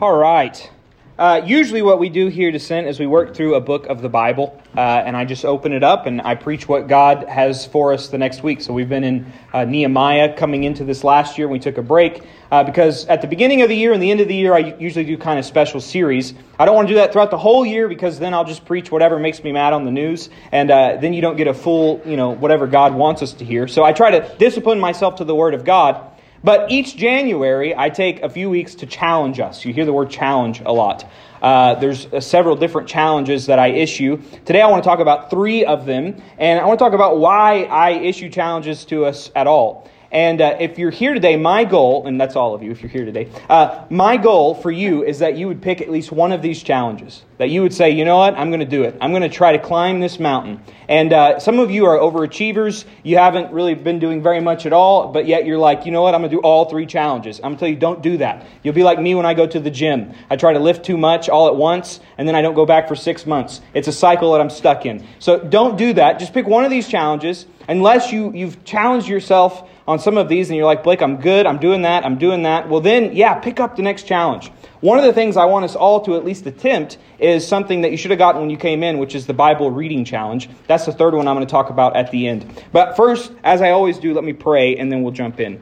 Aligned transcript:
All 0.00 0.16
right. 0.16 0.70
Uh, 1.18 1.42
usually, 1.44 1.82
what 1.82 1.98
we 1.98 2.08
do 2.08 2.28
here, 2.28 2.52
Descent, 2.52 2.86
is 2.86 3.00
we 3.00 3.08
work 3.08 3.34
through 3.34 3.56
a 3.56 3.60
book 3.60 3.86
of 3.86 4.00
the 4.00 4.08
Bible, 4.08 4.62
uh, 4.76 4.80
and 4.80 5.16
I 5.16 5.24
just 5.24 5.44
open 5.44 5.72
it 5.72 5.82
up 5.82 6.06
and 6.06 6.22
I 6.22 6.36
preach 6.36 6.68
what 6.68 6.86
God 6.86 7.24
has 7.24 7.66
for 7.66 7.92
us 7.92 8.06
the 8.06 8.16
next 8.16 8.44
week. 8.44 8.60
So, 8.60 8.72
we've 8.72 8.88
been 8.88 9.02
in 9.02 9.32
uh, 9.52 9.64
Nehemiah 9.64 10.36
coming 10.36 10.62
into 10.62 10.84
this 10.84 11.02
last 11.02 11.36
year. 11.36 11.48
We 11.48 11.58
took 11.58 11.78
a 11.78 11.82
break 11.82 12.22
uh, 12.52 12.62
because 12.62 13.06
at 13.06 13.22
the 13.22 13.26
beginning 13.26 13.62
of 13.62 13.68
the 13.68 13.74
year 13.74 13.92
and 13.92 14.00
the 14.00 14.12
end 14.12 14.20
of 14.20 14.28
the 14.28 14.36
year, 14.36 14.54
I 14.54 14.76
usually 14.78 15.04
do 15.04 15.18
kind 15.18 15.36
of 15.36 15.44
special 15.44 15.80
series. 15.80 16.32
I 16.60 16.64
don't 16.64 16.76
want 16.76 16.86
to 16.86 16.94
do 16.94 16.98
that 17.00 17.12
throughout 17.12 17.32
the 17.32 17.38
whole 17.38 17.66
year 17.66 17.88
because 17.88 18.20
then 18.20 18.34
I'll 18.34 18.44
just 18.44 18.64
preach 18.66 18.92
whatever 18.92 19.18
makes 19.18 19.42
me 19.42 19.50
mad 19.50 19.72
on 19.72 19.84
the 19.84 19.90
news, 19.90 20.30
and 20.52 20.70
uh, 20.70 20.98
then 21.00 21.12
you 21.12 21.22
don't 21.22 21.36
get 21.36 21.48
a 21.48 21.54
full, 21.54 22.00
you 22.04 22.16
know, 22.16 22.30
whatever 22.30 22.68
God 22.68 22.94
wants 22.94 23.20
us 23.22 23.32
to 23.32 23.44
hear. 23.44 23.66
So, 23.66 23.82
I 23.82 23.92
try 23.92 24.12
to 24.12 24.36
discipline 24.36 24.78
myself 24.78 25.16
to 25.16 25.24
the 25.24 25.34
Word 25.34 25.54
of 25.54 25.64
God. 25.64 26.12
But 26.48 26.70
each 26.70 26.96
January, 26.96 27.76
I 27.76 27.90
take 27.90 28.22
a 28.22 28.30
few 28.30 28.48
weeks 28.48 28.76
to 28.76 28.86
challenge 28.86 29.38
us. 29.38 29.66
You 29.66 29.74
hear 29.74 29.84
the 29.84 29.92
word 29.92 30.08
challenge 30.08 30.62
a 30.64 30.72
lot. 30.72 31.04
Uh, 31.42 31.74
there's 31.74 32.06
uh, 32.06 32.22
several 32.22 32.56
different 32.56 32.88
challenges 32.88 33.44
that 33.48 33.58
I 33.58 33.66
issue. 33.66 34.22
Today, 34.46 34.62
I 34.62 34.70
want 34.70 34.82
to 34.82 34.88
talk 34.88 35.00
about 35.00 35.28
three 35.28 35.66
of 35.66 35.84
them, 35.84 36.16
and 36.38 36.58
I 36.58 36.64
want 36.64 36.78
to 36.78 36.82
talk 36.82 36.94
about 36.94 37.18
why 37.18 37.64
I 37.64 37.90
issue 37.90 38.30
challenges 38.30 38.86
to 38.86 39.04
us 39.04 39.30
at 39.36 39.46
all. 39.46 39.90
And 40.10 40.40
uh, 40.40 40.56
if 40.58 40.78
you're 40.78 40.90
here 40.90 41.12
today, 41.12 41.36
my 41.36 41.64
goal, 41.64 42.06
and 42.06 42.18
that's 42.18 42.34
all 42.34 42.54
of 42.54 42.62
you 42.62 42.70
if 42.70 42.80
you're 42.82 42.90
here 42.90 43.04
today, 43.04 43.30
uh, 43.50 43.84
my 43.90 44.16
goal 44.16 44.54
for 44.54 44.70
you 44.70 45.04
is 45.04 45.18
that 45.18 45.36
you 45.36 45.48
would 45.48 45.60
pick 45.60 45.82
at 45.82 45.90
least 45.90 46.10
one 46.10 46.32
of 46.32 46.40
these 46.40 46.62
challenges. 46.62 47.22
That 47.36 47.50
you 47.50 47.62
would 47.62 47.74
say, 47.74 47.90
you 47.90 48.04
know 48.04 48.16
what, 48.16 48.34
I'm 48.34 48.48
going 48.48 48.60
to 48.60 48.66
do 48.66 48.84
it. 48.84 48.96
I'm 49.00 49.10
going 49.10 49.22
to 49.22 49.28
try 49.28 49.52
to 49.52 49.58
climb 49.58 50.00
this 50.00 50.18
mountain. 50.18 50.60
And 50.88 51.12
uh, 51.12 51.38
some 51.38 51.58
of 51.58 51.70
you 51.70 51.84
are 51.84 51.98
overachievers. 51.98 52.86
You 53.02 53.18
haven't 53.18 53.52
really 53.52 53.74
been 53.74 53.98
doing 53.98 54.22
very 54.22 54.40
much 54.40 54.64
at 54.64 54.72
all, 54.72 55.12
but 55.12 55.26
yet 55.26 55.44
you're 55.44 55.58
like, 55.58 55.84
you 55.84 55.92
know 55.92 56.02
what, 56.02 56.14
I'm 56.14 56.22
going 56.22 56.30
to 56.30 56.36
do 56.36 56.40
all 56.40 56.64
three 56.70 56.86
challenges. 56.86 57.38
I'm 57.38 57.42
going 57.42 57.56
to 57.56 57.60
tell 57.60 57.68
you, 57.68 57.76
don't 57.76 58.02
do 58.02 58.16
that. 58.16 58.46
You'll 58.62 58.74
be 58.74 58.82
like 58.82 58.98
me 58.98 59.14
when 59.14 59.26
I 59.26 59.34
go 59.34 59.46
to 59.46 59.60
the 59.60 59.70
gym. 59.70 60.14
I 60.30 60.36
try 60.36 60.54
to 60.54 60.58
lift 60.58 60.86
too 60.86 60.96
much 60.96 61.28
all 61.28 61.48
at 61.48 61.54
once, 61.54 62.00
and 62.16 62.26
then 62.26 62.34
I 62.34 62.40
don't 62.40 62.54
go 62.54 62.64
back 62.64 62.88
for 62.88 62.96
six 62.96 63.26
months. 63.26 63.60
It's 63.74 63.88
a 63.88 63.92
cycle 63.92 64.32
that 64.32 64.40
I'm 64.40 64.50
stuck 64.50 64.86
in. 64.86 65.06
So 65.18 65.38
don't 65.38 65.76
do 65.76 65.92
that. 65.92 66.18
Just 66.18 66.32
pick 66.32 66.46
one 66.46 66.64
of 66.64 66.70
these 66.70 66.88
challenges, 66.88 67.44
unless 67.68 68.10
you, 68.10 68.32
you've 68.32 68.64
challenged 68.64 69.06
yourself 69.06 69.68
on 69.88 69.98
some 69.98 70.18
of 70.18 70.28
these 70.28 70.50
and 70.50 70.56
you're 70.56 70.66
like, 70.66 70.84
Blake, 70.84 71.00
I'm 71.00 71.16
good, 71.16 71.46
I'm 71.46 71.56
doing 71.56 71.82
that, 71.82 72.04
I'm 72.04 72.18
doing 72.18 72.42
that, 72.42 72.68
well, 72.68 72.82
then, 72.82 73.16
yeah, 73.16 73.34
pick 73.36 73.58
up 73.58 73.74
the 73.74 73.82
next 73.82 74.02
challenge. 74.02 74.52
One 74.80 74.98
of 74.98 75.04
the 75.04 75.14
things 75.14 75.38
I 75.38 75.46
want 75.46 75.64
us 75.64 75.74
all 75.74 76.02
to 76.02 76.14
at 76.14 76.26
least 76.26 76.46
attempt 76.46 76.98
is 77.18 77.44
something 77.44 77.80
that 77.80 77.90
you 77.90 77.96
should 77.96 78.10
have 78.10 78.18
gotten 78.18 78.42
when 78.42 78.50
you 78.50 78.58
came 78.58 78.82
in, 78.82 78.98
which 78.98 79.14
is 79.14 79.26
the 79.26 79.32
Bible 79.32 79.70
reading 79.70 80.04
challenge. 80.04 80.50
That's 80.66 80.84
the 80.84 80.92
third 80.92 81.14
one 81.14 81.26
I'm 81.26 81.34
going 81.34 81.46
to 81.46 81.50
talk 81.50 81.70
about 81.70 81.96
at 81.96 82.10
the 82.10 82.28
end. 82.28 82.64
But 82.70 82.96
first, 82.96 83.32
as 83.42 83.62
I 83.62 83.70
always 83.70 83.98
do, 83.98 84.12
let 84.12 84.24
me 84.24 84.34
pray 84.34 84.76
and 84.76 84.92
then 84.92 85.02
we'll 85.02 85.14
jump 85.14 85.40
in. 85.40 85.60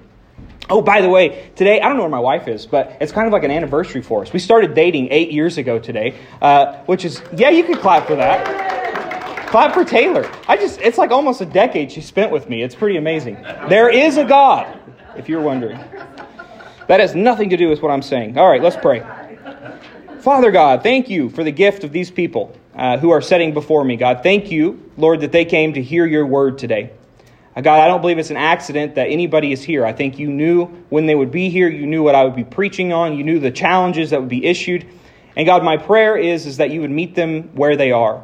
Oh, 0.69 0.83
by 0.83 1.01
the 1.01 1.09
way, 1.09 1.51
today, 1.55 1.81
I 1.81 1.87
don't 1.87 1.97
know 1.97 2.03
where 2.03 2.11
my 2.11 2.19
wife 2.19 2.49
is, 2.49 2.67
but 2.67 2.97
it's 3.01 3.13
kind 3.13 3.29
of 3.29 3.33
like 3.33 3.45
an 3.45 3.53
anniversary 3.53 4.03
for 4.03 4.23
us. 4.23 4.33
We 4.33 4.41
started 4.41 4.75
dating 4.75 5.09
eight 5.13 5.31
years 5.31 5.57
ago 5.57 5.79
today, 5.79 6.17
uh, 6.43 6.79
which 6.87 7.05
is, 7.05 7.23
yeah, 7.37 7.51
you 7.51 7.63
can 7.63 7.77
clap 7.77 8.09
for 8.09 8.17
that. 8.17 8.76
Clap 9.57 9.73
for 9.73 9.87
Taylor. 9.87 10.31
I 10.47 10.59
just, 10.59 10.83
it's 10.83 10.99
like 10.99 11.11
almost 11.11 11.41
a 11.41 11.47
decade 11.47 11.91
she 11.91 12.03
spent 12.03 12.31
with 12.31 12.47
me. 12.47 12.63
It's 12.63 12.75
pretty 12.75 12.99
amazing. 12.99 13.43
There 13.71 13.89
is 13.89 14.19
a 14.19 14.25
God, 14.27 14.79
if 15.17 15.31
you're 15.31 15.41
wondering. 15.41 15.79
That 16.89 17.01
has 17.01 17.15
nothing 17.15 17.49
to 17.49 17.57
do 17.57 17.71
with 17.71 17.81
what 17.81 17.91
I'm 17.91 18.03
saying. 18.03 18.37
All 18.37 18.47
right, 18.47 18.63
let's 18.63 18.77
pray. 18.77 19.03
Father 20.21 20.51
God, 20.51 20.83
thank 20.83 21.09
you 21.09 21.31
for 21.31 21.43
the 21.43 21.53
gift 21.53 21.85
of 21.85 21.93
these 21.93 22.11
people 22.11 22.55
uh, 22.75 22.99
who 22.99 23.09
are 23.09 23.23
setting 23.23 23.55
before 23.55 23.83
me. 23.83 23.97
God, 23.97 24.23
thank 24.23 24.51
you, 24.51 24.91
Lord, 24.99 25.21
that 25.21 25.33
they 25.33 25.47
came 25.47 25.73
to 25.73 25.83
hear 25.83 26.05
your 26.05 26.27
word 26.27 26.59
today. 26.59 26.91
Uh, 27.57 27.63
God, 27.63 27.81
I 27.81 27.89
don't 27.89 28.03
believe 28.03 28.19
it's 28.19 28.29
an 28.29 28.37
accident 28.37 28.97
that 28.97 29.07
anybody 29.07 29.53
is 29.53 29.63
here. 29.63 29.87
I 29.87 29.95
think 29.95 30.19
you 30.19 30.29
knew 30.29 30.67
when 30.91 31.07
they 31.07 31.15
would 31.15 31.31
be 31.31 31.49
here. 31.49 31.71
You 31.71 31.87
knew 31.87 32.03
what 32.03 32.15
I 32.15 32.25
would 32.25 32.37
be 32.37 32.45
preaching 32.45 32.93
on. 32.93 33.17
You 33.17 33.25
knew 33.25 33.41
the 33.41 33.51
challenges 33.51 34.11
that 34.11 34.21
would 34.21 34.29
be 34.29 34.45
issued. 34.45 34.87
And 35.35 35.47
God, 35.47 35.65
my 35.65 35.79
prayer 35.79 36.15
is, 36.15 36.45
is 36.45 36.59
that 36.59 36.69
you 36.69 36.83
would 36.83 36.91
meet 36.91 37.15
them 37.15 37.45
where 37.55 37.75
they 37.75 37.91
are. 37.91 38.23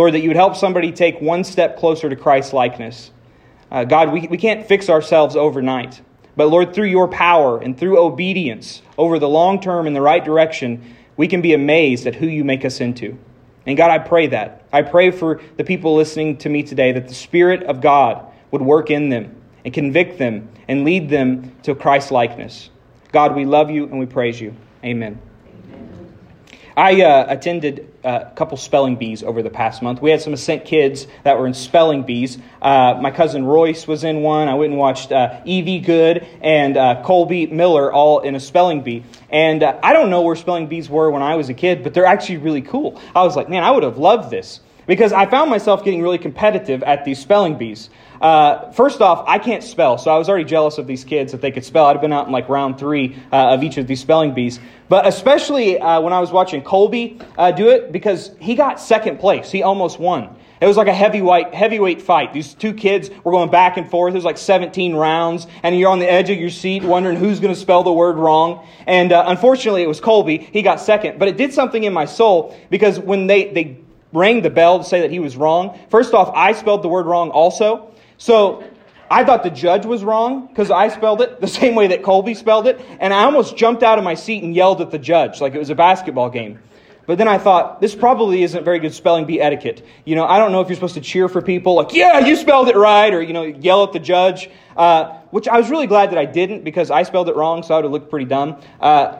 Lord, 0.00 0.14
that 0.14 0.20
you 0.20 0.30
would 0.30 0.36
help 0.36 0.56
somebody 0.56 0.92
take 0.92 1.20
one 1.20 1.44
step 1.44 1.76
closer 1.76 2.08
to 2.08 2.16
Christ's 2.16 2.54
likeness. 2.54 3.10
Uh, 3.70 3.84
God, 3.84 4.10
we, 4.10 4.26
we 4.28 4.38
can't 4.38 4.66
fix 4.66 4.88
ourselves 4.88 5.36
overnight. 5.36 6.00
But 6.36 6.48
Lord, 6.48 6.72
through 6.72 6.86
your 6.86 7.06
power 7.06 7.60
and 7.60 7.78
through 7.78 7.98
obedience 7.98 8.80
over 8.96 9.18
the 9.18 9.28
long 9.28 9.60
term 9.60 9.86
in 9.86 9.92
the 9.92 10.00
right 10.00 10.24
direction, 10.24 10.96
we 11.18 11.28
can 11.28 11.42
be 11.42 11.52
amazed 11.52 12.06
at 12.06 12.14
who 12.14 12.26
you 12.26 12.44
make 12.44 12.64
us 12.64 12.80
into. 12.80 13.18
And 13.66 13.76
God, 13.76 13.90
I 13.90 13.98
pray 13.98 14.28
that. 14.28 14.64
I 14.72 14.80
pray 14.80 15.10
for 15.10 15.42
the 15.58 15.64
people 15.64 15.94
listening 15.94 16.38
to 16.38 16.48
me 16.48 16.62
today 16.62 16.92
that 16.92 17.06
the 17.06 17.12
Spirit 17.12 17.64
of 17.64 17.82
God 17.82 18.24
would 18.52 18.62
work 18.62 18.88
in 18.88 19.10
them 19.10 19.36
and 19.66 19.74
convict 19.74 20.18
them 20.18 20.48
and 20.66 20.82
lead 20.82 21.10
them 21.10 21.54
to 21.64 21.74
Christ's 21.74 22.10
likeness. 22.10 22.70
God, 23.12 23.36
we 23.36 23.44
love 23.44 23.70
you 23.70 23.84
and 23.84 24.00
we 24.00 24.06
praise 24.06 24.40
you. 24.40 24.56
Amen. 24.82 25.20
I 26.74 27.02
uh, 27.02 27.26
attended 27.28 27.89
a 28.04 28.30
couple 28.34 28.56
spelling 28.56 28.96
bees 28.96 29.22
over 29.22 29.42
the 29.42 29.50
past 29.50 29.82
month. 29.82 30.00
We 30.00 30.10
had 30.10 30.20
some 30.20 30.32
Ascent 30.32 30.64
kids 30.64 31.06
that 31.24 31.38
were 31.38 31.46
in 31.46 31.54
spelling 31.54 32.02
bees. 32.02 32.38
Uh, 32.62 32.98
my 33.00 33.10
cousin 33.10 33.44
Royce 33.44 33.86
was 33.86 34.04
in 34.04 34.22
one. 34.22 34.48
I 34.48 34.54
went 34.54 34.70
and 34.70 34.78
watched 34.78 35.12
uh, 35.12 35.40
Evie 35.44 35.80
Good 35.80 36.26
and 36.40 36.76
uh, 36.76 37.02
Colby 37.04 37.46
Miller 37.46 37.92
all 37.92 38.20
in 38.20 38.34
a 38.34 38.40
spelling 38.40 38.82
bee. 38.82 39.04
And 39.28 39.62
uh, 39.62 39.78
I 39.82 39.92
don't 39.92 40.10
know 40.10 40.22
where 40.22 40.36
spelling 40.36 40.66
bees 40.66 40.88
were 40.88 41.10
when 41.10 41.22
I 41.22 41.36
was 41.36 41.48
a 41.48 41.54
kid, 41.54 41.82
but 41.82 41.94
they're 41.94 42.06
actually 42.06 42.38
really 42.38 42.62
cool. 42.62 43.00
I 43.14 43.22
was 43.22 43.36
like, 43.36 43.48
man, 43.48 43.62
I 43.62 43.70
would 43.70 43.82
have 43.82 43.98
loved 43.98 44.30
this 44.30 44.60
because 44.90 45.12
I 45.12 45.24
found 45.24 45.50
myself 45.50 45.84
getting 45.84 46.02
really 46.02 46.18
competitive 46.18 46.82
at 46.82 47.04
these 47.04 47.20
spelling 47.20 47.56
bees. 47.56 47.90
Uh, 48.20 48.72
first 48.72 49.00
off, 49.00 49.24
I 49.28 49.38
can't 49.38 49.62
spell, 49.62 49.98
so 49.98 50.10
I 50.10 50.18
was 50.18 50.28
already 50.28 50.46
jealous 50.46 50.78
of 50.78 50.88
these 50.88 51.04
kids 51.04 51.30
that 51.30 51.40
they 51.40 51.52
could 51.52 51.64
spell. 51.64 51.86
I'd 51.86 51.92
have 51.92 52.00
been 52.00 52.12
out 52.12 52.26
in 52.26 52.32
like 52.32 52.48
round 52.48 52.76
three 52.76 53.14
uh, 53.30 53.54
of 53.54 53.62
each 53.62 53.76
of 53.76 53.86
these 53.86 54.00
spelling 54.00 54.34
bees. 54.34 54.58
But 54.88 55.06
especially 55.06 55.78
uh, 55.78 56.00
when 56.00 56.12
I 56.12 56.18
was 56.18 56.32
watching 56.32 56.62
Colby 56.62 57.20
uh, 57.38 57.52
do 57.52 57.68
it, 57.68 57.92
because 57.92 58.32
he 58.40 58.56
got 58.56 58.80
second 58.80 59.20
place. 59.20 59.52
He 59.52 59.62
almost 59.62 60.00
won. 60.00 60.36
It 60.60 60.66
was 60.66 60.76
like 60.76 60.88
a 60.88 60.92
heavyweight 60.92 61.54
heavyweight 61.54 62.02
fight. 62.02 62.32
These 62.32 62.54
two 62.54 62.74
kids 62.74 63.10
were 63.22 63.30
going 63.30 63.48
back 63.48 63.76
and 63.76 63.88
forth. 63.88 64.12
It 64.12 64.16
was 64.16 64.24
like 64.24 64.38
17 64.38 64.96
rounds, 64.96 65.46
and 65.62 65.78
you're 65.78 65.88
on 65.88 66.00
the 66.00 66.10
edge 66.10 66.30
of 66.30 66.38
your 66.38 66.50
seat 66.50 66.82
wondering 66.82 67.16
who's 67.16 67.38
going 67.38 67.54
to 67.54 67.60
spell 67.60 67.84
the 67.84 67.92
word 67.92 68.16
wrong. 68.16 68.66
And 68.88 69.12
uh, 69.12 69.22
unfortunately, 69.28 69.84
it 69.84 69.88
was 69.88 70.00
Colby. 70.00 70.38
He 70.38 70.62
got 70.62 70.80
second, 70.80 71.20
but 71.20 71.28
it 71.28 71.36
did 71.36 71.54
something 71.54 71.84
in 71.84 71.92
my 71.92 72.06
soul 72.06 72.56
because 72.70 72.98
when 72.98 73.28
they 73.28 73.52
they 73.52 73.78
rang 74.12 74.42
the 74.42 74.50
bell 74.50 74.78
to 74.78 74.84
say 74.84 75.00
that 75.00 75.10
he 75.10 75.18
was 75.18 75.36
wrong, 75.36 75.78
first 75.90 76.14
off, 76.14 76.30
I 76.34 76.52
spelled 76.52 76.82
the 76.82 76.88
word 76.88 77.06
wrong 77.06 77.30
also. 77.30 77.92
So 78.18 78.64
I 79.10 79.24
thought 79.24 79.42
the 79.42 79.50
judge 79.50 79.86
was 79.86 80.04
wrong 80.04 80.46
because 80.46 80.70
I 80.70 80.88
spelled 80.88 81.20
it 81.20 81.40
the 81.40 81.48
same 81.60 81.74
way 81.74 81.88
that 81.88 82.02
Colby 82.02 82.34
spelled 82.34 82.66
it. 82.66 82.80
And 83.00 83.12
I 83.12 83.24
almost 83.24 83.56
jumped 83.56 83.82
out 83.82 83.98
of 83.98 84.04
my 84.04 84.14
seat 84.14 84.42
and 84.42 84.54
yelled 84.54 84.80
at 84.80 84.90
the 84.90 84.98
judge 84.98 85.40
like 85.40 85.54
it 85.54 85.58
was 85.58 85.70
a 85.70 85.74
basketball 85.74 86.30
game. 86.30 86.60
But 87.06 87.18
then 87.18 87.26
I 87.26 87.38
thought, 87.38 87.80
this 87.80 87.96
probably 87.96 88.44
isn't 88.44 88.62
very 88.62 88.78
good 88.78 88.94
spelling 88.94 89.24
bee 89.24 89.40
etiquette. 89.40 89.84
You 90.04 90.14
know, 90.14 90.26
I 90.26 90.38
don't 90.38 90.52
know 90.52 90.60
if 90.60 90.68
you're 90.68 90.76
supposed 90.76 90.94
to 90.94 91.00
cheer 91.00 91.28
for 91.28 91.42
people 91.42 91.74
like, 91.74 91.92
yeah, 91.92 92.20
you 92.20 92.36
spelled 92.36 92.68
it 92.68 92.76
right, 92.76 93.12
or, 93.12 93.20
you 93.20 93.32
know, 93.32 93.42
yell 93.42 93.82
at 93.82 93.92
the 93.92 93.98
judge, 93.98 94.48
uh, 94.76 95.18
which 95.30 95.48
I 95.48 95.58
was 95.58 95.70
really 95.70 95.88
glad 95.88 96.12
that 96.12 96.18
I 96.18 96.24
didn't 96.24 96.62
because 96.62 96.88
I 96.88 97.02
spelled 97.02 97.28
it 97.28 97.34
wrong, 97.34 97.64
so 97.64 97.74
I 97.74 97.78
would 97.78 97.84
have 97.84 97.90
looked 97.90 98.10
pretty 98.10 98.26
dumb. 98.26 98.60
Uh, 98.80 99.18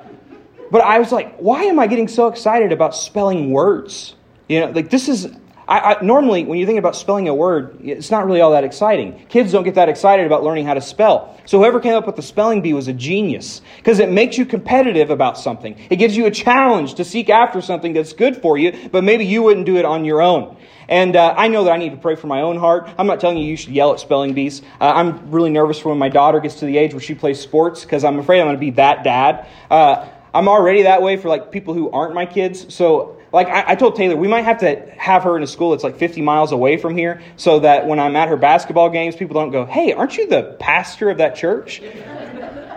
but 0.70 0.82
I 0.82 1.00
was 1.00 1.10
like, 1.10 1.36
why 1.38 1.64
am 1.64 1.80
I 1.80 1.88
getting 1.88 2.06
so 2.06 2.28
excited 2.28 2.70
about 2.70 2.94
spelling 2.94 3.50
words? 3.50 4.14
You 4.50 4.58
know, 4.58 4.70
like 4.70 4.90
this 4.90 5.08
is, 5.08 5.28
I, 5.68 5.94
I, 5.94 6.02
normally, 6.02 6.42
when 6.44 6.58
you 6.58 6.66
think 6.66 6.80
about 6.80 6.96
spelling 6.96 7.28
a 7.28 7.34
word, 7.34 7.78
it's 7.84 8.10
not 8.10 8.26
really 8.26 8.40
all 8.40 8.50
that 8.50 8.64
exciting. 8.64 9.24
Kids 9.28 9.52
don't 9.52 9.62
get 9.62 9.76
that 9.76 9.88
excited 9.88 10.26
about 10.26 10.42
learning 10.42 10.66
how 10.66 10.74
to 10.74 10.80
spell. 10.80 11.40
So 11.44 11.60
whoever 11.60 11.78
came 11.78 11.94
up 11.94 12.04
with 12.04 12.16
the 12.16 12.22
spelling 12.22 12.60
bee 12.60 12.72
was 12.72 12.88
a 12.88 12.92
genius 12.92 13.62
because 13.76 14.00
it 14.00 14.10
makes 14.10 14.36
you 14.36 14.44
competitive 14.44 15.10
about 15.10 15.38
something. 15.38 15.78
It 15.88 15.96
gives 15.96 16.16
you 16.16 16.26
a 16.26 16.32
challenge 16.32 16.94
to 16.94 17.04
seek 17.04 17.30
after 17.30 17.62
something 17.62 17.92
that's 17.92 18.12
good 18.12 18.38
for 18.38 18.58
you, 18.58 18.76
but 18.90 19.04
maybe 19.04 19.24
you 19.24 19.44
wouldn't 19.44 19.66
do 19.66 19.76
it 19.76 19.84
on 19.84 20.04
your 20.04 20.20
own. 20.20 20.56
And 20.88 21.14
uh, 21.14 21.32
I 21.38 21.46
know 21.46 21.62
that 21.62 21.70
I 21.70 21.76
need 21.76 21.90
to 21.90 21.96
pray 21.96 22.16
for 22.16 22.26
my 22.26 22.40
own 22.40 22.56
heart. 22.56 22.90
I'm 22.98 23.06
not 23.06 23.20
telling 23.20 23.38
you 23.38 23.44
you 23.44 23.56
should 23.56 23.72
yell 23.72 23.92
at 23.92 24.00
spelling 24.00 24.34
bees. 24.34 24.62
Uh, 24.80 24.90
I'm 24.92 25.30
really 25.30 25.50
nervous 25.50 25.78
for 25.78 25.90
when 25.90 25.98
my 25.98 26.08
daughter 26.08 26.40
gets 26.40 26.56
to 26.56 26.66
the 26.66 26.76
age 26.76 26.92
where 26.92 27.00
she 27.00 27.14
plays 27.14 27.40
sports 27.40 27.84
because 27.84 28.02
I'm 28.02 28.18
afraid 28.18 28.40
I'm 28.40 28.48
going 28.48 28.56
to 28.56 28.60
be 28.60 28.70
that 28.70 29.04
dad. 29.04 29.46
Uh, 29.70 30.08
I'm 30.34 30.48
already 30.48 30.82
that 30.82 31.02
way 31.02 31.18
for 31.18 31.28
like 31.28 31.52
people 31.52 31.72
who 31.72 31.88
aren't 31.92 32.14
my 32.14 32.26
kids. 32.26 32.74
So 32.74 33.19
like 33.32 33.48
I, 33.48 33.64
I, 33.68 33.74
told 33.74 33.96
Taylor, 33.96 34.16
we 34.16 34.28
might 34.28 34.42
have 34.42 34.58
to 34.58 34.76
have 34.98 35.22
her 35.24 35.36
in 35.36 35.42
a 35.42 35.46
school 35.46 35.70
that's 35.70 35.84
like 35.84 35.96
50 35.96 36.22
miles 36.22 36.52
away 36.52 36.76
from 36.76 36.96
here 36.96 37.22
so 37.36 37.60
that 37.60 37.86
when 37.86 37.98
I'm 37.98 38.16
at 38.16 38.28
her 38.28 38.36
basketball 38.36 38.90
games, 38.90 39.16
people 39.16 39.34
don't 39.34 39.50
go, 39.50 39.64
hey, 39.64 39.92
aren't 39.92 40.16
you 40.16 40.26
the 40.26 40.56
pastor 40.58 41.10
of 41.10 41.18
that 41.18 41.36
church? 41.36 41.82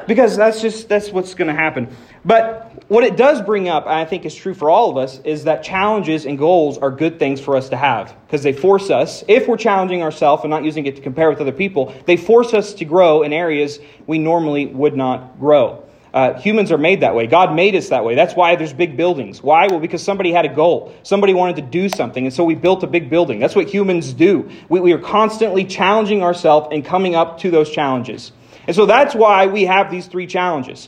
Because 0.06 0.36
that's 0.36 0.62
just, 0.62 0.90
that's 0.90 1.12
what's 1.12 1.34
going 1.34 1.48
to 1.48 1.54
happen. 1.54 1.96
But 2.26 2.84
what 2.90 3.04
it 3.04 3.16
does 3.16 3.42
bring 3.42 3.70
up, 3.70 3.88
I 3.88 4.06
think 4.06 4.26
is 4.26 4.36
true 4.36 4.54
for 4.54 4.70
all 4.70 4.90
of 4.90 4.98
us, 4.98 5.20
is 5.20 5.46
that 5.46 5.64
challenges 5.64 6.26
and 6.26 6.38
goals 6.38 6.78
are 6.78 6.92
good 6.92 7.20
things 7.20 7.40
for 7.40 7.56
us 7.56 7.70
to 7.70 7.78
have 7.78 8.16
because 8.28 8.44
they 8.44 8.54
force 8.54 8.90
us, 8.90 9.24
if 9.28 9.48
we're 9.48 9.58
challenging 9.58 10.02
ourselves 10.02 10.44
and 10.44 10.50
not 10.50 10.64
using 10.64 10.86
it 10.86 10.96
to 10.98 11.02
compare 11.02 11.30
with 11.30 11.40
other 11.40 11.52
people, 11.52 11.94
they 12.06 12.18
force 12.18 12.54
us 12.54 12.74
to 12.74 12.86
grow 12.86 13.24
in 13.24 13.32
areas 13.32 13.80
we 14.06 14.18
normally 14.18 14.66
would 14.66 14.96
not 14.96 15.40
grow. 15.40 15.83
Uh, 16.14 16.40
humans 16.40 16.72
are 16.72 16.78
made 16.78 17.02
that 17.02 17.16
way. 17.16 17.26
God 17.26 17.56
made 17.56 17.76
us 17.76 17.90
that 17.90 18.06
way. 18.06 18.14
That's 18.14 18.36
why 18.36 18.56
there's 18.56 18.72
big 18.72 18.96
buildings. 18.96 19.42
Why? 19.42 19.66
Well, 19.66 19.80
because 19.80 20.04
somebody 20.04 20.32
had 20.32 20.46
a 20.46 20.54
goal. 20.54 20.94
Somebody 21.02 21.34
wanted 21.34 21.56
to 21.56 21.64
do 21.64 21.90
something, 21.90 22.24
and 22.24 22.34
so 22.34 22.44
we 22.44 22.54
built 22.54 22.84
a 22.84 22.88
big 22.88 23.10
building. 23.10 23.40
That's 23.40 23.56
what 23.56 23.68
humans 23.68 24.14
do. 24.14 24.48
We, 24.70 24.80
we 24.80 24.94
are 24.94 25.00
constantly 25.00 25.66
challenging 25.66 26.22
ourselves 26.22 26.68
and 26.72 26.86
coming 26.86 27.16
up 27.16 27.40
to 27.40 27.50
those 27.50 27.72
challenges. 27.72 28.32
And 28.68 28.76
so 28.76 28.86
that's 28.86 29.16
why 29.16 29.48
we 29.48 29.64
have 29.64 29.90
these 29.90 30.06
three 30.06 30.28
challenges. 30.28 30.88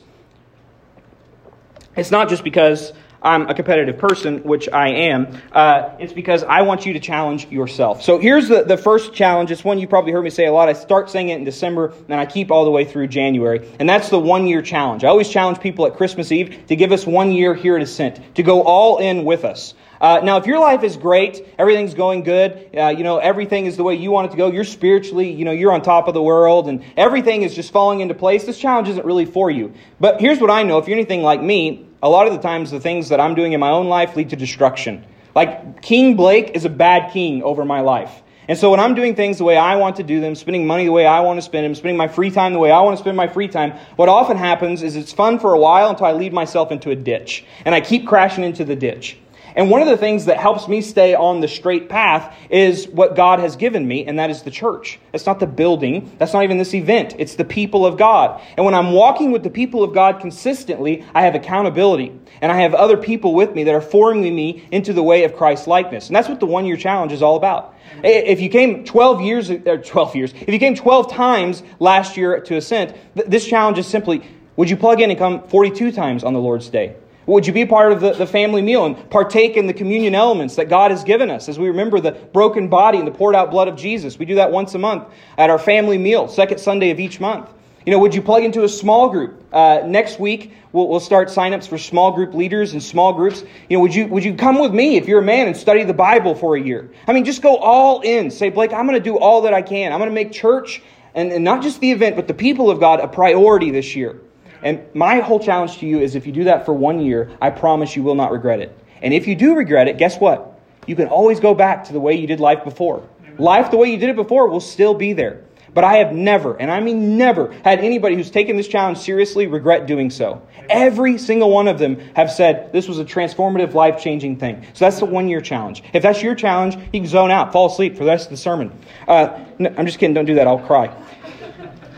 It's 1.95 2.12
not 2.12 2.30
just 2.30 2.44
because 2.44 2.94
I'm 3.25 3.50
a 3.50 3.56
competitive 3.56 3.98
person, 3.98 4.44
which 4.44 4.69
I 4.69 4.89
am. 4.89 5.36
Uh, 5.51 5.89
it's 6.00 6.13
because 6.13 6.44
I 6.44 6.62
want 6.62 6.86
you 6.86 6.94
to 6.94 7.00
challenge 7.00 7.50
yourself. 7.50 8.04
So 8.04 8.19
here's 8.19 8.48
the, 8.48 8.63
the 8.63 8.77
first 8.77 9.13
challenge. 9.13 9.50
It's 9.50 9.63
one 9.63 9.80
you 9.80 9.88
probably 9.88 10.12
heard 10.12 10.24
me 10.24 10.30
say 10.30 10.45
a 10.45 10.54
lot. 10.54 10.69
I 10.69 10.74
start 10.74 11.10
saying 11.10 11.30
it 11.30 11.39
in 11.39 11.44
December, 11.44 11.94
and 12.07 12.19
I 12.19 12.27
keep 12.27 12.51
all 12.51 12.66
the 12.66 12.72
way 12.72 12.86
through 12.86 13.07
January. 13.07 13.68
And 13.80 13.89
that's 13.89 14.10
the 14.10 14.19
one 14.19 14.45
year 14.45 14.62
challenge. 14.62 15.04
I 15.04 15.07
always 15.07 15.27
challenge 15.27 15.60
people 15.60 15.88
at 15.88 15.95
Christmas 15.95 16.31
Eve 16.31 16.68
to 16.68 16.75
give 16.75 16.92
us 16.92 17.07
one 17.07 17.31
year 17.31 17.56
here 17.56 17.75
at 17.75 17.81
Ascent, 17.81 18.36
to 18.36 18.44
go 18.44 18.62
all 18.62 19.00
in 19.00 19.25
with 19.25 19.44
us. 19.44 19.74
Uh, 20.00 20.19
now, 20.24 20.38
if 20.38 20.45
your 20.45 20.60
life 20.60 20.83
is 20.83 20.98
great, 20.98 21.48
everything's 21.57 21.94
going 21.94 22.21
good, 22.21 22.69
uh, 22.78 22.89
you 22.89 23.04
know, 23.04 23.18
everything 23.18 23.66
is 23.66 23.78
the 23.78 23.83
way 23.83 23.95
you 23.95 24.12
want 24.12 24.28
it 24.28 24.31
to 24.31 24.38
go, 24.38 24.51
you're 24.51 24.66
spiritually, 24.66 25.31
you 25.31 25.45
know, 25.45 25.51
you're 25.51 25.71
on 25.71 25.81
top 25.81 26.07
of 26.07 26.13
the 26.13 26.21
world, 26.21 26.68
and 26.68 26.83
everything 26.98 27.44
is 27.44 27.56
just 27.56 27.71
falling 27.71 28.01
into 28.01 28.13
place, 28.13 28.45
this 28.45 28.60
challenge 28.60 28.89
isn't 28.89 29.06
really 29.06 29.25
for 29.25 29.50
you. 29.50 29.74
But 30.00 30.19
here's 30.19 30.39
what 30.39 30.51
I 30.51 30.63
know 30.63 30.78
if 30.78 30.88
you're 30.88 30.98
anything 30.98 31.24
like 31.24 31.42
me, 31.42 31.88
a 32.06 32.10
lot 32.10 32.28
of 32.28 32.34
the 32.34 32.40
times 32.40 32.69
the 32.69 32.80
things 32.80 33.10
that 33.10 33.19
I'm 33.19 33.34
doing 33.34 33.54
in 33.54 33.60
my 33.60 33.72
own 33.72 33.88
life 33.88 34.16
lead 34.16 34.30
to 34.30 34.36
destruction. 34.36 35.04
Like 35.34 35.81
King 35.81 36.16
Blake 36.16 36.52
is 36.54 36.63
a 36.63 36.69
bad 36.69 37.12
king 37.12 37.42
over 37.42 37.66
my 37.66 37.81
life. 37.81 38.22
And 38.48 38.56
so 38.56 38.69
when 38.69 38.80
I'm 38.80 38.94
doing 38.94 39.16
things 39.16 39.40
the 39.40 39.44
way 39.44 39.57
I 39.57 39.75
want 39.78 39.96
to 39.96 40.04
do 40.04 40.22
them, 40.22 40.36
spending 40.36 40.68
money 40.68 40.86
the 40.86 40.92
way 40.92 41.07
I 41.07 41.22
want 41.22 41.40
to 41.40 41.42
spend 41.42 41.66
them, 41.66 41.74
spending 41.74 41.98
my 41.98 42.07
free 42.07 42.30
time 42.30 42.54
the 42.54 42.60
way 42.60 42.69
I 42.69 42.80
want 42.81 42.96
to 42.96 43.02
spend 43.02 43.18
my 43.18 43.28
free 43.28 43.48
time, 43.48 43.72
what 43.96 44.07
often 44.07 44.38
happens 44.38 44.84
is 44.84 44.96
it's 44.96 45.12
fun 45.12 45.40
for 45.40 45.56
a 45.56 45.60
while 45.60 45.90
until 45.90 46.06
I 46.06 46.12
lead 46.12 46.31
myself 46.31 46.72
into 46.72 46.92
a 46.92 46.96
ditch. 46.96 47.44
And 47.66 47.74
I 47.74 47.81
keep 47.81 48.06
crashing 48.06 48.44
into 48.44 48.63
the 48.63 48.75
ditch. 48.75 49.18
And 49.56 49.69
one 49.69 49.81
of 49.81 49.88
the 49.88 49.98
things 49.98 50.25
that 50.25 50.38
helps 50.38 50.68
me 50.68 50.81
stay 50.81 51.16
on 51.16 51.40
the 51.40 51.48
straight 51.48 51.88
path 51.88 52.36
is 52.50 52.88
what 52.90 53.16
God 53.16 53.40
has 53.40 53.56
given 53.56 53.88
me, 53.88 54.06
and 54.06 54.19
that 54.19 54.30
is 54.30 54.44
the 54.44 54.52
church. 54.52 55.00
It's 55.13 55.25
not 55.25 55.40
the 55.40 55.48
building. 55.48 56.12
That's 56.18 56.34
not 56.34 56.44
even 56.44 56.57
this 56.57 56.74
event. 56.74 57.16
It's 57.18 57.36
the 57.36 57.46
people 57.46 57.86
of 57.86 57.98
God. 57.98 58.42
And 58.57 58.66
when 58.66 58.75
I'm 58.75 58.92
walking 58.92 59.31
with 59.31 59.44
the 59.44 59.50
people 59.50 59.84
of 59.84 59.94
God 59.94 60.19
consistently, 60.19 61.06
I 61.13 61.22
have 61.22 61.36
accountability. 61.36 62.12
And 62.42 62.52
I 62.52 62.62
have 62.62 62.74
other 62.74 62.98
people 62.98 63.34
with 63.34 63.56
me 63.56 63.63
that 63.63 63.74
are 63.74 63.81
forming 63.81 64.36
me 64.36 64.68
into 64.72 64.92
the 64.92 65.04
way 65.04 65.24
of 65.24 65.36
Christ 65.36 65.68
likeness. 65.68 66.07
And 66.07 66.16
that's 66.16 66.28
what 66.28 66.42
the 66.42 66.46
one 66.46 66.66
year 66.66 66.78
challenge 66.78 67.13
is 67.13 67.22
all 67.22 67.38
about. 67.38 67.74
If 68.04 68.42
you 68.42 68.50
came 68.50 68.84
12 68.84 69.22
years, 69.22 69.50
or 69.50 69.78
12 69.78 70.16
years, 70.16 70.34
if 70.34 70.50
you 70.50 70.60
came 70.60 70.75
12 70.75 71.12
times 71.12 71.63
last 71.80 72.18
year 72.18 72.42
to 72.42 72.57
Ascent, 72.57 72.96
this 73.16 73.48
challenge 73.48 73.78
is 73.78 73.88
simply 73.88 74.24
would 74.57 74.69
you 74.69 74.78
plug 74.78 75.02
in 75.02 75.10
and 75.10 75.19
come 75.19 75.48
42 75.48 75.92
times 75.92 76.24
on 76.24 76.34
the 76.34 76.40
Lord's 76.40 76.69
Day? 76.69 76.96
Would 77.27 77.48
you 77.48 77.54
be 77.54 77.66
part 77.66 77.92
of 77.92 78.01
the, 78.01 78.13
the 78.13 78.27
family 78.27 78.62
meal 78.62 78.86
and 78.86 79.10
partake 79.10 79.57
in 79.57 79.66
the 79.66 79.74
communion 79.74 80.13
elements 80.13 80.56
that 80.57 80.69
God 80.69 80.92
has 80.92 81.04
given 81.04 81.31
us 81.31 81.50
as 81.50 81.57
we 81.57 81.68
remember 81.68 82.00
the 82.00 82.12
broken 82.12 82.68
body 82.68 83.00
and 83.00 83.07
the 83.07 83.12
poured 83.12 83.36
out 83.36 83.50
blood 83.50 83.68
of 83.68 83.75
Jesus? 83.75 84.19
We 84.19 84.25
do 84.25 84.36
that 84.36 84.51
once 84.51 84.75
a 84.75 84.80
month 84.80 85.07
at 85.38 85.50
our 85.50 85.57
family 85.57 85.98
meal, 85.98 86.27
second 86.27 86.60
Sunday 86.60 86.92
of 86.92 87.00
each 87.00 87.19
month. 87.19 87.50
You 87.86 87.92
know, 87.92 88.00
would 88.00 88.16
you 88.16 88.22
plug 88.22 88.44
into 88.44 88.63
a 88.63 88.69
small 88.69 89.10
group? 89.10 89.44
Uh, 89.51 89.81
next 89.86 90.19
week, 90.19 90.54
we'll, 90.72 90.88
we'll 90.88 91.00
start 91.00 91.30
signups 91.30 91.68
for 91.68 91.77
small 91.77 92.12
group 92.12 92.33
leaders 92.33 92.74
and 92.74 92.81
small 92.81 93.13
groups. 93.13 93.44
You 93.69 93.78
know, 93.78 93.81
would 93.81 93.94
you, 93.94 94.07
would 94.07 94.24
you 94.24 94.33
come 94.33 94.60
with 94.60 94.74
me 94.74 94.98
if 94.98 95.07
you're 95.07 95.19
a 95.19 95.24
man 95.24 95.48
and 95.48 95.56
study 95.56 95.83
the 95.83 95.94
Bible 95.94 96.33
for 96.33 96.56
a 96.56 96.62
year? 96.62 96.92
I 97.07 97.13
mean, 97.13 97.25
just 97.25 97.44
go 97.44 97.57
all 97.57 98.01
in. 98.01 98.31
Say, 98.31 98.50
Blake, 98.50 98.74
I'm 98.74 98.88
going 98.88 98.98
to 98.98 99.04
do 99.04 99.19
all 99.19 99.42
that 99.42 99.54
I 99.54 99.62
can. 99.62 99.94
I'm 99.94 100.00
going 100.00 100.10
to 100.10 100.16
make 100.16 100.31
church 100.31 100.81
and, 101.13 101.31
and 101.31 101.44
not 101.44 101.62
just 101.62 101.80
the 101.80 101.92
event, 101.92 102.16
but 102.16 102.28
the 102.28 102.33
people 102.33 102.71
of 102.71 102.80
God 102.80 103.00
a 103.00 103.07
priority 103.07 103.69
this 103.69 103.95
year. 103.95 104.19
And 104.66 104.84
my 104.96 105.20
whole 105.20 105.40
challenge 105.40 105.78
to 105.78 105.86
you 105.86 106.00
is 106.00 106.16
if 106.16 106.26
you 106.26 106.34
do 106.34 106.46
that 106.46 106.66
for 106.66 106.74
one 106.74 107.00
year, 107.00 107.30
I 107.40 107.52
promise 107.52 107.96
you 107.96 108.02
will 108.02 108.16
not 108.16 108.32
regret 108.32 108.60
it. 108.60 108.78
And 109.02 109.14
if 109.14 109.28
you 109.28 109.36
do 109.36 109.56
regret 109.56 109.88
it, 109.88 110.00
guess 110.00 110.18
what? 110.20 110.60
You 110.88 110.96
can 110.96 111.08
always 111.08 111.40
go 111.40 111.54
back 111.54 111.86
to 111.86 111.94
the 111.94 112.00
way 112.00 112.16
you 112.16 112.26
did 112.26 112.40
life 112.40 112.64
before. 112.64 113.08
Life 113.38 113.70
the 113.70 113.78
way 113.78 113.92
you 113.92 113.98
did 113.98 114.10
it 114.10 114.16
before 114.16 114.50
will 114.50 114.60
still 114.60 114.96
be 114.96 115.14
there. 115.14 115.42
But 115.76 115.84
I 115.84 115.98
have 115.98 116.14
never, 116.14 116.56
and 116.56 116.72
I 116.72 116.80
mean 116.80 117.18
never, 117.18 117.52
had 117.64 117.80
anybody 117.80 118.16
who's 118.16 118.32
taken 118.32 118.56
this 118.56 118.68
challenge 118.68 118.98
seriously 118.98 119.46
regret 119.46 119.88
doing 119.88 120.10
so. 120.10 120.42
Every 120.70 121.18
single 121.18 121.52
one 121.52 121.68
of 121.68 121.80
them 121.80 122.00
have 122.16 122.32
said 122.32 122.72
this 122.72 122.88
was 122.88 122.98
a 122.98 123.04
transformative, 123.04 123.74
life 123.74 124.02
changing 124.02 124.38
thing. 124.38 124.66
So 124.74 124.86
that's 124.86 125.00
the 125.00 125.06
one 125.06 125.28
year 125.28 125.42
challenge. 125.42 125.84
If 125.92 126.02
that's 126.02 126.24
your 126.24 126.34
challenge, 126.34 126.76
you 126.94 127.02
can 127.02 127.08
zone 127.08 127.30
out, 127.30 127.52
fall 127.52 127.68
asleep 127.68 127.98
for 127.98 128.06
the 128.06 128.10
rest 128.10 128.28
of 128.28 128.32
the 128.32 128.38
sermon. 128.38 128.72
Uh, 129.06 129.38
no, 129.60 129.74
I'm 129.78 129.86
just 129.86 130.00
kidding, 130.00 130.14
don't 130.14 130.26
do 130.26 130.36
that, 130.36 130.48
I'll 130.48 130.60
cry. 130.60 130.88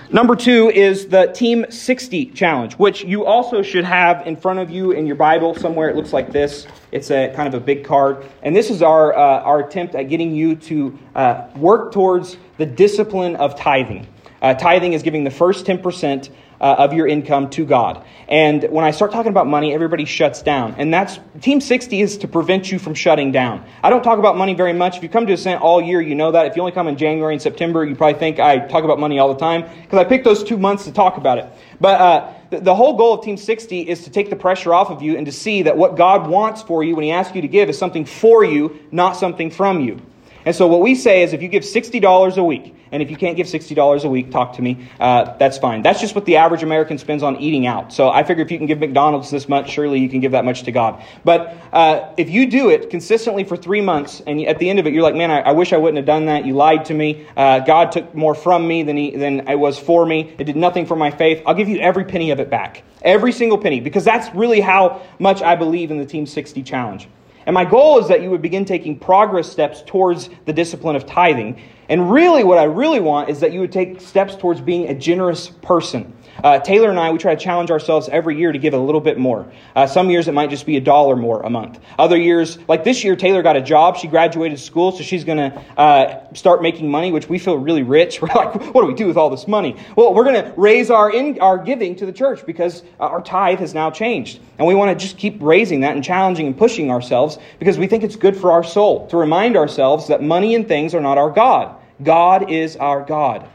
Number 0.09 0.38
two 0.38 0.69
is 0.69 1.07
the 1.07 1.25
Team 1.33 1.65
60 1.69 2.27
challenge, 2.27 2.75
which 2.75 3.04
you 3.04 3.25
also 3.25 3.62
should 3.62 3.83
have 3.83 4.25
in 4.25 4.38
front 4.38 4.59
of 4.59 4.69
you 4.69 4.92
in 4.92 5.06
your 5.06 5.18
Bible 5.18 5.54
somewhere. 5.54 5.89
It 5.89 5.98
looks 5.98 6.13
like 6.13 6.31
this. 6.31 6.65
It's 6.94 7.12
a 7.12 7.33
kind 7.36 7.54
of 7.54 7.54
a 7.54 7.59
big 7.59 7.83
card. 7.83 8.25
And 8.42 8.56
this 8.56 8.69
is 8.69 8.81
our, 8.81 9.13
uh, 9.13 9.42
our 9.42 9.68
attempt 9.68 9.95
at 9.95 10.04
getting 10.04 10.33
you 10.33 10.56
to 10.56 10.98
uh, 11.13 11.48
work 11.57 11.92
towards 11.92 12.38
the 12.57 12.65
discipline 12.65 13.36
of 13.36 13.59
tithing. 13.59 14.07
Uh, 14.42 14.54
tithing 14.54 14.94
is 14.94 15.04
giving 15.04 15.25
the 15.25 15.31
first 15.31 15.65
10% 15.65 16.30
uh, 16.59 16.75
of 16.80 16.94
your 16.94 17.07
income 17.07 17.50
to 17.51 17.65
God. 17.65 18.06
And 18.27 18.63
when 18.63 18.83
I 18.83 18.92
start 18.92 19.12
talking 19.12 19.31
about 19.31 19.48
money, 19.48 19.74
everybody 19.74 20.06
shuts 20.06 20.42
down. 20.42 20.75
And 20.77 20.94
that's 20.94 21.19
Team 21.42 21.62
60 21.62 22.01
is 22.01 22.18
to 22.18 22.27
prevent 22.27 22.71
you 22.71 22.80
from 22.80 22.94
shutting 22.94 23.31
down. 23.31 23.63
I 23.83 23.89
don't 23.89 24.04
talk 24.04 24.19
about 24.19 24.38
money 24.38 24.54
very 24.54 24.74
much. 24.74 24.98
If 24.98 25.04
you 25.04 25.09
come 25.09 25.27
to 25.27 25.33
Ascent 25.33 25.62
all 25.62 25.81
year, 25.81 26.01
you 26.01 26.15
know 26.15 26.31
that. 26.31 26.48
If 26.48 26.56
you 26.56 26.62
only 26.62 26.74
come 26.74 26.88
in 26.88 26.98
January 26.98 27.33
and 27.33 27.42
September, 27.42 27.86
you 27.86 27.95
probably 27.95 28.19
think 28.19 28.39
I 28.39 28.59
talk 28.68 28.83
about 28.83 29.00
money 29.00 29.19
all 29.19 29.33
the 29.33 29.39
time 29.39 29.63
because 29.83 30.00
I 30.00 30.04
picked 30.04 30.25
those 30.25 30.44
two 30.44 30.57
months 30.57 30.86
to 30.86 30.92
talk 30.92 31.18
about 31.18 31.38
it. 31.38 31.45
But 31.80 32.01
uh, 32.01 32.33
the, 32.50 32.59
the 32.59 32.75
whole 32.75 32.98
goal 32.98 33.13
of 33.13 33.24
Team 33.24 33.38
60 33.38 33.88
is 33.88 34.04
to 34.04 34.09
take 34.09 34.30
the 34.30 34.36
pressure 34.36 34.74
off 34.74 34.89
of 34.89 35.01
you 35.01 35.15
and 35.15 35.25
to 35.25 35.31
see 35.31 35.63
that 35.63 35.77
what 35.77 35.95
God 35.95 36.27
wants 36.27 36.62
for 36.62 36.83
you 36.83 36.95
when 36.95 37.04
He 37.04 37.12
asks 37.12 37.36
you 37.36 37.42
to 37.42 37.48
give 37.48 37.69
is 37.69 37.77
something 37.77 38.06
for 38.06 38.44
you, 38.44 38.80
not 38.92 39.15
something 39.15 39.51
from 39.51 39.81
you. 39.81 40.01
And 40.47 40.55
so 40.55 40.65
what 40.65 40.79
we 40.79 40.95
say 40.95 41.23
is 41.23 41.33
if 41.33 41.41
you 41.41 41.49
give 41.49 41.63
$60 41.63 42.38
a 42.38 42.44
week, 42.44 42.73
and 42.94 43.03
if 43.03 43.11
you 43.11 43.17
can't 43.17 43.35
give 43.35 43.47
$60 43.47 44.05
a 44.05 44.07
week, 44.07 44.31
talk 44.31 44.53
to 44.53 44.61
me. 44.61 44.88
Uh, 44.97 45.35
that's 45.38 45.57
fine. 45.57 45.81
That's 45.81 45.99
just 45.99 46.15
what 46.15 46.23
the 46.23 46.38
average 46.38 46.63
American 46.63 46.97
spends 46.97 47.21
on 47.21 47.35
eating 47.35 47.67
out. 47.67 47.91
So 47.91 48.07
I 48.07 48.23
figure 48.23 48.45
if 48.45 48.49
you 48.49 48.57
can 48.57 48.65
give 48.65 48.79
McDonald's 48.79 49.29
this 49.29 49.49
much, 49.49 49.69
surely 49.69 49.99
you 49.99 50.07
can 50.07 50.21
give 50.21 50.31
that 50.31 50.45
much 50.45 50.63
to 50.63 50.71
God. 50.71 51.03
But 51.25 51.53
uh, 51.73 52.13
if 52.15 52.29
you 52.29 52.49
do 52.49 52.69
it 52.69 52.89
consistently 52.89 53.44
for 53.44 53.57
three 53.57 53.81
months, 53.81 54.21
and 54.25 54.39
at 54.44 54.57
the 54.57 54.69
end 54.69 54.79
of 54.79 54.88
it, 54.88 54.94
you're 54.94 55.03
like, 55.03 55.15
man, 55.15 55.31
I, 55.31 55.41
I 55.41 55.51
wish 55.51 55.73
I 55.73 55.77
wouldn't 55.77 55.97
have 55.97 56.05
done 56.05 56.27
that. 56.27 56.45
You 56.45 56.53
lied 56.53 56.85
to 56.85 56.94
me. 56.94 57.27
Uh, 57.35 57.59
God 57.59 57.91
took 57.91 58.15
more 58.15 58.33
from 58.33 58.65
me 58.65 58.83
than, 58.83 58.95
he, 58.95 59.17
than 59.17 59.49
it 59.49 59.59
was 59.59 59.77
for 59.77 60.05
me. 60.05 60.33
It 60.38 60.45
did 60.45 60.55
nothing 60.55 60.85
for 60.85 60.95
my 60.95 61.11
faith. 61.11 61.44
I'll 61.45 61.55
give 61.55 61.67
you 61.67 61.79
every 61.79 62.05
penny 62.05 62.31
of 62.31 62.39
it 62.39 62.49
back. 62.49 62.83
Every 63.01 63.33
single 63.33 63.57
penny. 63.57 63.81
Because 63.81 64.05
that's 64.05 64.33
really 64.33 64.61
how 64.61 65.01
much 65.19 65.41
I 65.41 65.57
believe 65.57 65.91
in 65.91 65.97
the 65.97 66.05
Team 66.05 66.25
60 66.25 66.63
challenge. 66.63 67.09
And 67.47 67.53
my 67.53 67.63
goal 67.63 67.97
is 67.97 68.09
that 68.09 68.21
you 68.21 68.29
would 68.29 68.41
begin 68.41 68.65
taking 68.65 68.99
progress 68.99 69.49
steps 69.49 69.81
towards 69.85 70.29
the 70.44 70.51
discipline 70.51 70.97
of 70.97 71.05
tithing. 71.05 71.59
And 71.88 72.11
really, 72.11 72.44
what 72.44 72.57
I 72.57 72.65
really 72.65 72.99
want 72.99 73.29
is 73.29 73.39
that 73.39 73.53
you 73.53 73.61
would 73.61 73.71
take 73.71 74.01
steps 74.01 74.35
towards 74.35 74.59
being 74.59 74.89
a 74.89 74.94
generous 74.94 75.47
person. 75.47 76.13
Uh, 76.44 76.60
Taylor 76.60 76.89
and 76.89 77.00
I, 77.00 77.12
we 77.12 77.18
try 77.18 77.36
to 77.36 77.42
challenge 77.42 77.72
ourselves 77.72 78.10
every 78.10 78.38
year 78.38 78.51
to 78.51 78.60
give 78.60 78.74
a 78.74 78.78
little 78.78 79.01
bit 79.01 79.18
more. 79.18 79.51
Uh, 79.75 79.88
some 79.88 80.10
years 80.10 80.28
it 80.28 80.34
might 80.34 80.50
just 80.50 80.66
be 80.66 80.78
a 80.78 80.81
dollar 80.81 81.16
more 81.16 81.42
a 81.42 81.50
month. 81.50 81.80
Other 81.98 82.18
years, 82.18 82.57
like 82.68 82.83
this 82.83 83.04
year, 83.04 83.16
Taylor 83.16 83.42
got 83.42 83.56
a 83.56 83.61
job. 83.61 83.97
She 83.97 84.07
graduated 84.07 84.59
school, 84.59 84.92
so 84.92 85.04
she's 85.04 85.23
going 85.23 85.38
to 85.38 85.59
uh, 85.78 86.33
start 86.33 86.61
making 86.61 86.90
money, 86.90 87.11
which 87.11 87.30
we 87.30 87.40
feel 87.40 87.57
really 87.57 87.83
rich. 87.83 88.21
We're 88.21 88.28
like, 88.30 88.73
what 88.73 88.81
do 88.81 88.88
we 88.88 88.94
do 88.94 89.07
with 89.07 89.18
all 89.18 89.30
this 89.30 89.47
money? 89.47 89.76
Well, 89.95 90.14
we're 90.14 90.23
going 90.23 90.44
to 90.44 90.54
raise 90.57 90.90
our, 90.90 91.11
in, 91.11 91.40
our 91.40 91.57
giving 91.57 91.95
to 91.97 92.06
the 92.06 92.14
church 92.14 92.45
because 92.45 92.83
uh, 93.00 93.04
our 93.04 93.21
tithe 93.21 93.59
has 93.59 93.73
now 93.73 93.92
changed. 93.92 94.40
And 94.57 94.68
we 94.68 94.76
want 94.76 94.97
to 94.97 95.04
just 95.04 95.18
keep 95.18 95.38
raising 95.42 95.81
that 95.81 95.95
and 95.95 96.04
challenging 96.04 96.47
and 96.47 96.57
pushing 96.57 96.92
ourselves 96.92 97.38
because 97.59 97.78
we 97.78 97.88
think 97.88 98.04
it's 98.04 98.16
good 98.16 98.35
for 98.35 98.52
our 98.52 98.64
soul 98.64 99.07
to 99.07 99.18
remind 99.18 99.56
ourselves 99.56 100.07
that 100.07 100.21
money 100.21 100.56
and 100.56 100.68
things 100.68 100.94
are 100.94 101.02
not 101.02 101.18
our 101.18 101.31
God. 101.31 101.76
God 102.04 102.52
is 102.52 102.76
our 102.76 103.04
God. 103.04 103.50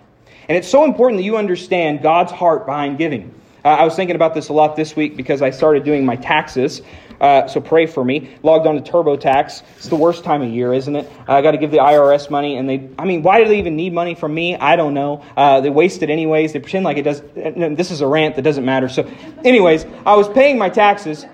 And 0.53 0.59
it's 0.59 0.69
so 0.69 0.85
important 0.85 1.19
that 1.19 1.25
you 1.25 1.39
understand 1.39 2.03
God's 2.03 2.31
heart 2.31 2.67
behind 2.67 2.99
giving. 2.99 3.35
Uh, 3.65 3.69
I 3.69 3.85
was 3.85 3.97
thinking 3.97 4.17
about 4.17 4.35
this 4.35 4.51
a 4.51 4.53
lot 4.53 4.77
this 4.77 4.95
week 4.95 5.17
because 5.17 5.41
I 5.41 5.49
started 5.49 5.83
doing 5.83 6.05
my 6.05 6.15
taxes. 6.15 6.83
Uh, 7.23 7.47
so 7.47 7.59
pray 7.59 7.87
for 7.87 8.05
me. 8.05 8.29
Logged 8.43 8.67
on 8.67 8.75
to 8.75 8.93
TurboTax. 8.93 9.63
It's 9.77 9.89
the 9.89 9.97
worst 9.97 10.25
time 10.25 10.43
of 10.43 10.51
year, 10.51 10.75
isn't 10.75 10.95
it? 10.95 11.11
Uh, 11.27 11.33
I 11.33 11.41
got 11.41 11.53
to 11.53 11.57
give 11.57 11.71
the 11.71 11.79
IRS 11.79 12.29
money, 12.29 12.59
and 12.59 12.69
they. 12.69 12.87
I 12.99 13.07
mean, 13.07 13.23
why 13.23 13.43
do 13.43 13.49
they 13.49 13.61
even 13.61 13.77
need 13.77 13.95
money 13.95 14.15
from 14.15 14.35
me? 14.35 14.55
I 14.55 14.77
don't 14.77 14.93
know. 14.93 15.25
Uh, 15.39 15.63
they 15.63 15.71
waste 15.71 16.03
it 16.03 16.11
anyways. 16.11 16.53
They 16.53 16.61
pretend 16.61 16.85
like 16.85 16.99
it 16.99 17.05
does. 17.05 17.23
This 17.35 17.91
is 17.91 18.03
a 18.03 18.07
rant 18.07 18.37
that 18.37 18.43
doesn't 18.43 18.67
matter. 18.67 18.91
So, 18.91 19.11
anyways, 19.47 19.87
I 20.05 20.17
was 20.17 20.29
paying 20.29 20.59
my 20.59 20.69
taxes, 20.69 21.25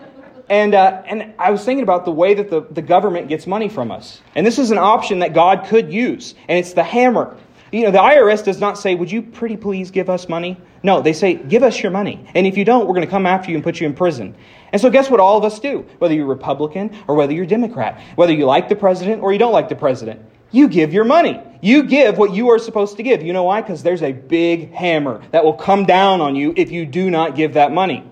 and, 0.48 0.76
uh, 0.76 1.02
and 1.06 1.34
I 1.40 1.50
was 1.50 1.64
thinking 1.64 1.82
about 1.82 2.04
the 2.04 2.12
way 2.12 2.34
that 2.34 2.50
the, 2.50 2.60
the 2.60 2.82
government 2.82 3.26
gets 3.26 3.48
money 3.48 3.68
from 3.68 3.90
us. 3.90 4.20
And 4.36 4.46
this 4.46 4.60
is 4.60 4.70
an 4.70 4.78
option 4.78 5.18
that 5.18 5.34
God 5.34 5.66
could 5.66 5.92
use, 5.92 6.36
and 6.48 6.56
it's 6.56 6.74
the 6.74 6.84
hammer. 6.84 7.36
You 7.70 7.82
know, 7.82 7.90
the 7.90 7.98
IRS 7.98 8.44
does 8.44 8.60
not 8.60 8.78
say, 8.78 8.94
Would 8.94 9.10
you 9.10 9.22
pretty 9.22 9.56
please 9.56 9.90
give 9.90 10.08
us 10.08 10.28
money? 10.28 10.60
No, 10.82 11.02
they 11.02 11.12
say, 11.12 11.34
Give 11.34 11.62
us 11.62 11.82
your 11.82 11.92
money. 11.92 12.26
And 12.34 12.46
if 12.46 12.56
you 12.56 12.64
don't, 12.64 12.86
we're 12.86 12.94
going 12.94 13.06
to 13.06 13.10
come 13.10 13.26
after 13.26 13.50
you 13.50 13.56
and 13.56 13.64
put 13.64 13.80
you 13.80 13.86
in 13.86 13.94
prison. 13.94 14.34
And 14.72 14.80
so, 14.80 14.90
guess 14.90 15.10
what 15.10 15.20
all 15.20 15.36
of 15.36 15.44
us 15.44 15.58
do? 15.58 15.86
Whether 15.98 16.14
you're 16.14 16.26
Republican 16.26 16.96
or 17.06 17.14
whether 17.14 17.32
you're 17.32 17.46
Democrat, 17.46 18.00
whether 18.16 18.32
you 18.32 18.46
like 18.46 18.68
the 18.68 18.76
president 18.76 19.22
or 19.22 19.32
you 19.32 19.38
don't 19.38 19.52
like 19.52 19.68
the 19.68 19.76
president, 19.76 20.20
you 20.50 20.68
give 20.68 20.92
your 20.92 21.04
money. 21.04 21.40
You 21.60 21.82
give 21.82 22.16
what 22.16 22.32
you 22.32 22.48
are 22.50 22.58
supposed 22.58 22.96
to 22.96 23.02
give. 23.02 23.22
You 23.22 23.32
know 23.32 23.44
why? 23.44 23.60
Because 23.60 23.82
there's 23.82 24.02
a 24.02 24.12
big 24.12 24.72
hammer 24.72 25.22
that 25.32 25.44
will 25.44 25.54
come 25.54 25.84
down 25.84 26.20
on 26.20 26.36
you 26.36 26.54
if 26.56 26.70
you 26.70 26.86
do 26.86 27.10
not 27.10 27.34
give 27.34 27.54
that 27.54 27.72
money. 27.72 28.04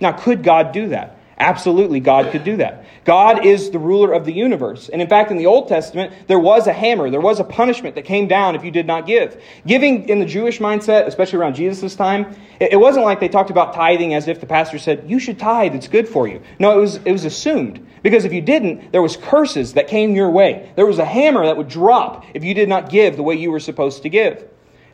Now, 0.00 0.12
could 0.12 0.42
God 0.42 0.72
do 0.72 0.88
that? 0.88 1.19
Absolutely, 1.40 2.00
God 2.00 2.30
could 2.32 2.44
do 2.44 2.58
that. 2.58 2.84
God 3.06 3.46
is 3.46 3.70
the 3.70 3.78
ruler 3.78 4.12
of 4.12 4.26
the 4.26 4.32
universe. 4.32 4.90
And 4.90 5.00
in 5.00 5.08
fact, 5.08 5.30
in 5.30 5.38
the 5.38 5.46
Old 5.46 5.68
Testament, 5.68 6.12
there 6.28 6.38
was 6.38 6.66
a 6.66 6.72
hammer, 6.72 7.08
there 7.08 7.18
was 7.18 7.40
a 7.40 7.44
punishment 7.44 7.94
that 7.94 8.04
came 8.04 8.28
down 8.28 8.54
if 8.54 8.62
you 8.62 8.70
did 8.70 8.86
not 8.86 9.06
give. 9.06 9.42
Giving 9.66 10.06
in 10.10 10.18
the 10.18 10.26
Jewish 10.26 10.58
mindset, 10.58 11.06
especially 11.06 11.38
around 11.38 11.54
Jesus' 11.54 11.96
time, 11.96 12.36
it 12.60 12.78
wasn't 12.78 13.06
like 13.06 13.20
they 13.20 13.28
talked 13.28 13.48
about 13.48 13.72
tithing 13.72 14.12
as 14.12 14.28
if 14.28 14.38
the 14.38 14.46
pastor 14.46 14.78
said, 14.78 15.08
You 15.08 15.18
should 15.18 15.38
tithe, 15.38 15.74
it's 15.74 15.88
good 15.88 16.06
for 16.06 16.28
you. 16.28 16.42
No, 16.58 16.76
it 16.76 16.80
was, 16.80 16.96
it 16.96 17.12
was 17.12 17.24
assumed. 17.24 17.86
Because 18.02 18.26
if 18.26 18.34
you 18.34 18.42
didn't, 18.42 18.92
there 18.92 19.00
was 19.00 19.16
curses 19.16 19.72
that 19.72 19.88
came 19.88 20.14
your 20.14 20.30
way. 20.30 20.70
There 20.76 20.84
was 20.84 20.98
a 20.98 21.06
hammer 21.06 21.46
that 21.46 21.56
would 21.56 21.68
drop 21.68 22.26
if 22.34 22.44
you 22.44 22.52
did 22.52 22.68
not 22.68 22.90
give 22.90 23.16
the 23.16 23.22
way 23.22 23.36
you 23.36 23.50
were 23.50 23.60
supposed 23.60 24.02
to 24.02 24.10
give. 24.10 24.46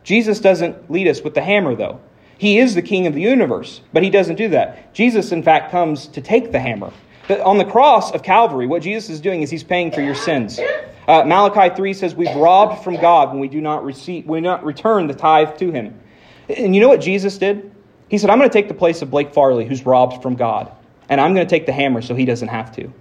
Jesus 0.04 0.38
doesn't 0.38 0.88
lead 0.92 1.08
us 1.08 1.22
with 1.22 1.34
the 1.34 1.42
hammer, 1.42 1.74
though. 1.74 2.00
He 2.38 2.59
is 2.59 2.75
the 2.75 2.83
king 2.83 3.07
of 3.07 3.14
the 3.14 3.21
universe, 3.21 3.81
but 3.93 4.02
he 4.02 4.11
doesn't 4.11 4.37
do 4.37 4.49
that. 4.49 4.93
Jesus, 4.95 5.33
in 5.33 5.43
fact, 5.43 5.71
comes 5.71 6.07
to 6.09 6.21
take 6.21 6.52
the 6.52 6.61
hammer. 6.61 6.93
On 7.45 7.59
the 7.59 7.64
cross 7.64 8.12
of 8.12 8.23
Calvary, 8.23 8.66
what 8.66 8.83
Jesus 8.83 9.11
is 9.11 9.21
doing 9.21 9.43
is 9.43 9.50
he's 9.50 9.64
paying 9.64 9.90
for 9.90 10.00
your 10.00 10.14
sins. 10.14 10.61
Uh, 11.09 11.25
Malachi 11.25 11.75
3 11.75 11.93
says, 11.95 12.14
We've 12.14 12.35
robbed 12.37 12.85
from 12.85 12.97
God 13.00 13.31
when 13.31 13.40
we 13.40 13.49
do 13.49 13.61
not, 13.61 13.85
receive, 13.85 14.26
we 14.26 14.38
do 14.38 14.43
not 14.43 14.64
return 14.64 15.07
the 15.07 15.14
tithe 15.14 15.57
to 15.59 15.71
him. 15.71 15.99
And 16.49 16.75
you 16.75 16.81
know 16.81 16.88
what 16.88 17.00
Jesus 17.00 17.38
did? 17.38 17.73
He 18.09 18.19
said, 18.19 18.31
I'm 18.31 18.38
going 18.38 18.49
to 18.49 18.52
take 18.52 18.69
the 18.69 18.75
place 18.75 19.02
of 19.02 19.11
Blake 19.11 19.33
Farley, 19.33 19.66
who's 19.66 19.85
robbed 19.85 20.23
from 20.23 20.37
God, 20.37 20.71
and 21.09 21.21
I'm 21.21 21.35
going 21.35 21.47
to 21.47 21.50
take 21.50 21.66
the 21.66 21.73
hammer 21.73 22.02
so 22.02 22.14
he 22.14 22.25
doesn't 22.25 22.49
have 22.49 22.75
to. 22.76 22.93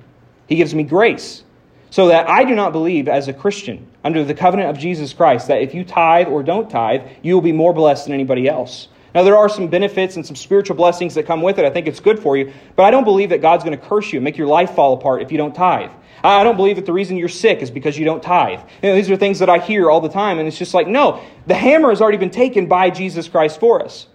He 0.47 0.55
gives 0.55 0.73
me 0.73 0.83
grace 0.83 1.43
so 1.91 2.07
that 2.07 2.27
I 2.27 2.43
do 2.43 2.55
not 2.55 2.71
believe 2.71 3.07
as 3.07 3.27
a 3.27 3.33
Christian 3.33 3.87
under 4.03 4.23
the 4.23 4.33
covenant 4.33 4.69
of 4.69 4.77
Jesus 4.77 5.13
Christ 5.13 5.47
that 5.47 5.61
if 5.61 5.73
you 5.73 5.83
tithe 5.83 6.27
or 6.27 6.43
don't 6.43 6.69
tithe, 6.69 7.01
you 7.21 7.33
will 7.35 7.41
be 7.41 7.51
more 7.51 7.73
blessed 7.73 8.05
than 8.05 8.13
anybody 8.13 8.47
else. 8.47 8.87
Now, 9.15 9.23
there 9.23 9.37
are 9.37 9.47
some 9.47 9.69
benefits 9.69 10.17
and 10.17 10.25
some 10.25 10.35
spiritual 10.35 10.75
blessings 10.75 11.15
that 11.15 11.25
come 11.25 11.41
with 11.41 11.57
it. 11.57 11.63
I 11.63 11.69
think 11.69 11.87
it's 11.87 12.01
good 12.01 12.19
for 12.19 12.35
you. 12.35 12.51
But 12.75 12.83
I 12.83 12.91
don't 12.91 13.05
believe 13.05 13.29
that 13.29 13.41
God's 13.41 13.63
going 13.63 13.79
to 13.79 13.83
curse 13.83 14.11
you 14.11 14.17
and 14.17 14.25
make 14.25 14.37
your 14.37 14.47
life 14.47 14.75
fall 14.75 14.93
apart 14.93 15.21
if 15.21 15.31
you 15.31 15.37
don't 15.37 15.55
tithe. 15.55 15.89
I 16.21 16.43
don't 16.43 16.57
believe 16.57 16.75
that 16.75 16.85
the 16.85 16.93
reason 16.93 17.15
you're 17.15 17.29
sick 17.29 17.59
is 17.59 17.71
because 17.71 17.97
you 17.97 18.03
don't 18.03 18.21
tithe. 18.21 18.59
You 18.83 18.89
know, 18.89 18.95
these 18.95 19.09
are 19.09 19.15
things 19.15 19.39
that 19.39 19.49
I 19.49 19.59
hear 19.59 19.89
all 19.89 20.01
the 20.01 20.09
time, 20.09 20.37
and 20.37 20.47
it's 20.47 20.57
just 20.57 20.73
like, 20.73 20.87
no, 20.87 21.23
the 21.47 21.53
hammer 21.53 21.89
has 21.89 22.01
already 22.01 22.17
been 22.17 22.29
taken 22.29 22.67
by 22.67 22.89
Jesus 22.89 23.29
Christ 23.29 23.59
for 23.59 23.81
us. 23.81 24.07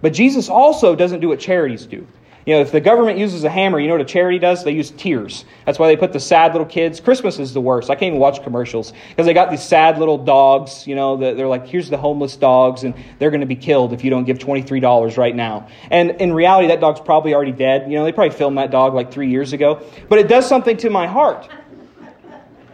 But 0.00 0.12
Jesus 0.12 0.48
also 0.48 0.94
doesn't 0.94 1.20
do 1.20 1.28
what 1.28 1.40
charities 1.40 1.86
do. 1.86 2.06
You 2.46 2.54
know, 2.54 2.60
if 2.60 2.72
the 2.72 2.80
government 2.80 3.18
uses 3.18 3.44
a 3.44 3.48
hammer, 3.48 3.80
you 3.80 3.88
know 3.88 3.94
what 3.94 4.02
a 4.02 4.04
charity 4.04 4.38
does? 4.38 4.64
They 4.64 4.72
use 4.72 4.90
tears. 4.90 5.46
That's 5.64 5.78
why 5.78 5.88
they 5.88 5.96
put 5.96 6.12
the 6.12 6.20
sad 6.20 6.52
little 6.52 6.66
kids. 6.66 7.00
Christmas 7.00 7.38
is 7.38 7.54
the 7.54 7.60
worst. 7.60 7.88
I 7.88 7.94
can't 7.94 8.08
even 8.08 8.18
watch 8.18 8.42
commercials 8.42 8.92
because 9.08 9.24
they 9.24 9.32
got 9.32 9.50
these 9.50 9.62
sad 9.62 9.98
little 9.98 10.18
dogs. 10.18 10.86
You 10.86 10.94
know, 10.94 11.16
they're 11.16 11.48
like, 11.48 11.66
here's 11.66 11.88
the 11.88 11.96
homeless 11.96 12.36
dogs, 12.36 12.84
and 12.84 12.94
they're 13.18 13.30
going 13.30 13.40
to 13.40 13.46
be 13.46 13.56
killed 13.56 13.94
if 13.94 14.04
you 14.04 14.10
don't 14.10 14.24
give 14.24 14.38
$23 14.38 15.16
right 15.16 15.34
now. 15.34 15.68
And 15.90 16.10
in 16.20 16.34
reality, 16.34 16.68
that 16.68 16.80
dog's 16.80 17.00
probably 17.00 17.32
already 17.32 17.52
dead. 17.52 17.90
You 17.90 17.96
know, 17.96 18.04
they 18.04 18.12
probably 18.12 18.36
filmed 18.36 18.58
that 18.58 18.70
dog 18.70 18.92
like 18.92 19.10
three 19.10 19.30
years 19.30 19.54
ago. 19.54 19.82
But 20.10 20.18
it 20.18 20.28
does 20.28 20.46
something 20.46 20.76
to 20.78 20.90
my 20.90 21.06
heart. 21.06 21.48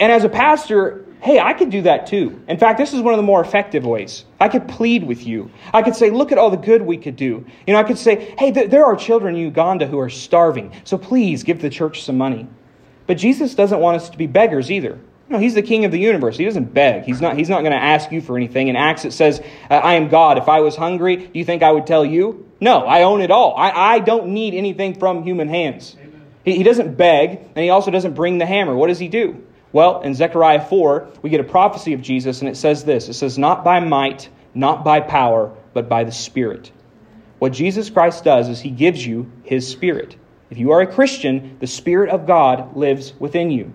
And 0.01 0.11
as 0.11 0.25
a 0.25 0.29
pastor, 0.29 1.05
hey, 1.23 1.39
I 1.39 1.53
could 1.53 1.71
do 1.71 1.83
that 1.83 2.07
too. 2.07 2.43
In 2.49 2.59
fact, 2.59 2.79
this 2.79 2.93
is 2.93 3.01
one 3.01 3.15
of 3.15 3.19
the 3.19 3.23
more 3.23 3.41
effective 3.41 3.85
ways. 3.85 4.25
I 4.39 4.49
could 4.49 4.69
plead 4.69 5.05
with 5.05 5.27
you. 5.27 5.51
I 5.73 5.83
could 5.83 5.95
say, 5.95 6.11
look 6.11 6.33
at 6.33 6.39
all 6.39 6.51
the 6.51 6.57
good 6.57 6.83
we 6.83 6.97
could 6.97 7.17
do. 7.17 7.45
You 7.67 7.75
know, 7.75 7.79
I 7.79 7.85
could 7.85 7.99
say, 7.99 8.35
hey, 8.39 8.51
there 8.51 8.85
are 8.85 8.97
children 8.97 9.37
in 9.37 9.43
Uganda 9.43 9.87
who 9.87 9.99
are 9.99 10.11
starving, 10.11 10.73
so 10.85 10.99
please 10.99 11.43
give 11.43 11.61
the 11.61 11.71
church 11.71 12.05
some 12.05 12.19
money. 12.19 12.49
But 13.07 13.19
Jesus 13.19 13.55
doesn't 13.55 13.81
want 13.81 13.97
us 13.97 14.11
to 14.11 14.19
be 14.19 14.27
beggars 14.27 14.71
either. 14.71 14.99
No, 15.29 15.39
he's 15.39 15.55
the 15.55 15.63
king 15.63 15.85
of 15.85 15.93
the 15.93 15.99
universe. 15.99 16.37
He 16.37 16.45
doesn't 16.45 16.75
beg. 16.75 17.05
He's 17.05 17.21
not, 17.21 17.37
he's 17.37 17.49
not 17.49 17.61
going 17.61 17.73
to 17.73 17.79
ask 17.79 18.11
you 18.11 18.21
for 18.21 18.37
anything. 18.37 18.67
In 18.67 18.75
Acts, 18.75 19.05
it 19.05 19.13
says, 19.13 19.41
uh, 19.71 19.75
I 19.75 19.95
am 19.95 20.09
God. 20.09 20.39
If 20.39 20.49
I 20.49 20.61
was 20.61 20.75
hungry, 20.75 21.17
do 21.17 21.39
you 21.39 21.45
think 21.45 21.63
I 21.63 21.71
would 21.71 21.87
tell 21.87 22.05
you? 22.05 22.51
No, 22.61 22.81
I 22.81 23.05
own 23.05 23.21
it 23.21 23.31
all. 23.31 23.55
I, 23.57 23.71
I 23.71 23.99
don't 24.01 24.29
need 24.29 24.55
anything 24.55 24.99
from 24.99 25.23
human 25.23 25.49
hands. 25.49 25.97
He, 26.45 26.57
he 26.57 26.63
doesn't 26.65 26.97
beg, 26.97 27.39
and 27.55 27.59
he 27.59 27.71
also 27.71 27.93
doesn't 27.93 28.15
bring 28.15 28.39
the 28.39 28.47
hammer. 28.47 28.75
What 28.75 28.89
does 28.89 28.99
he 28.99 29.07
do? 29.07 29.45
Well, 29.73 30.01
in 30.01 30.15
Zechariah 30.15 30.67
4, 30.67 31.09
we 31.23 31.31
get 31.31 31.41
a 31.41 31.45
prophecy 31.45 31.93
of 31.93 32.03
Jesus, 32.03 32.41
and 32.41 32.49
it 32.49 32.57
says 32.57 32.85
this 32.85 33.09
It 33.09 33.15
says, 33.15 33.39
Not 33.39 33.65
by 33.65 33.81
might, 33.81 34.29
not 34.55 34.85
by 34.85 35.01
power, 35.01 35.55
but 35.73 35.89
by 35.89 36.05
the 36.05 36.13
Spirit. 36.13 36.73
What 37.39 37.53
Jesus 37.53 37.89
Christ 37.89 38.25
does 38.25 38.49
is 38.49 38.61
he 38.61 38.71
gives 38.71 39.07
you 39.07 39.31
his 39.45 39.67
Spirit. 39.67 40.17
If 40.51 40.59
you 40.59 40.73
are 40.73 40.81
a 40.81 40.93
Christian, 40.93 41.57
the 41.61 41.67
Spirit 41.67 42.11
of 42.11 42.27
God 42.27 42.77
lives 42.77 43.15
within 43.19 43.51
you. 43.51 43.73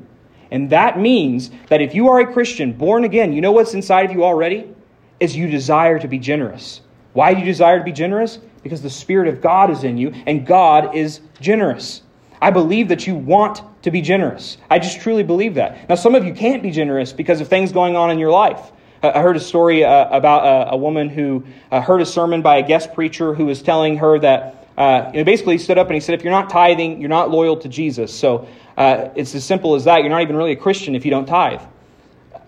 And 0.51 0.69
that 0.69 0.99
means 0.99 1.49
that 1.69 1.81
if 1.81 1.95
you 1.95 2.09
are 2.09 2.19
a 2.19 2.31
Christian, 2.31 2.73
born 2.73 3.05
again, 3.05 3.33
you 3.33 3.41
know 3.41 3.53
what's 3.53 3.73
inside 3.73 4.05
of 4.05 4.11
you 4.11 4.23
already? 4.23 4.73
Is 5.19 5.35
you 5.35 5.47
desire 5.47 5.97
to 5.97 6.07
be 6.07 6.19
generous. 6.19 6.81
Why 7.13 7.33
do 7.33 7.39
you 7.39 7.45
desire 7.45 7.79
to 7.79 7.85
be 7.85 7.93
generous? 7.93 8.39
Because 8.61 8.81
the 8.81 8.89
Spirit 8.89 9.29
of 9.29 9.41
God 9.41 9.71
is 9.71 9.83
in 9.83 9.97
you, 9.97 10.13
and 10.25 10.45
God 10.45 10.93
is 10.95 11.21
generous. 11.39 12.01
I 12.45 12.51
believe 12.51 12.89
that 12.89 13.07
you 13.07 13.15
want 13.15 13.63
to 13.81 13.89
be 13.89 14.01
generous. 14.01 14.59
I 14.69 14.77
just 14.77 15.01
truly 15.01 15.23
believe 15.23 15.55
that. 15.55 15.89
Now, 15.89 15.95
some 15.95 16.13
of 16.13 16.25
you 16.25 16.31
can't 16.31 16.61
be 16.61 16.69
generous 16.69 17.11
because 17.11 17.41
of 17.41 17.47
things 17.47 17.71
going 17.71 17.95
on 17.95 18.11
in 18.11 18.19
your 18.19 18.29
life. 18.29 18.71
I 19.01 19.19
heard 19.19 19.35
a 19.35 19.39
story 19.39 19.83
uh, 19.83 20.15
about 20.15 20.45
a, 20.45 20.73
a, 20.73 20.77
woman 20.77 21.09
who 21.09 21.43
uh, 21.71 21.81
heard 21.81 22.01
a 22.01 22.05
sermon 22.05 22.43
by 22.43 22.57
a 22.57 22.61
guest 22.61 22.93
preacher 22.93 23.33
who 23.33 23.47
was 23.47 23.63
telling 23.63 23.97
her 23.97 24.19
that, 24.19 24.67
uh, 24.77 25.09
you 25.11 25.21
know, 25.21 25.23
basically 25.23 25.55
he 25.55 25.57
stood 25.57 25.79
up 25.79 25.87
and 25.87 25.95
he 25.95 25.99
said, 25.99 26.13
if 26.13 26.23
you're 26.23 26.31
not 26.31 26.51
tithing, 26.51 26.99
you're 26.99 27.09
not 27.09 27.31
loyal 27.31 27.57
to 27.57 27.67
Jesus. 27.67 28.13
So 28.13 28.47
uh, 28.77 29.09
it's 29.15 29.33
as 29.33 29.43
simple 29.43 29.73
as 29.73 29.85
that. 29.85 30.01
You're 30.01 30.11
not 30.11 30.21
even 30.21 30.35
really 30.35 30.51
a 30.51 30.55
Christian 30.55 30.93
if 30.93 31.03
you 31.03 31.09
don't 31.09 31.25
tithe, 31.25 31.63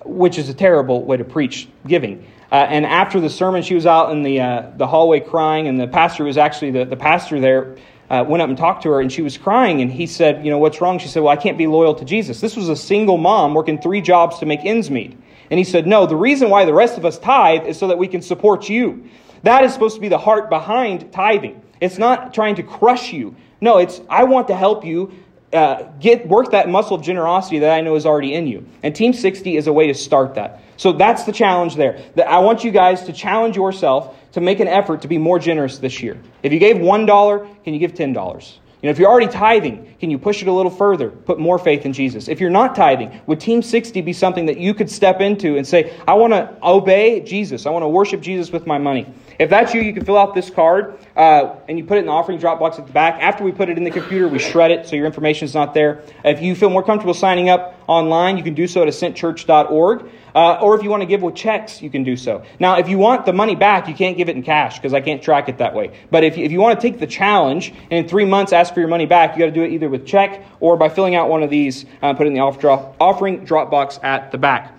which 0.06 0.38
is 0.38 0.48
a 0.48 0.54
terrible 0.54 1.06
way 1.06 1.18
to 1.18 1.24
preach 1.24 1.70
giving. 1.88 2.24
Uh, 2.51 2.68
and 2.70 2.86
after 2.86 3.20
the 3.20 3.32
sermon, 3.32 3.63
she 3.63 3.74
was 3.74 3.88
out 3.88 4.12
in 4.12 4.22
the, 4.22 4.42
uh, 4.42 4.72
the 4.77 4.86
hallway 4.86 5.22
crying, 5.22 5.68
and 5.68 5.80
the 5.80 5.88
pastor 5.88 6.24
was 6.24 6.38
actually 6.38 6.70
the, 6.70 6.86
the 6.86 6.96
pastor 6.96 7.39
there 7.39 7.77
uh, 8.10 8.24
went 8.28 8.42
up 8.42 8.50
and 8.50 8.58
talked 8.58 8.84
to 8.84 8.90
her, 8.90 9.02
and 9.02 9.12
she 9.12 9.22
was 9.22 9.38
crying. 9.38 9.82
And 9.82 9.92
he 9.92 10.08
said, 10.08 10.44
You 10.44 10.52
know, 10.52 10.58
what's 10.58 10.82
wrong? 10.82 11.00
She 11.00 11.08
said, 11.08 11.24
Well, 11.24 11.32
I 11.32 11.36
can't 11.36 11.58
be 11.58 11.68
loyal 11.68 11.96
to 11.96 12.06
Jesus. 12.06 12.40
This 12.40 12.56
was 12.56 12.70
a 12.70 12.76
single 12.76 13.18
mom 13.18 13.54
working 13.54 13.82
three 13.82 14.02
jobs 14.02 14.40
to 14.40 14.46
make 14.46 14.64
ends 14.64 14.90
meet. 14.90 15.18
And 15.50 15.58
he 15.58 15.64
said, 15.64 15.88
No, 15.88 16.06
the 16.06 16.16
reason 16.16 16.50
why 16.50 16.66
the 16.66 16.74
rest 16.74 16.98
of 16.98 17.06
us 17.06 17.18
tithe 17.20 17.66
is 17.66 17.78
so 17.78 17.88
that 17.88 17.98
we 17.98 18.08
can 18.08 18.22
support 18.22 18.70
you. 18.70 19.10
That 19.44 19.64
is 19.64 19.74
supposed 19.74 19.96
to 19.96 20.02
be 20.02 20.10
the 20.10 20.18
heart 20.18 20.50
behind 20.50 21.12
tithing. 21.12 21.62
It's 21.80 21.98
not 21.98 22.34
trying 22.34 22.56
to 22.56 22.64
crush 22.64 23.14
you. 23.14 23.36
No, 23.62 23.78
it's, 23.78 24.02
I 24.10 24.24
want 24.24 24.48
to 24.50 24.56
help 24.56 24.86
you 24.86 25.12
uh, 25.58 25.92
get 26.00 26.28
work 26.28 26.52
that 26.52 26.70
muscle 26.70 26.96
of 26.96 27.02
generosity 27.02 27.60
that 27.60 27.72
I 27.72 27.82
know 27.82 27.96
is 27.96 28.06
already 28.06 28.34
in 28.34 28.48
you. 28.48 28.66
And 28.84 28.96
Team 28.96 29.12
60 29.12 29.58
is 29.58 29.68
a 29.68 29.74
way 29.74 29.88
to 29.88 29.94
start 29.94 30.36
that. 30.36 30.62
So 30.78 30.94
that's 30.94 31.24
the 31.24 31.32
challenge 31.32 31.76
there. 31.76 32.02
That 32.16 32.30
I 32.30 32.40
want 32.40 32.64
you 32.64 32.72
guys 32.72 33.04
to 33.06 33.14
challenge 33.14 33.56
yourself 33.56 34.16
to 34.34 34.42
make 34.42 34.60
an 34.60 34.68
effort 34.68 35.02
to 35.02 35.08
be 35.08 35.18
more 35.18 35.40
generous 35.40 35.80
this 35.80 36.02
year. 36.02 36.18
If 36.44 36.54
you 36.54 36.60
gave 36.60 36.78
$1, 36.78 37.64
can 37.64 37.74
you 37.74 37.80
give 37.80 37.94
$10? 37.94 38.58
You 38.82 38.88
know, 38.88 38.92
if 38.92 39.00
you're 39.00 39.10
already 39.10 39.32
tithing, 39.32 39.96
can 40.00 40.12
you 40.12 40.20
push 40.20 40.44
it 40.44 40.48
a 40.48 40.52
little 40.52 40.70
further? 40.70 41.10
Put 41.10 41.40
more 41.40 41.58
faith 41.58 41.84
in 41.84 41.94
Jesus. 41.94 42.28
If 42.28 42.40
you're 42.40 42.52
not 42.52 42.76
tithing, 42.76 43.22
would 43.26 43.40
Team 43.40 43.64
60 43.64 44.02
be 44.02 44.14
something 44.14 44.46
that 44.46 44.60
you 44.60 44.76
could 44.76 44.92
step 44.92 45.20
into 45.20 45.58
and 45.58 45.66
say, 45.66 45.98
I 46.08 46.14
want 46.14 46.34
to 46.34 46.56
obey 46.62 47.22
Jesus. 47.22 47.66
I 47.66 47.72
want 47.72 47.82
to 47.82 47.88
worship 47.88 48.22
Jesus 48.22 48.52
with 48.52 48.68
my 48.68 48.78
money. 48.78 49.08
If 49.40 49.50
that's 49.50 49.74
you, 49.74 49.82
you 49.82 49.94
can 49.94 50.06
fill 50.06 50.18
out 50.18 50.36
this 50.36 50.52
card 50.52 51.00
uh, 51.16 51.56
and 51.68 51.80
you 51.80 51.86
put 51.86 51.98
it 51.98 52.02
in 52.02 52.06
the 52.06 52.12
offering 52.12 52.38
drop 52.38 52.60
box 52.60 52.78
at 52.78 52.86
the 52.86 52.94
back. 52.94 53.20
After 53.20 53.44
we 53.44 53.52
put 53.52 53.70
it 53.70 53.80
in 53.80 53.84
the 53.84 53.90
computer, 53.90 54.28
we 54.28 54.38
shred 54.38 54.70
it 54.70 54.88
so 54.88 54.96
your 54.96 55.08
information 55.08 55.46
is 55.46 55.56
not 55.56 55.74
there. 55.74 56.04
If 56.24 56.44
you 56.44 56.54
feel 56.54 56.70
more 56.70 56.84
comfortable 56.84 57.16
signing 57.16 57.50
up 57.50 57.77
online, 57.88 58.38
you 58.38 58.44
can 58.44 58.53
do 58.53 58.67
so 58.67 58.82
at 58.84 58.88
ascentchurch.org. 58.88 60.10
Uh, 60.36 60.60
or 60.62 60.75
if 60.75 60.84
you 60.84 60.89
want 60.89 61.01
to 61.01 61.08
give 61.08 61.24
with 61.24 61.34
checks, 61.34 61.82
you 61.82 61.89
can 61.89 62.03
do 62.03 62.15
so. 62.15 62.44
Now, 62.60 62.77
if 62.77 62.89
you 62.89 63.00
want 63.00 63.25
the 63.25 63.34
money 63.34 63.56
back, 63.56 63.88
you 63.88 63.96
can't 63.96 64.17
give 64.17 64.29
it 64.29 64.36
in 64.36 64.44
cash 64.44 64.77
because 64.77 64.94
I 64.94 65.01
can't 65.01 65.22
track 65.22 65.50
it 65.50 65.58
that 65.58 65.74
way. 65.74 65.98
But 66.12 66.24
if 66.24 66.38
you, 66.38 66.46
if 66.46 66.51
you 66.51 66.60
want 66.60 66.79
to 66.79 66.88
take 66.88 67.00
the 67.00 67.08
challenge 67.08 67.74
and 67.89 67.94
in 67.94 68.08
three 68.08 68.25
months 68.25 68.53
ask 68.53 68.74
for 68.74 68.79
your 68.79 68.89
money 68.89 69.08
back, 69.08 69.34
you 69.34 69.39
got 69.39 69.48
to 69.48 69.51
do 69.51 69.63
it 69.63 69.72
either 69.72 69.89
with 69.89 70.06
check 70.06 70.46
or 70.60 70.77
by 70.77 70.89
filling 70.89 71.15
out 71.15 71.29
one 71.29 71.41
of 71.41 71.50
these, 71.50 71.86
uh, 72.03 72.13
put 72.13 72.27
in 72.27 72.34
the 72.34 72.41
off 72.41 72.60
drop, 72.60 72.96
offering 73.00 73.46
drop 73.46 73.72
box 73.72 74.00
at 74.03 74.32
the 74.32 74.38
back. 74.38 74.77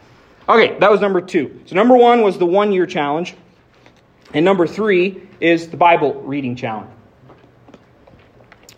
Okay, 0.49 0.79
that 0.79 0.91
was 0.91 1.01
number 1.01 1.21
two. 1.21 1.61
So 1.67 1.75
number 1.75 1.97
one 1.97 2.23
was 2.23 2.39
the 2.39 2.47
one 2.47 2.73
year 2.73 2.87
challenge. 2.87 3.35
And 4.33 4.45
number 4.45 4.67
three 4.67 5.23
is 5.41 5.69
the 5.69 5.77
Bible 5.77 6.15
reading 6.23 6.55
challenge. 6.55 6.91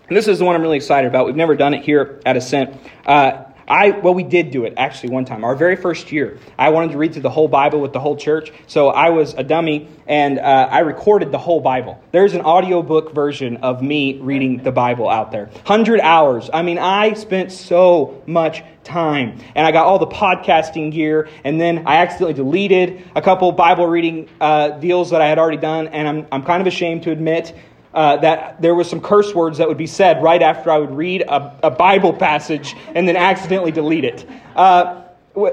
And 0.08 0.16
this 0.16 0.26
is 0.26 0.38
the 0.40 0.44
one 0.44 0.56
I'm 0.56 0.62
really 0.62 0.76
excited 0.76 1.06
about. 1.06 1.26
We've 1.26 1.36
never 1.36 1.54
done 1.54 1.74
it 1.74 1.84
here 1.84 2.20
at 2.26 2.36
Ascent. 2.36 2.76
Uh, 3.06 3.44
I 3.70 3.90
well, 3.90 4.14
we 4.14 4.24
did 4.24 4.50
do 4.50 4.64
it 4.64 4.74
actually 4.76 5.10
one 5.10 5.24
time. 5.24 5.44
Our 5.44 5.54
very 5.54 5.76
first 5.76 6.10
year, 6.10 6.38
I 6.58 6.70
wanted 6.70 6.90
to 6.90 6.98
read 6.98 7.12
through 7.12 7.22
the 7.22 7.30
whole 7.30 7.46
Bible 7.46 7.80
with 7.80 7.92
the 7.92 8.00
whole 8.00 8.16
church, 8.16 8.52
so 8.66 8.88
I 8.88 9.10
was 9.10 9.32
a 9.34 9.44
dummy 9.44 9.88
and 10.08 10.40
uh, 10.40 10.68
I 10.70 10.80
recorded 10.80 11.30
the 11.30 11.38
whole 11.38 11.60
Bible. 11.60 12.02
There's 12.10 12.34
an 12.34 12.40
audiobook 12.40 13.14
version 13.14 13.58
of 13.58 13.80
me 13.80 14.18
reading 14.18 14.64
the 14.64 14.72
Bible 14.72 15.08
out 15.08 15.30
there. 15.30 15.50
Hundred 15.64 16.00
hours. 16.00 16.50
I 16.52 16.62
mean, 16.62 16.78
I 16.78 17.12
spent 17.12 17.52
so 17.52 18.20
much 18.26 18.64
time, 18.82 19.38
and 19.54 19.64
I 19.64 19.70
got 19.70 19.86
all 19.86 20.00
the 20.00 20.06
podcasting 20.06 20.90
gear, 20.90 21.28
and 21.44 21.60
then 21.60 21.86
I 21.86 21.98
accidentally 21.98 22.34
deleted 22.34 23.04
a 23.14 23.22
couple 23.22 23.52
Bible 23.52 23.86
reading 23.86 24.28
uh, 24.40 24.70
deals 24.70 25.10
that 25.10 25.20
I 25.20 25.28
had 25.28 25.38
already 25.38 25.58
done, 25.58 25.86
and 25.88 26.08
I'm 26.08 26.26
I'm 26.32 26.42
kind 26.42 26.60
of 26.60 26.66
ashamed 26.66 27.04
to 27.04 27.12
admit 27.12 27.56
uh, 27.94 28.16
that 28.18 28.60
there 28.62 28.74
was 28.74 28.88
some 28.88 29.00
curse 29.00 29.34
words 29.34 29.58
that 29.58 29.68
would 29.68 29.78
be 29.78 29.86
said 29.86 30.22
right 30.22 30.42
after 30.42 30.70
I 30.70 30.78
would 30.78 30.92
read 30.92 31.22
a, 31.22 31.58
a 31.64 31.70
Bible 31.70 32.12
passage 32.12 32.76
and 32.94 33.06
then 33.06 33.16
accidentally 33.16 33.72
delete 33.72 34.04
it. 34.04 34.28
Uh, 34.54 35.02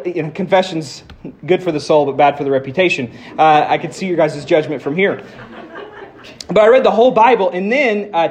you 0.06 0.24
know, 0.24 0.32
confession's 0.32 1.04
good 1.46 1.64
for 1.64 1.72
the 1.72 1.80
soul, 1.80 2.06
but 2.06 2.18
bad 2.18 2.38
for 2.38 2.44
the 2.44 2.52
reputation. 2.52 3.12
Uh, 3.38 3.66
I 3.68 3.78
can 3.78 3.92
see 3.92 4.08
your 4.08 4.18
guys' 4.18 4.44
judgment 4.44 4.82
from 4.82 4.96
here. 4.96 5.24
But 6.48 6.60
I 6.60 6.68
read 6.68 6.84
the 6.84 6.92
whole 6.92 7.12
Bible, 7.12 7.50
and 7.50 7.72
then 7.72 8.12
uh, 8.14 8.30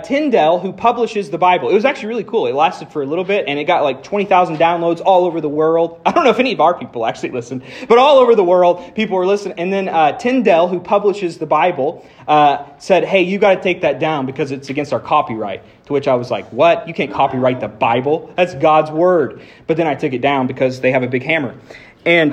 who 0.59 0.73
publishes 0.73 1.31
the 1.31 1.39
Bible, 1.39 1.69
it 1.69 1.75
was 1.75 1.85
actually 1.85 2.09
really 2.09 2.25
cool. 2.25 2.47
It 2.47 2.55
lasted 2.55 2.91
for 2.91 3.03
a 3.03 3.07
little 3.07 3.25
bit, 3.25 3.45
and 3.47 3.59
it 3.59 3.65
got 3.65 3.83
like 3.83 4.03
20,000 4.03 4.57
downloads 4.57 5.03
all 5.05 5.25
over 5.25 5.41
the 5.41 5.49
world. 5.49 6.01
I 6.07 6.13
don't 6.13 6.25
know 6.25 6.31
if 6.31 6.39
any 6.39 6.53
of 6.53 6.61
our 6.61 6.79
people 6.79 7.05
actually 7.05 7.31
listened, 7.31 7.63
but 7.89 7.99
all 7.99 8.19
over 8.19 8.35
the 8.35 8.45
world, 8.45 8.95
people 8.95 9.17
were 9.17 9.27
listening. 9.27 9.59
And 9.59 9.73
then 9.73 9.89
uh, 9.89 10.19
who 10.69 10.81
publishes 10.81 11.39
the 11.39 11.47
Bible, 11.47 12.07
uh, 12.27 12.65
said, 12.79 13.05
Hey, 13.05 13.23
you 13.23 13.39
got 13.39 13.55
to 13.55 13.63
take 13.63 13.83
that 13.83 13.99
down 13.99 14.27
because 14.27 14.51
it's 14.51 14.71
against 14.71 14.93
our 14.93 15.01
copyright. 15.01 15.63
To 15.87 15.93
which 15.93 16.09
I 16.09 16.15
was 16.15 16.31
like, 16.31 16.47
What? 16.53 16.89
You 16.89 16.95
can't 16.95 17.13
copyright 17.13 17.61
the 17.61 17.69
Bible? 17.69 18.33
That's 18.37 18.55
God's 18.55 18.91
word. 18.91 19.41
But 19.67 19.77
then 19.77 19.87
I 19.87 19.95
took 19.95 20.13
it 20.13 20.21
down 20.21 20.47
because 20.47 20.81
they 20.81 20.93
have 20.93 21.03
a 21.03 21.09
big 21.09 21.23
hammer 21.23 21.55
and 22.07 22.33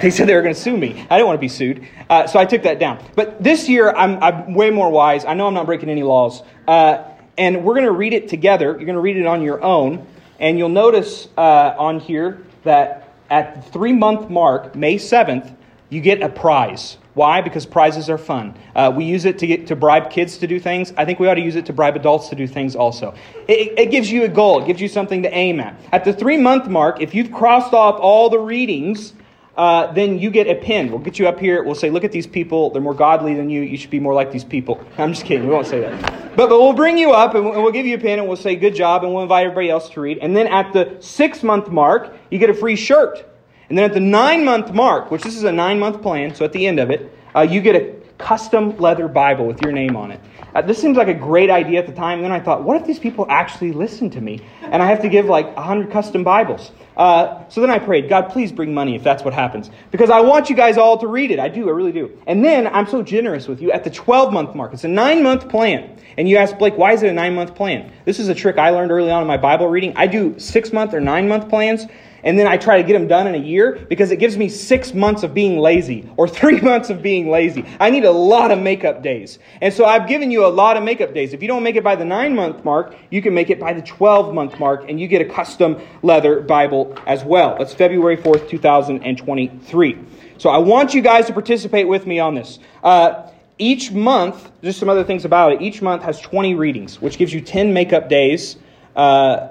they 0.00 0.10
said 0.10 0.28
they 0.28 0.34
were 0.34 0.42
going 0.42 0.54
to 0.54 0.60
sue 0.60 0.76
me. 0.76 1.06
I 1.10 1.16
didn't 1.16 1.26
want 1.26 1.36
to 1.36 1.40
be 1.40 1.48
sued, 1.48 1.86
uh, 2.08 2.26
so 2.26 2.38
I 2.38 2.44
took 2.44 2.62
that 2.62 2.78
down. 2.78 3.04
But 3.14 3.42
this 3.42 3.68
year, 3.68 3.90
I'm, 3.90 4.22
I'm, 4.22 4.54
way 4.54 4.70
more 4.70 4.90
wise. 4.90 5.24
I 5.24 5.34
know 5.34 5.46
I'm 5.46 5.54
not 5.54 5.66
breaking 5.66 5.90
any 5.90 6.02
laws. 6.02 6.42
Uh, 6.66 7.04
and 7.36 7.64
we're 7.64 7.74
going 7.74 7.86
to 7.86 7.92
read 7.92 8.12
it 8.12 8.28
together. 8.28 8.66
You're 8.66 8.86
going 8.86 8.94
to 8.94 9.00
read 9.00 9.16
it 9.16 9.26
on 9.26 9.42
your 9.42 9.62
own. 9.62 10.06
And 10.38 10.58
you'll 10.58 10.68
notice 10.68 11.28
uh, 11.36 11.74
on 11.78 12.00
here 12.00 12.42
that 12.64 13.14
at 13.30 13.56
the 13.56 13.70
three 13.70 13.92
month 13.92 14.30
mark, 14.30 14.74
May 14.74 14.96
7th, 14.96 15.54
you 15.88 16.00
get 16.00 16.22
a 16.22 16.28
prize. 16.28 16.98
Why? 17.14 17.42
Because 17.42 17.66
prizes 17.66 18.08
are 18.08 18.16
fun. 18.16 18.54
Uh, 18.74 18.92
we 18.94 19.04
use 19.04 19.26
it 19.26 19.38
to 19.40 19.46
get 19.46 19.66
to 19.66 19.76
bribe 19.76 20.10
kids 20.10 20.38
to 20.38 20.46
do 20.46 20.58
things. 20.58 20.92
I 20.96 21.04
think 21.04 21.20
we 21.20 21.28
ought 21.28 21.34
to 21.34 21.42
use 21.42 21.56
it 21.56 21.66
to 21.66 21.72
bribe 21.72 21.94
adults 21.94 22.30
to 22.30 22.34
do 22.34 22.46
things 22.46 22.74
also. 22.74 23.14
It, 23.48 23.78
it 23.78 23.90
gives 23.90 24.10
you 24.10 24.24
a 24.24 24.28
goal. 24.28 24.62
It 24.62 24.66
gives 24.66 24.80
you 24.80 24.88
something 24.88 25.22
to 25.24 25.34
aim 25.34 25.60
at. 25.60 25.78
At 25.92 26.04
the 26.04 26.12
three 26.12 26.38
month 26.38 26.68
mark, 26.68 27.02
if 27.02 27.14
you've 27.14 27.30
crossed 27.30 27.74
off 27.74 28.00
all 28.00 28.30
the 28.30 28.38
readings, 28.38 29.12
uh, 29.56 29.92
then 29.92 30.18
you 30.18 30.30
get 30.30 30.48
a 30.48 30.54
pin. 30.54 30.90
We'll 30.90 31.00
get 31.00 31.18
you 31.18 31.28
up 31.28 31.38
here. 31.38 31.62
We'll 31.62 31.74
say, 31.74 31.90
look 31.90 32.04
at 32.04 32.12
these 32.12 32.26
people. 32.26 32.70
They're 32.70 32.80
more 32.80 32.94
godly 32.94 33.34
than 33.34 33.50
you. 33.50 33.60
You 33.60 33.76
should 33.76 33.90
be 33.90 34.00
more 34.00 34.14
like 34.14 34.32
these 34.32 34.44
people. 34.44 34.82
I'm 34.98 35.12
just 35.12 35.26
kidding. 35.26 35.46
We 35.46 35.52
won't 35.52 35.66
say 35.66 35.80
that. 35.80 36.00
But, 36.34 36.48
but 36.48 36.58
we'll 36.58 36.72
bring 36.72 36.96
you 36.96 37.12
up 37.12 37.34
and 37.34 37.44
we'll 37.44 37.72
give 37.72 37.84
you 37.84 37.96
a 37.96 38.00
pin 38.00 38.18
and 38.18 38.26
we'll 38.26 38.38
say, 38.38 38.56
good 38.56 38.74
job, 38.74 39.04
and 39.04 39.12
we'll 39.12 39.22
invite 39.22 39.44
everybody 39.44 39.68
else 39.68 39.90
to 39.90 40.00
read. 40.00 40.18
And 40.22 40.34
then 40.34 40.46
at 40.46 40.72
the 40.72 40.96
six 41.00 41.42
month 41.42 41.68
mark, 41.68 42.16
you 42.30 42.38
get 42.38 42.48
a 42.48 42.54
free 42.54 42.76
shirt. 42.76 43.28
And 43.72 43.78
then 43.78 43.86
at 43.86 43.94
the 43.94 44.00
nine 44.00 44.44
month 44.44 44.74
mark, 44.74 45.10
which 45.10 45.22
this 45.22 45.34
is 45.34 45.44
a 45.44 45.50
nine 45.50 45.78
month 45.78 46.02
plan, 46.02 46.34
so 46.34 46.44
at 46.44 46.52
the 46.52 46.66
end 46.66 46.78
of 46.78 46.90
it, 46.90 47.10
uh, 47.34 47.40
you 47.40 47.62
get 47.62 47.74
a 47.74 47.94
custom 48.18 48.76
leather 48.76 49.08
Bible 49.08 49.46
with 49.46 49.62
your 49.62 49.72
name 49.72 49.96
on 49.96 50.10
it. 50.10 50.20
Uh, 50.54 50.60
this 50.60 50.78
seems 50.78 50.98
like 50.98 51.08
a 51.08 51.14
great 51.14 51.48
idea 51.48 51.78
at 51.78 51.86
the 51.86 51.92
time. 51.94 52.18
And 52.18 52.24
then 52.26 52.32
I 52.32 52.38
thought, 52.38 52.64
what 52.64 52.78
if 52.78 52.86
these 52.86 52.98
people 52.98 53.24
actually 53.30 53.72
listen 53.72 54.10
to 54.10 54.20
me? 54.20 54.42
And 54.60 54.82
I 54.82 54.86
have 54.88 55.00
to 55.00 55.08
give 55.08 55.24
like 55.24 55.56
100 55.56 55.90
custom 55.90 56.22
Bibles. 56.22 56.70
Uh, 56.98 57.48
so 57.48 57.62
then 57.62 57.70
I 57.70 57.78
prayed, 57.78 58.10
God, 58.10 58.28
please 58.28 58.52
bring 58.52 58.74
money 58.74 58.94
if 58.94 59.02
that's 59.02 59.24
what 59.24 59.32
happens. 59.32 59.70
Because 59.90 60.10
I 60.10 60.20
want 60.20 60.50
you 60.50 60.54
guys 60.54 60.76
all 60.76 60.98
to 60.98 61.06
read 61.06 61.30
it. 61.30 61.38
I 61.38 61.48
do, 61.48 61.70
I 61.70 61.72
really 61.72 61.92
do. 61.92 62.14
And 62.26 62.44
then 62.44 62.66
I'm 62.66 62.86
so 62.86 63.02
generous 63.02 63.48
with 63.48 63.62
you 63.62 63.72
at 63.72 63.84
the 63.84 63.90
12 63.90 64.34
month 64.34 64.54
mark. 64.54 64.74
It's 64.74 64.84
a 64.84 64.88
nine 64.88 65.22
month 65.22 65.48
plan. 65.48 65.96
And 66.18 66.28
you 66.28 66.36
ask, 66.36 66.58
Blake, 66.58 66.76
why 66.76 66.92
is 66.92 67.02
it 67.02 67.08
a 67.08 67.14
nine 67.14 67.34
month 67.34 67.54
plan? 67.54 67.90
This 68.04 68.18
is 68.18 68.28
a 68.28 68.34
trick 68.34 68.58
I 68.58 68.68
learned 68.68 68.90
early 68.90 69.10
on 69.10 69.22
in 69.22 69.26
my 69.26 69.38
Bible 69.38 69.68
reading. 69.68 69.94
I 69.96 70.08
do 70.08 70.38
six 70.38 70.74
month 70.74 70.92
or 70.92 71.00
nine 71.00 71.26
month 71.26 71.48
plans 71.48 71.86
and 72.24 72.38
then 72.38 72.46
I 72.46 72.56
try 72.56 72.80
to 72.80 72.86
get 72.86 72.92
them 72.92 73.08
done 73.08 73.26
in 73.26 73.34
a 73.34 73.44
year 73.44 73.84
because 73.88 74.10
it 74.10 74.16
gives 74.16 74.36
me 74.36 74.48
six 74.48 74.94
months 74.94 75.22
of 75.22 75.34
being 75.34 75.58
lazy 75.58 76.08
or 76.16 76.28
three 76.42 76.60
months 76.60 76.90
of 76.90 77.02
being 77.02 77.30
lazy. 77.30 77.64
I 77.80 77.90
need 77.90 78.04
a 78.04 78.12
lot 78.12 78.50
of 78.50 78.60
makeup 78.60 79.02
days. 79.02 79.38
And 79.60 79.72
so 79.72 79.84
I've 79.84 80.08
given 80.08 80.30
you 80.30 80.46
a 80.46 80.48
lot 80.48 80.76
of 80.76 80.82
makeup 80.82 81.14
days. 81.14 81.32
If 81.32 81.42
you 81.42 81.48
don't 81.48 81.62
make 81.62 81.76
it 81.76 81.84
by 81.84 81.96
the 81.96 82.04
nine 82.04 82.34
month 82.34 82.64
mark, 82.64 82.96
you 83.10 83.22
can 83.22 83.34
make 83.34 83.50
it 83.50 83.58
by 83.58 83.72
the 83.72 83.82
12 83.82 84.34
month 84.34 84.58
mark 84.58 84.88
and 84.88 85.00
you 85.00 85.08
get 85.08 85.22
a 85.22 85.32
custom 85.32 85.80
leather 86.02 86.40
Bible 86.40 86.96
as 87.06 87.24
well. 87.24 87.56
That's 87.58 87.74
February 87.74 88.16
4th, 88.16 88.48
2023. 88.48 89.98
So 90.38 90.50
I 90.50 90.58
want 90.58 90.94
you 90.94 91.02
guys 91.02 91.26
to 91.26 91.32
participate 91.32 91.86
with 91.86 92.06
me 92.06 92.18
on 92.18 92.34
this. 92.34 92.58
Uh, 92.82 93.28
each 93.58 93.92
month, 93.92 94.50
just 94.62 94.80
some 94.80 94.88
other 94.88 95.04
things 95.04 95.24
about 95.24 95.52
it, 95.52 95.62
each 95.62 95.82
month 95.82 96.02
has 96.02 96.20
20 96.20 96.54
readings, 96.54 97.00
which 97.00 97.16
gives 97.16 97.32
you 97.32 97.40
10 97.40 97.72
makeup 97.72 98.08
days 98.08 98.56
uh, 98.96 99.48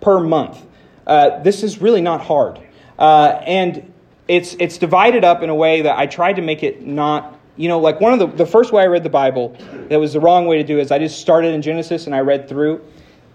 per 0.00 0.20
month. 0.20 0.64
Uh, 1.10 1.42
this 1.42 1.64
is 1.64 1.82
really 1.82 2.00
not 2.00 2.20
hard. 2.20 2.60
Uh, 2.96 3.42
and 3.44 3.92
it's, 4.28 4.54
it's 4.60 4.78
divided 4.78 5.24
up 5.24 5.42
in 5.42 5.50
a 5.50 5.54
way 5.54 5.82
that 5.82 5.98
I 5.98 6.06
tried 6.06 6.34
to 6.34 6.42
make 6.42 6.62
it 6.62 6.86
not, 6.86 7.36
you 7.56 7.68
know, 7.68 7.80
like 7.80 8.00
one 8.00 8.12
of 8.12 8.20
the, 8.20 8.28
the 8.28 8.46
first 8.46 8.72
way 8.72 8.84
I 8.84 8.86
read 8.86 9.02
the 9.02 9.10
Bible, 9.10 9.56
that 9.88 9.98
was 9.98 10.12
the 10.12 10.20
wrong 10.20 10.46
way 10.46 10.58
to 10.58 10.62
do 10.62 10.78
is 10.78 10.92
I 10.92 11.00
just 11.00 11.20
started 11.20 11.52
in 11.52 11.62
Genesis 11.62 12.06
and 12.06 12.14
I 12.14 12.20
read 12.20 12.48
through. 12.48 12.80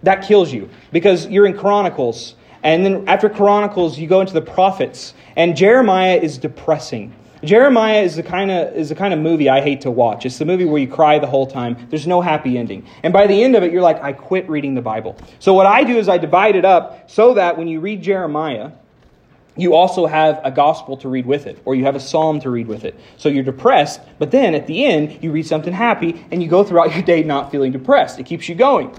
That 0.03 0.25
kills 0.25 0.53
you 0.53 0.70
because 0.94 1.27
you're 1.27 1.46
in 1.48 1.58
Chronicles. 1.58 2.36
And 2.63 2.86
then 2.86 3.10
after 3.10 3.27
Chronicles, 3.27 4.00
you 4.00 4.08
go 4.08 4.22
into 4.22 4.34
the 4.34 4.41
prophets. 4.41 5.13
And 5.36 5.58
Jeremiah 5.58 6.15
is 6.15 6.38
depressing. 6.38 7.13
Jeremiah 7.45 8.01
is 8.01 8.15
the 8.15 8.23
kind 8.23 8.51
of 8.51 8.75
is 8.75 8.89
the 8.89 8.95
kind 8.95 9.13
of 9.13 9.19
movie 9.19 9.49
I 9.49 9.62
hate 9.62 9.81
to 9.81 9.91
watch. 9.91 10.25
It's 10.25 10.38
the 10.38 10.45
movie 10.45 10.65
where 10.65 10.81
you 10.81 10.88
cry 10.88 11.19
the 11.19 11.27
whole 11.27 11.47
time. 11.47 11.88
There's 11.89 12.08
no 12.08 12.21
happy 12.21 12.58
ending. 12.58 12.86
And 13.03 13.13
by 13.13 13.27
the 13.27 13.43
end 13.43 13.55
of 13.55 13.63
it, 13.63 13.71
you're 13.71 13.81
like, 13.81 14.01
I 14.01 14.13
quit 14.13 14.49
reading 14.49 14.75
the 14.75 14.81
Bible. 14.81 15.15
So 15.39 15.53
what 15.53 15.65
I 15.65 15.84
do 15.84 15.97
is 15.97 16.10
I 16.10 16.17
divide 16.17 16.55
it 16.55 16.65
up 16.65 17.10
so 17.10 17.34
that 17.36 17.58
when 17.58 17.67
you 17.67 17.79
read 17.79 18.01
Jeremiah, 18.01 18.71
you 19.58 19.73
also 19.73 20.05
have 20.05 20.41
a 20.43 20.51
gospel 20.51 20.97
to 20.97 21.10
read 21.10 21.25
with 21.25 21.47
it, 21.47 21.62
or 21.65 21.75
you 21.75 21.86
have 21.86 21.95
a 21.95 21.99
psalm 21.99 22.39
to 22.41 22.49
read 22.49 22.67
with 22.67 22.84
it. 22.84 22.99
So 23.17 23.29
you're 23.29 23.43
depressed, 23.43 24.01
but 24.19 24.31
then 24.31 24.53
at 24.53 24.67
the 24.67 24.86
end, 24.86 25.23
you 25.23 25.31
read 25.31 25.45
something 25.45 25.73
happy, 25.73 26.25
and 26.31 26.43
you 26.43 26.49
go 26.49 26.63
throughout 26.63 26.91
your 26.93 27.03
day 27.03 27.23
not 27.23 27.51
feeling 27.51 27.71
depressed. 27.71 28.19
It 28.19 28.25
keeps 28.25 28.49
you 28.49 28.55
going. 28.55 28.93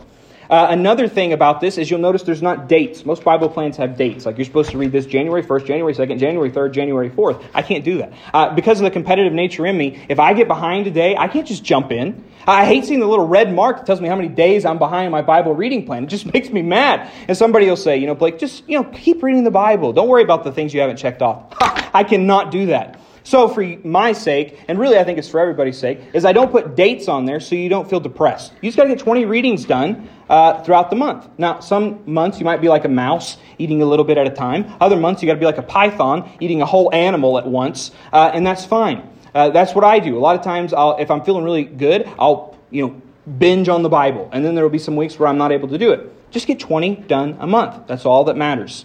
Uh, 0.48 0.66
another 0.70 1.09
thing 1.09 1.32
about 1.32 1.61
this 1.61 1.78
is 1.78 1.90
you'll 1.90 2.00
notice 2.00 2.22
there's 2.22 2.42
not 2.42 2.68
dates. 2.68 3.04
Most 3.04 3.24
Bible 3.24 3.48
plans 3.48 3.76
have 3.76 3.96
dates. 3.96 4.26
Like 4.26 4.38
you're 4.38 4.44
supposed 4.44 4.70
to 4.70 4.78
read 4.78 4.92
this 4.92 5.06
January 5.06 5.42
1st, 5.42 5.66
January 5.66 5.94
2nd, 5.94 6.18
January 6.18 6.50
3rd, 6.50 6.72
January 6.72 7.11
4th. 7.11 7.42
I 7.54 7.62
can't 7.62 7.85
do 7.85 7.98
that. 7.98 8.12
Uh, 8.32 8.54
because 8.54 8.80
of 8.80 8.85
the 8.85 8.90
competitive 8.90 9.32
nature 9.32 9.66
in 9.66 9.76
me, 9.76 10.04
if 10.09 10.18
I 10.20 10.35
get 10.35 10.48
behind 10.48 10.87
a 10.87 10.90
day, 10.90 11.16
I 11.16 11.28
can't 11.28 11.46
just 11.46 11.64
jump 11.64 11.90
in. 11.90 12.24
I 12.46 12.64
hate 12.64 12.85
seeing 12.85 13.00
the 13.00 13.06
little 13.06 13.26
red 13.26 13.52
mark 13.52 13.78
that 13.78 13.87
tells 13.87 14.00
me 14.00 14.09
how 14.09 14.14
many 14.14 14.28
days 14.28 14.64
I'm 14.64 14.78
behind 14.78 15.11
my 15.11 15.22
Bible 15.22 15.54
reading 15.54 15.85
plan. 15.85 16.04
It 16.04 16.09
just 16.09 16.26
makes 16.32 16.50
me 16.50 16.62
mad. 16.62 17.11
And 17.28 17.37
somebody 17.37 17.66
will 17.66 17.76
say, 17.76 17.96
you 17.96 18.06
know, 18.06 18.14
Blake, 18.14 18.38
just, 18.38 18.68
you 18.68 18.80
know, 18.80 18.85
keep 18.85 19.22
reading 19.22 19.44
the 19.44 19.50
Bible. 19.50 19.92
Don't 19.92 20.09
worry 20.09 20.22
about 20.22 20.44
the 20.44 20.52
things 20.52 20.72
you 20.72 20.80
haven't 20.80 20.96
checked 20.96 21.22
off. 21.22 21.54
I 21.61 22.04
cannot 22.04 22.50
do 22.50 22.66
that. 22.66 23.00
So, 23.26 23.48
for 23.48 23.64
my 23.82 24.12
sake, 24.12 24.60
and 24.68 24.78
really 24.78 25.00
I 25.00 25.02
think 25.02 25.18
it's 25.18 25.28
for 25.28 25.40
everybody's 25.40 25.76
sake, 25.76 25.98
is 26.12 26.24
I 26.24 26.32
don't 26.32 26.48
put 26.48 26.76
dates 26.76 27.08
on 27.08 27.24
there 27.24 27.40
so 27.40 27.56
you 27.56 27.68
don't 27.68 27.90
feel 27.90 27.98
depressed. 27.98 28.52
You 28.62 28.68
just 28.68 28.76
got 28.76 28.84
to 28.84 28.90
get 28.90 29.00
20 29.00 29.24
readings 29.24 29.64
done 29.64 30.08
uh, 30.28 30.62
throughout 30.62 30.90
the 30.90 30.96
month. 30.96 31.28
Now, 31.36 31.58
some 31.58 32.00
months 32.06 32.38
you 32.38 32.44
might 32.44 32.60
be 32.60 32.68
like 32.68 32.84
a 32.84 32.88
mouse, 32.88 33.38
eating 33.58 33.82
a 33.82 33.84
little 33.84 34.04
bit 34.04 34.16
at 34.16 34.28
a 34.28 34.30
time. 34.30 34.72
Other 34.80 34.96
months 34.96 35.22
you 35.22 35.26
got 35.26 35.34
to 35.34 35.40
be 35.40 35.44
like 35.44 35.58
a 35.58 35.64
python, 35.64 36.30
eating 36.38 36.62
a 36.62 36.66
whole 36.66 36.94
animal 36.94 37.36
at 37.36 37.48
once, 37.48 37.90
uh, 38.12 38.30
and 38.32 38.46
that's 38.46 38.64
fine. 38.64 39.02
Uh, 39.34 39.50
that's 39.50 39.74
what 39.74 39.82
I 39.82 39.98
do. 39.98 40.16
A 40.16 40.20
lot 40.20 40.36
of 40.36 40.44
times, 40.44 40.72
I'll, 40.72 40.96
if 40.96 41.10
I'm 41.10 41.24
feeling 41.24 41.42
really 41.42 41.64
good, 41.64 42.08
I'll 42.20 42.56
you 42.70 42.86
know 42.86 43.02
binge 43.38 43.68
on 43.68 43.82
the 43.82 43.88
Bible, 43.88 44.30
and 44.32 44.44
then 44.44 44.54
there 44.54 44.62
will 44.62 44.70
be 44.70 44.78
some 44.78 44.94
weeks 44.94 45.18
where 45.18 45.28
I'm 45.28 45.36
not 45.36 45.50
able 45.50 45.66
to 45.70 45.78
do 45.78 45.90
it. 45.90 46.30
Just 46.30 46.46
get 46.46 46.60
20 46.60 46.94
done 47.08 47.38
a 47.40 47.46
month. 47.48 47.88
That's 47.88 48.06
all 48.06 48.22
that 48.22 48.36
matters. 48.36 48.84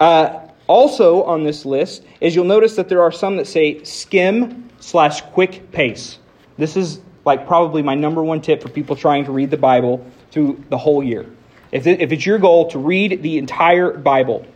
Uh, 0.00 0.48
also 0.72 1.22
on 1.24 1.44
this 1.44 1.66
list 1.66 2.02
is 2.20 2.34
you'll 2.34 2.46
notice 2.46 2.76
that 2.76 2.88
there 2.88 3.02
are 3.02 3.12
some 3.12 3.36
that 3.36 3.46
say 3.46 3.84
skim 3.84 4.70
slash 4.80 5.20
quick 5.20 5.70
pace. 5.70 6.18
This 6.56 6.76
is 6.76 7.00
like 7.26 7.46
probably 7.46 7.82
my 7.82 7.94
number 7.94 8.24
one 8.24 8.40
tip 8.40 8.62
for 8.62 8.70
people 8.70 8.96
trying 8.96 9.26
to 9.26 9.32
read 9.32 9.50
the 9.50 9.58
Bible 9.58 10.04
through 10.30 10.64
the 10.70 10.78
whole 10.78 11.04
year. 11.04 11.26
If, 11.72 11.86
it, 11.86 12.00
if 12.00 12.10
it's 12.10 12.24
your 12.24 12.38
goal 12.38 12.70
to 12.70 12.78
read 12.78 13.22
the 13.22 13.36
entire 13.36 13.92
Bible, 13.92 14.46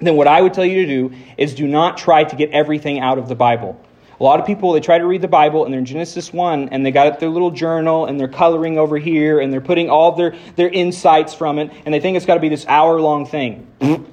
then 0.00 0.16
what 0.16 0.28
I 0.28 0.40
would 0.40 0.54
tell 0.54 0.64
you 0.64 0.86
to 0.86 0.86
do 0.86 1.16
is 1.36 1.54
do 1.54 1.66
not 1.66 1.98
try 1.98 2.22
to 2.24 2.36
get 2.36 2.50
everything 2.50 3.00
out 3.00 3.18
of 3.18 3.28
the 3.28 3.34
Bible. 3.34 3.80
A 4.20 4.22
lot 4.22 4.38
of 4.38 4.46
people, 4.46 4.72
they 4.72 4.80
try 4.80 4.98
to 4.98 5.06
read 5.06 5.22
the 5.22 5.28
Bible 5.28 5.64
and 5.64 5.72
they're 5.72 5.80
in 5.80 5.84
Genesis 5.84 6.32
1 6.32 6.68
and 6.68 6.86
they 6.86 6.92
got 6.92 7.18
their 7.18 7.28
little 7.28 7.50
journal 7.50 8.06
and 8.06 8.18
they're 8.18 8.28
coloring 8.28 8.78
over 8.78 8.96
here 8.96 9.40
and 9.40 9.52
they're 9.52 9.60
putting 9.60 9.90
all 9.90 10.12
their, 10.12 10.36
their 10.54 10.68
insights 10.68 11.34
from 11.34 11.58
it 11.58 11.72
and 11.84 11.92
they 11.92 12.00
think 12.00 12.16
it's 12.16 12.26
got 12.26 12.34
to 12.34 12.40
be 12.40 12.48
this 12.48 12.66
hour 12.66 13.00
long 13.00 13.26
thing. 13.26 13.66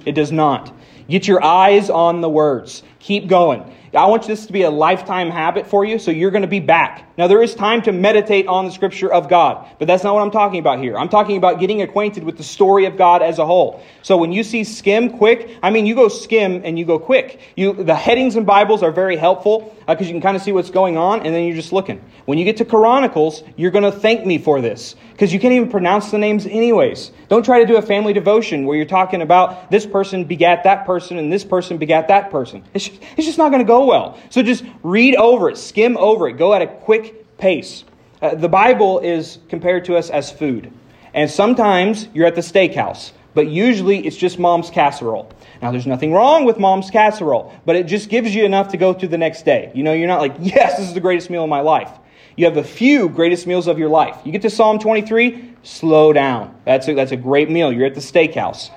It 0.04 0.12
does 0.16 0.32
not. 0.32 0.74
Get 1.08 1.26
your 1.26 1.42
eyes 1.44 1.90
on 1.90 2.20
the 2.20 2.28
words. 2.28 2.82
Keep 3.02 3.26
going. 3.26 3.64
I 3.94 4.06
want 4.06 4.26
this 4.26 4.46
to 4.46 4.52
be 4.52 4.62
a 4.62 4.70
lifetime 4.70 5.28
habit 5.28 5.66
for 5.66 5.84
you, 5.84 5.98
so 5.98 6.10
you're 6.10 6.30
going 6.30 6.42
to 6.42 6.48
be 6.48 6.60
back. 6.60 7.10
Now, 7.18 7.26
there 7.26 7.42
is 7.42 7.54
time 7.54 7.82
to 7.82 7.92
meditate 7.92 8.46
on 8.46 8.64
the 8.64 8.70
Scripture 8.70 9.12
of 9.12 9.28
God, 9.28 9.66
but 9.78 9.86
that's 9.86 10.02
not 10.02 10.14
what 10.14 10.22
I'm 10.22 10.30
talking 10.30 10.60
about 10.60 10.78
here. 10.78 10.96
I'm 10.96 11.10
talking 11.10 11.36
about 11.36 11.60
getting 11.60 11.82
acquainted 11.82 12.24
with 12.24 12.38
the 12.38 12.42
story 12.42 12.86
of 12.86 12.96
God 12.96 13.20
as 13.20 13.38
a 13.38 13.44
whole. 13.44 13.84
So 14.00 14.16
when 14.16 14.32
you 14.32 14.42
see 14.44 14.64
skim 14.64 15.18
quick, 15.18 15.58
I 15.62 15.70
mean, 15.70 15.84
you 15.84 15.94
go 15.94 16.08
skim 16.08 16.62
and 16.64 16.78
you 16.78 16.86
go 16.86 16.98
quick. 16.98 17.38
You, 17.54 17.74
the 17.74 17.94
headings 17.94 18.36
in 18.36 18.44
Bibles 18.44 18.82
are 18.82 18.92
very 18.92 19.16
helpful 19.16 19.76
because 19.86 20.06
uh, 20.06 20.08
you 20.08 20.12
can 20.12 20.22
kind 20.22 20.36
of 20.36 20.42
see 20.42 20.52
what's 20.52 20.70
going 20.70 20.96
on, 20.96 21.26
and 21.26 21.34
then 21.34 21.44
you're 21.44 21.56
just 21.56 21.72
looking. 21.72 22.02
When 22.24 22.38
you 22.38 22.46
get 22.46 22.58
to 22.58 22.64
Chronicles, 22.64 23.42
you're 23.56 23.72
going 23.72 23.84
to 23.84 23.92
thank 23.92 24.24
me 24.24 24.38
for 24.38 24.62
this 24.62 24.94
because 25.10 25.34
you 25.34 25.40
can't 25.40 25.52
even 25.52 25.68
pronounce 25.68 26.10
the 26.10 26.18
names 26.18 26.46
anyways. 26.46 27.10
Don't 27.28 27.44
try 27.44 27.60
to 27.60 27.66
do 27.66 27.76
a 27.76 27.82
family 27.82 28.14
devotion 28.14 28.64
where 28.64 28.76
you're 28.76 28.86
talking 28.86 29.20
about 29.20 29.70
this 29.70 29.84
person 29.84 30.24
begat 30.24 30.64
that 30.64 30.86
person 30.86 31.18
and 31.18 31.30
this 31.30 31.44
person 31.44 31.76
begat 31.76 32.08
that 32.08 32.30
person. 32.30 32.64
It's 32.72 32.88
it's 33.16 33.26
just 33.26 33.38
not 33.38 33.50
going 33.50 33.62
to 33.62 33.68
go 33.68 33.84
well. 33.84 34.18
So 34.30 34.42
just 34.42 34.64
read 34.82 35.16
over 35.16 35.50
it, 35.50 35.58
skim 35.58 35.96
over 35.96 36.28
it, 36.28 36.34
go 36.34 36.54
at 36.54 36.62
a 36.62 36.66
quick 36.66 37.38
pace. 37.38 37.84
Uh, 38.20 38.34
the 38.34 38.48
Bible 38.48 39.00
is 39.00 39.38
compared 39.48 39.84
to 39.86 39.96
us 39.96 40.10
as 40.10 40.30
food. 40.30 40.72
And 41.14 41.30
sometimes 41.30 42.08
you're 42.14 42.26
at 42.26 42.34
the 42.34 42.40
steakhouse, 42.40 43.12
but 43.34 43.48
usually 43.48 44.06
it's 44.06 44.16
just 44.16 44.38
mom's 44.38 44.70
casserole. 44.70 45.30
Now, 45.60 45.70
there's 45.70 45.86
nothing 45.86 46.12
wrong 46.12 46.44
with 46.44 46.58
mom's 46.58 46.90
casserole, 46.90 47.52
but 47.64 47.76
it 47.76 47.84
just 47.84 48.08
gives 48.08 48.34
you 48.34 48.44
enough 48.44 48.68
to 48.68 48.76
go 48.76 48.92
through 48.92 49.08
the 49.08 49.18
next 49.18 49.44
day. 49.44 49.70
You 49.74 49.82
know, 49.82 49.92
you're 49.92 50.08
not 50.08 50.20
like, 50.20 50.34
yes, 50.40 50.78
this 50.78 50.88
is 50.88 50.94
the 50.94 51.00
greatest 51.00 51.30
meal 51.30 51.44
of 51.44 51.50
my 51.50 51.60
life. 51.60 51.90
You 52.36 52.46
have 52.46 52.56
a 52.56 52.64
few 52.64 53.08
greatest 53.08 53.46
meals 53.46 53.66
of 53.66 53.78
your 53.78 53.90
life. 53.90 54.16
You 54.24 54.32
get 54.32 54.42
to 54.42 54.50
Psalm 54.50 54.78
23, 54.78 55.54
slow 55.62 56.12
down. 56.12 56.56
That's 56.64 56.88
a, 56.88 56.94
that's 56.94 57.12
a 57.12 57.16
great 57.16 57.50
meal. 57.50 57.72
You're 57.72 57.86
at 57.86 57.94
the 57.94 58.00
steakhouse. 58.00 58.70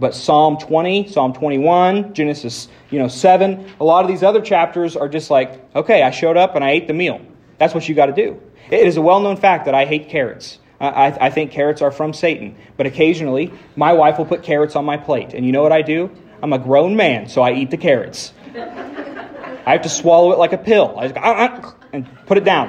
But 0.00 0.14
Psalm 0.14 0.56
20, 0.56 1.08
Psalm 1.08 1.34
21, 1.34 2.14
Genesis, 2.14 2.68
you 2.90 2.98
know, 2.98 3.06
7, 3.06 3.72
a 3.78 3.84
lot 3.84 4.02
of 4.02 4.10
these 4.10 4.22
other 4.22 4.40
chapters 4.40 4.96
are 4.96 5.08
just 5.08 5.30
like, 5.30 5.62
okay, 5.76 6.02
I 6.02 6.10
showed 6.10 6.38
up 6.38 6.56
and 6.56 6.64
I 6.64 6.70
ate 6.70 6.88
the 6.88 6.94
meal. 6.94 7.20
That's 7.58 7.74
what 7.74 7.86
you 7.86 7.94
got 7.94 8.06
to 8.06 8.12
do. 8.12 8.40
It 8.70 8.86
is 8.86 8.96
a 8.96 9.02
well-known 9.02 9.36
fact 9.36 9.66
that 9.66 9.74
I 9.74 9.84
hate 9.84 10.08
carrots. 10.08 10.58
I, 10.80 11.26
I 11.26 11.28
think 11.28 11.50
carrots 11.50 11.82
are 11.82 11.90
from 11.90 12.14
Satan. 12.14 12.56
But 12.78 12.86
occasionally, 12.86 13.52
my 13.76 13.92
wife 13.92 14.16
will 14.16 14.24
put 14.24 14.42
carrots 14.42 14.74
on 14.74 14.86
my 14.86 14.96
plate. 14.96 15.34
And 15.34 15.44
you 15.44 15.52
know 15.52 15.62
what 15.62 15.72
I 15.72 15.82
do? 15.82 16.10
I'm 16.42 16.54
a 16.54 16.58
grown 16.58 16.96
man, 16.96 17.28
so 17.28 17.42
I 17.42 17.52
eat 17.52 17.70
the 17.70 17.76
carrots. 17.76 18.32
I 18.54 19.72
have 19.72 19.82
to 19.82 19.90
swallow 19.90 20.32
it 20.32 20.38
like 20.38 20.54
a 20.54 20.58
pill. 20.58 20.94
I 20.98 21.02
just 21.02 21.14
go, 21.14 21.20
ah, 21.22 21.60
ah, 21.62 21.74
and 21.92 22.08
put 22.24 22.38
it 22.38 22.44
down. 22.44 22.68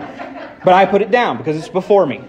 But 0.65 0.73
I 0.73 0.85
put 0.85 1.01
it 1.01 1.09
down 1.09 1.37
because 1.37 1.55
it's 1.55 1.69
before 1.69 2.05
me. 2.05 2.21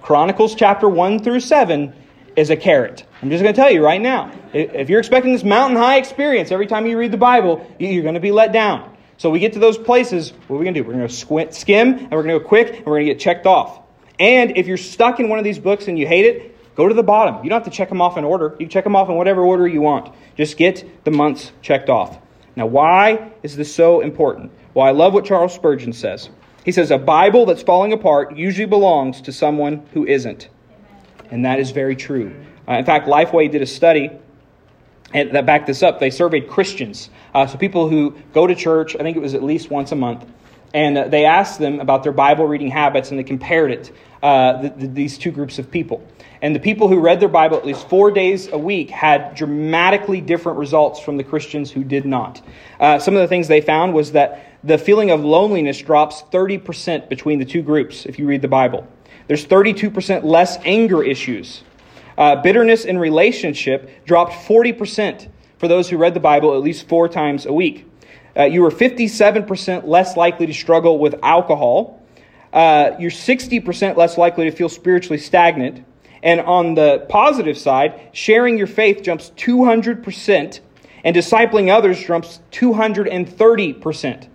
Chronicles 0.00 0.54
chapter 0.54 0.88
1 0.88 1.22
through 1.22 1.40
7 1.40 1.92
is 2.36 2.50
a 2.50 2.56
carrot. 2.56 3.04
I'm 3.22 3.30
just 3.30 3.42
going 3.42 3.54
to 3.54 3.60
tell 3.60 3.70
you 3.70 3.84
right 3.84 4.00
now. 4.00 4.32
If 4.52 4.88
you're 4.88 4.98
expecting 4.98 5.32
this 5.32 5.44
mountain 5.44 5.76
high 5.76 5.96
experience 5.96 6.50
every 6.50 6.66
time 6.66 6.86
you 6.86 6.98
read 6.98 7.12
the 7.12 7.18
Bible, 7.18 7.66
you're 7.78 8.02
going 8.02 8.14
to 8.14 8.20
be 8.20 8.32
let 8.32 8.52
down. 8.52 8.96
So 9.16 9.30
we 9.30 9.38
get 9.38 9.52
to 9.52 9.58
those 9.58 9.76
places, 9.76 10.32
what 10.46 10.56
are 10.56 10.58
we 10.58 10.64
going 10.64 10.74
to 10.74 10.80
do? 10.80 10.86
We're 10.86 10.94
going 10.94 11.06
to 11.06 11.12
squint, 11.12 11.54
skim, 11.54 11.92
and 11.92 12.10
we're 12.10 12.22
going 12.22 12.38
to 12.38 12.40
go 12.40 12.48
quick, 12.48 12.68
and 12.68 12.86
we're 12.86 12.96
going 12.96 13.06
to 13.06 13.12
get 13.12 13.20
checked 13.20 13.46
off. 13.46 13.80
And 14.18 14.56
if 14.56 14.66
you're 14.66 14.76
stuck 14.76 15.20
in 15.20 15.28
one 15.28 15.38
of 15.38 15.44
these 15.44 15.58
books 15.58 15.88
and 15.88 15.98
you 15.98 16.06
hate 16.06 16.24
it, 16.24 16.74
go 16.74 16.88
to 16.88 16.94
the 16.94 17.02
bottom. 17.02 17.42
You 17.44 17.50
don't 17.50 17.62
have 17.62 17.70
to 17.70 17.76
check 17.76 17.88
them 17.88 18.00
off 18.00 18.16
in 18.16 18.24
order. 18.24 18.52
You 18.52 18.66
can 18.66 18.68
check 18.70 18.84
them 18.84 18.96
off 18.96 19.08
in 19.08 19.16
whatever 19.16 19.42
order 19.42 19.66
you 19.68 19.80
want. 19.82 20.14
Just 20.36 20.56
get 20.56 21.04
the 21.04 21.10
months 21.10 21.52
checked 21.62 21.90
off. 21.90 22.18
Now, 22.56 22.66
why 22.66 23.32
is 23.42 23.56
this 23.56 23.74
so 23.74 24.00
important? 24.00 24.52
Well, 24.74 24.86
I 24.86 24.90
love 24.90 25.14
what 25.14 25.24
Charles 25.24 25.54
Spurgeon 25.54 25.92
says. 25.92 26.30
He 26.64 26.72
says, 26.72 26.90
A 26.90 26.98
Bible 26.98 27.46
that's 27.46 27.62
falling 27.62 27.92
apart 27.92 28.36
usually 28.36 28.66
belongs 28.66 29.22
to 29.22 29.32
someone 29.32 29.86
who 29.92 30.06
isn't. 30.06 30.48
And 31.30 31.44
that 31.44 31.58
is 31.60 31.70
very 31.70 31.96
true. 31.96 32.34
Uh, 32.68 32.74
in 32.74 32.84
fact, 32.84 33.06
Lifeway 33.06 33.50
did 33.50 33.62
a 33.62 33.66
study 33.66 34.10
and 35.12 35.32
that 35.32 35.46
backed 35.46 35.66
this 35.66 35.82
up. 35.82 35.98
They 35.98 36.10
surveyed 36.10 36.48
Christians, 36.48 37.10
uh, 37.34 37.46
so 37.46 37.58
people 37.58 37.88
who 37.88 38.16
go 38.32 38.46
to 38.46 38.54
church, 38.54 38.94
I 38.94 39.00
think 39.00 39.16
it 39.16 39.20
was 39.20 39.34
at 39.34 39.42
least 39.42 39.70
once 39.70 39.92
a 39.92 39.96
month, 39.96 40.24
and 40.72 40.96
uh, 40.96 41.08
they 41.08 41.24
asked 41.24 41.58
them 41.58 41.80
about 41.80 42.02
their 42.02 42.12
Bible 42.12 42.46
reading 42.46 42.70
habits 42.70 43.10
and 43.10 43.18
they 43.18 43.24
compared 43.24 43.72
it, 43.72 43.92
uh, 44.22 44.62
the, 44.62 44.68
the, 44.70 44.86
these 44.86 45.18
two 45.18 45.32
groups 45.32 45.58
of 45.58 45.70
people. 45.70 46.06
And 46.42 46.54
the 46.54 46.60
people 46.60 46.88
who 46.88 47.00
read 47.00 47.20
their 47.20 47.28
Bible 47.28 47.56
at 47.56 47.66
least 47.66 47.88
four 47.88 48.10
days 48.10 48.48
a 48.48 48.56
week 48.56 48.88
had 48.88 49.34
dramatically 49.34 50.20
different 50.20 50.58
results 50.58 51.00
from 51.00 51.16
the 51.16 51.24
Christians 51.24 51.70
who 51.70 51.84
did 51.84 52.06
not. 52.06 52.40
Uh, 52.78 52.98
some 52.98 53.14
of 53.14 53.20
the 53.20 53.28
things 53.28 53.48
they 53.48 53.60
found 53.60 53.92
was 53.92 54.12
that 54.12 54.46
the 54.62 54.78
feeling 54.78 55.10
of 55.10 55.24
loneliness 55.24 55.80
drops 55.80 56.22
30% 56.30 57.08
between 57.08 57.38
the 57.38 57.44
two 57.44 57.62
groups 57.62 58.06
if 58.06 58.18
you 58.18 58.26
read 58.26 58.42
the 58.42 58.48
Bible. 58.48 58.86
There's 59.30 59.46
32% 59.46 60.24
less 60.24 60.58
anger 60.64 61.04
issues. 61.04 61.62
Uh, 62.18 62.42
bitterness 62.42 62.84
in 62.84 62.98
relationship 62.98 64.04
dropped 64.04 64.32
40% 64.32 65.28
for 65.56 65.68
those 65.68 65.88
who 65.88 65.98
read 65.98 66.14
the 66.14 66.20
Bible 66.20 66.52
at 66.56 66.62
least 66.62 66.88
four 66.88 67.08
times 67.08 67.46
a 67.46 67.52
week. 67.52 67.88
Uh, 68.36 68.46
you 68.46 68.60
were 68.60 68.72
57% 68.72 69.86
less 69.86 70.16
likely 70.16 70.46
to 70.46 70.52
struggle 70.52 70.98
with 70.98 71.14
alcohol. 71.22 72.04
Uh, 72.52 72.96
you're 72.98 73.12
60% 73.12 73.96
less 73.96 74.18
likely 74.18 74.50
to 74.50 74.50
feel 74.50 74.68
spiritually 74.68 75.18
stagnant. 75.18 75.84
And 76.24 76.40
on 76.40 76.74
the 76.74 77.06
positive 77.08 77.56
side, 77.56 78.08
sharing 78.10 78.58
your 78.58 78.66
faith 78.66 79.00
jumps 79.00 79.30
200%, 79.36 80.58
and 81.04 81.14
discipling 81.14 81.70
others 81.70 82.02
jumps 82.02 82.40
230%. 82.50 84.26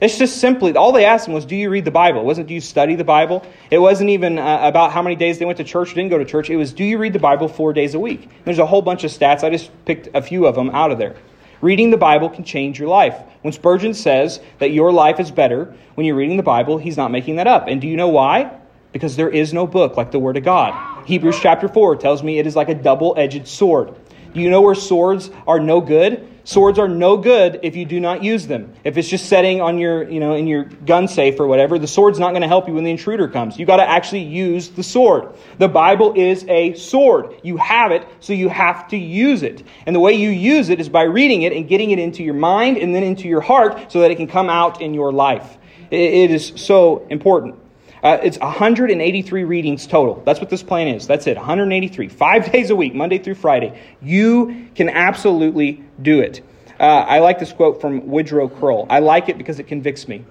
It's 0.00 0.18
just 0.18 0.38
simply, 0.38 0.74
all 0.76 0.92
they 0.92 1.04
asked 1.04 1.28
him 1.28 1.34
was, 1.34 1.46
Do 1.46 1.54
you 1.54 1.70
read 1.70 1.84
the 1.84 1.90
Bible? 1.90 2.20
It 2.20 2.24
wasn't, 2.24 2.48
Do 2.48 2.54
you 2.54 2.60
study 2.60 2.94
the 2.94 3.04
Bible? 3.04 3.46
It 3.70 3.78
wasn't 3.78 4.10
even 4.10 4.38
uh, 4.38 4.60
about 4.62 4.92
how 4.92 5.02
many 5.02 5.14
days 5.14 5.38
they 5.38 5.44
went 5.44 5.58
to 5.58 5.64
church 5.64 5.92
or 5.92 5.94
didn't 5.94 6.10
go 6.10 6.18
to 6.18 6.24
church. 6.24 6.50
It 6.50 6.56
was, 6.56 6.72
Do 6.72 6.84
you 6.84 6.98
read 6.98 7.12
the 7.12 7.20
Bible 7.20 7.48
four 7.48 7.72
days 7.72 7.94
a 7.94 8.00
week? 8.00 8.28
There's 8.44 8.58
a 8.58 8.66
whole 8.66 8.82
bunch 8.82 9.04
of 9.04 9.10
stats. 9.12 9.44
I 9.44 9.50
just 9.50 9.70
picked 9.84 10.08
a 10.14 10.20
few 10.20 10.46
of 10.46 10.56
them 10.56 10.70
out 10.70 10.90
of 10.90 10.98
there. 10.98 11.16
Reading 11.60 11.90
the 11.90 11.96
Bible 11.96 12.28
can 12.28 12.44
change 12.44 12.78
your 12.78 12.88
life. 12.88 13.16
When 13.42 13.52
Spurgeon 13.52 13.94
says 13.94 14.40
that 14.58 14.72
your 14.72 14.92
life 14.92 15.20
is 15.20 15.30
better 15.30 15.74
when 15.94 16.06
you're 16.06 16.16
reading 16.16 16.36
the 16.36 16.42
Bible, 16.42 16.76
he's 16.76 16.96
not 16.96 17.10
making 17.10 17.36
that 17.36 17.46
up. 17.46 17.68
And 17.68 17.80
do 17.80 17.86
you 17.86 17.96
know 17.96 18.08
why? 18.08 18.58
Because 18.92 19.16
there 19.16 19.30
is 19.30 19.54
no 19.54 19.66
book 19.66 19.96
like 19.96 20.10
the 20.10 20.18
Word 20.18 20.36
of 20.36 20.44
God. 20.44 21.06
Hebrews 21.06 21.38
chapter 21.40 21.68
4 21.68 21.96
tells 21.96 22.22
me 22.22 22.38
it 22.38 22.46
is 22.46 22.56
like 22.56 22.68
a 22.68 22.74
double 22.74 23.14
edged 23.16 23.46
sword. 23.48 23.94
Do 24.34 24.40
you 24.40 24.50
know 24.50 24.60
where 24.60 24.74
swords 24.74 25.30
are 25.46 25.60
no 25.60 25.80
good? 25.80 26.28
Swords 26.46 26.78
are 26.78 26.88
no 26.88 27.16
good 27.16 27.60
if 27.62 27.74
you 27.74 27.86
do 27.86 27.98
not 27.98 28.22
use 28.22 28.46
them. 28.46 28.74
If 28.84 28.98
it's 28.98 29.08
just 29.08 29.30
setting 29.30 29.62
on 29.62 29.78
your, 29.78 30.08
you 30.10 30.20
know, 30.20 30.34
in 30.34 30.46
your 30.46 30.64
gun 30.64 31.08
safe 31.08 31.40
or 31.40 31.46
whatever, 31.46 31.78
the 31.78 31.86
sword's 31.86 32.18
not 32.18 32.30
going 32.32 32.42
to 32.42 32.48
help 32.48 32.68
you 32.68 32.74
when 32.74 32.84
the 32.84 32.90
intruder 32.90 33.28
comes. 33.28 33.58
You 33.58 33.64
got 33.64 33.78
to 33.78 33.88
actually 33.88 34.24
use 34.24 34.68
the 34.68 34.82
sword. 34.82 35.34
The 35.58 35.68
Bible 35.68 36.12
is 36.14 36.44
a 36.46 36.74
sword. 36.74 37.34
You 37.42 37.56
have 37.56 37.92
it, 37.92 38.06
so 38.20 38.34
you 38.34 38.50
have 38.50 38.88
to 38.88 38.98
use 38.98 39.42
it. 39.42 39.62
And 39.86 39.96
the 39.96 40.00
way 40.00 40.12
you 40.12 40.28
use 40.28 40.68
it 40.68 40.80
is 40.80 40.90
by 40.90 41.04
reading 41.04 41.42
it 41.42 41.54
and 41.54 41.66
getting 41.66 41.92
it 41.92 41.98
into 41.98 42.22
your 42.22 42.34
mind 42.34 42.76
and 42.76 42.94
then 42.94 43.02
into 43.02 43.26
your 43.26 43.40
heart 43.40 43.90
so 43.90 44.00
that 44.00 44.10
it 44.10 44.16
can 44.16 44.26
come 44.26 44.50
out 44.50 44.82
in 44.82 44.92
your 44.92 45.12
life. 45.12 45.56
It 45.90 46.30
is 46.30 46.52
so 46.56 47.06
important. 47.08 47.63
Uh, 48.04 48.18
it's 48.22 48.38
183 48.38 49.44
readings 49.44 49.86
total. 49.86 50.22
That's 50.26 50.38
what 50.38 50.50
this 50.50 50.62
plan 50.62 50.88
is. 50.88 51.06
That's 51.06 51.26
it. 51.26 51.38
183. 51.38 52.08
Five 52.08 52.52
days 52.52 52.68
a 52.68 52.76
week, 52.76 52.94
Monday 52.94 53.16
through 53.16 53.36
Friday. 53.36 53.80
You 54.02 54.68
can 54.74 54.90
absolutely 54.90 55.82
do 56.02 56.20
it. 56.20 56.42
Uh, 56.78 56.84
I 56.84 57.20
like 57.20 57.38
this 57.38 57.52
quote 57.52 57.80
from 57.80 58.06
Woodrow 58.06 58.48
Kroll. 58.48 58.86
I 58.90 58.98
like 58.98 59.30
it 59.30 59.38
because 59.38 59.58
it 59.58 59.68
convicts 59.68 60.06
me. 60.06 60.22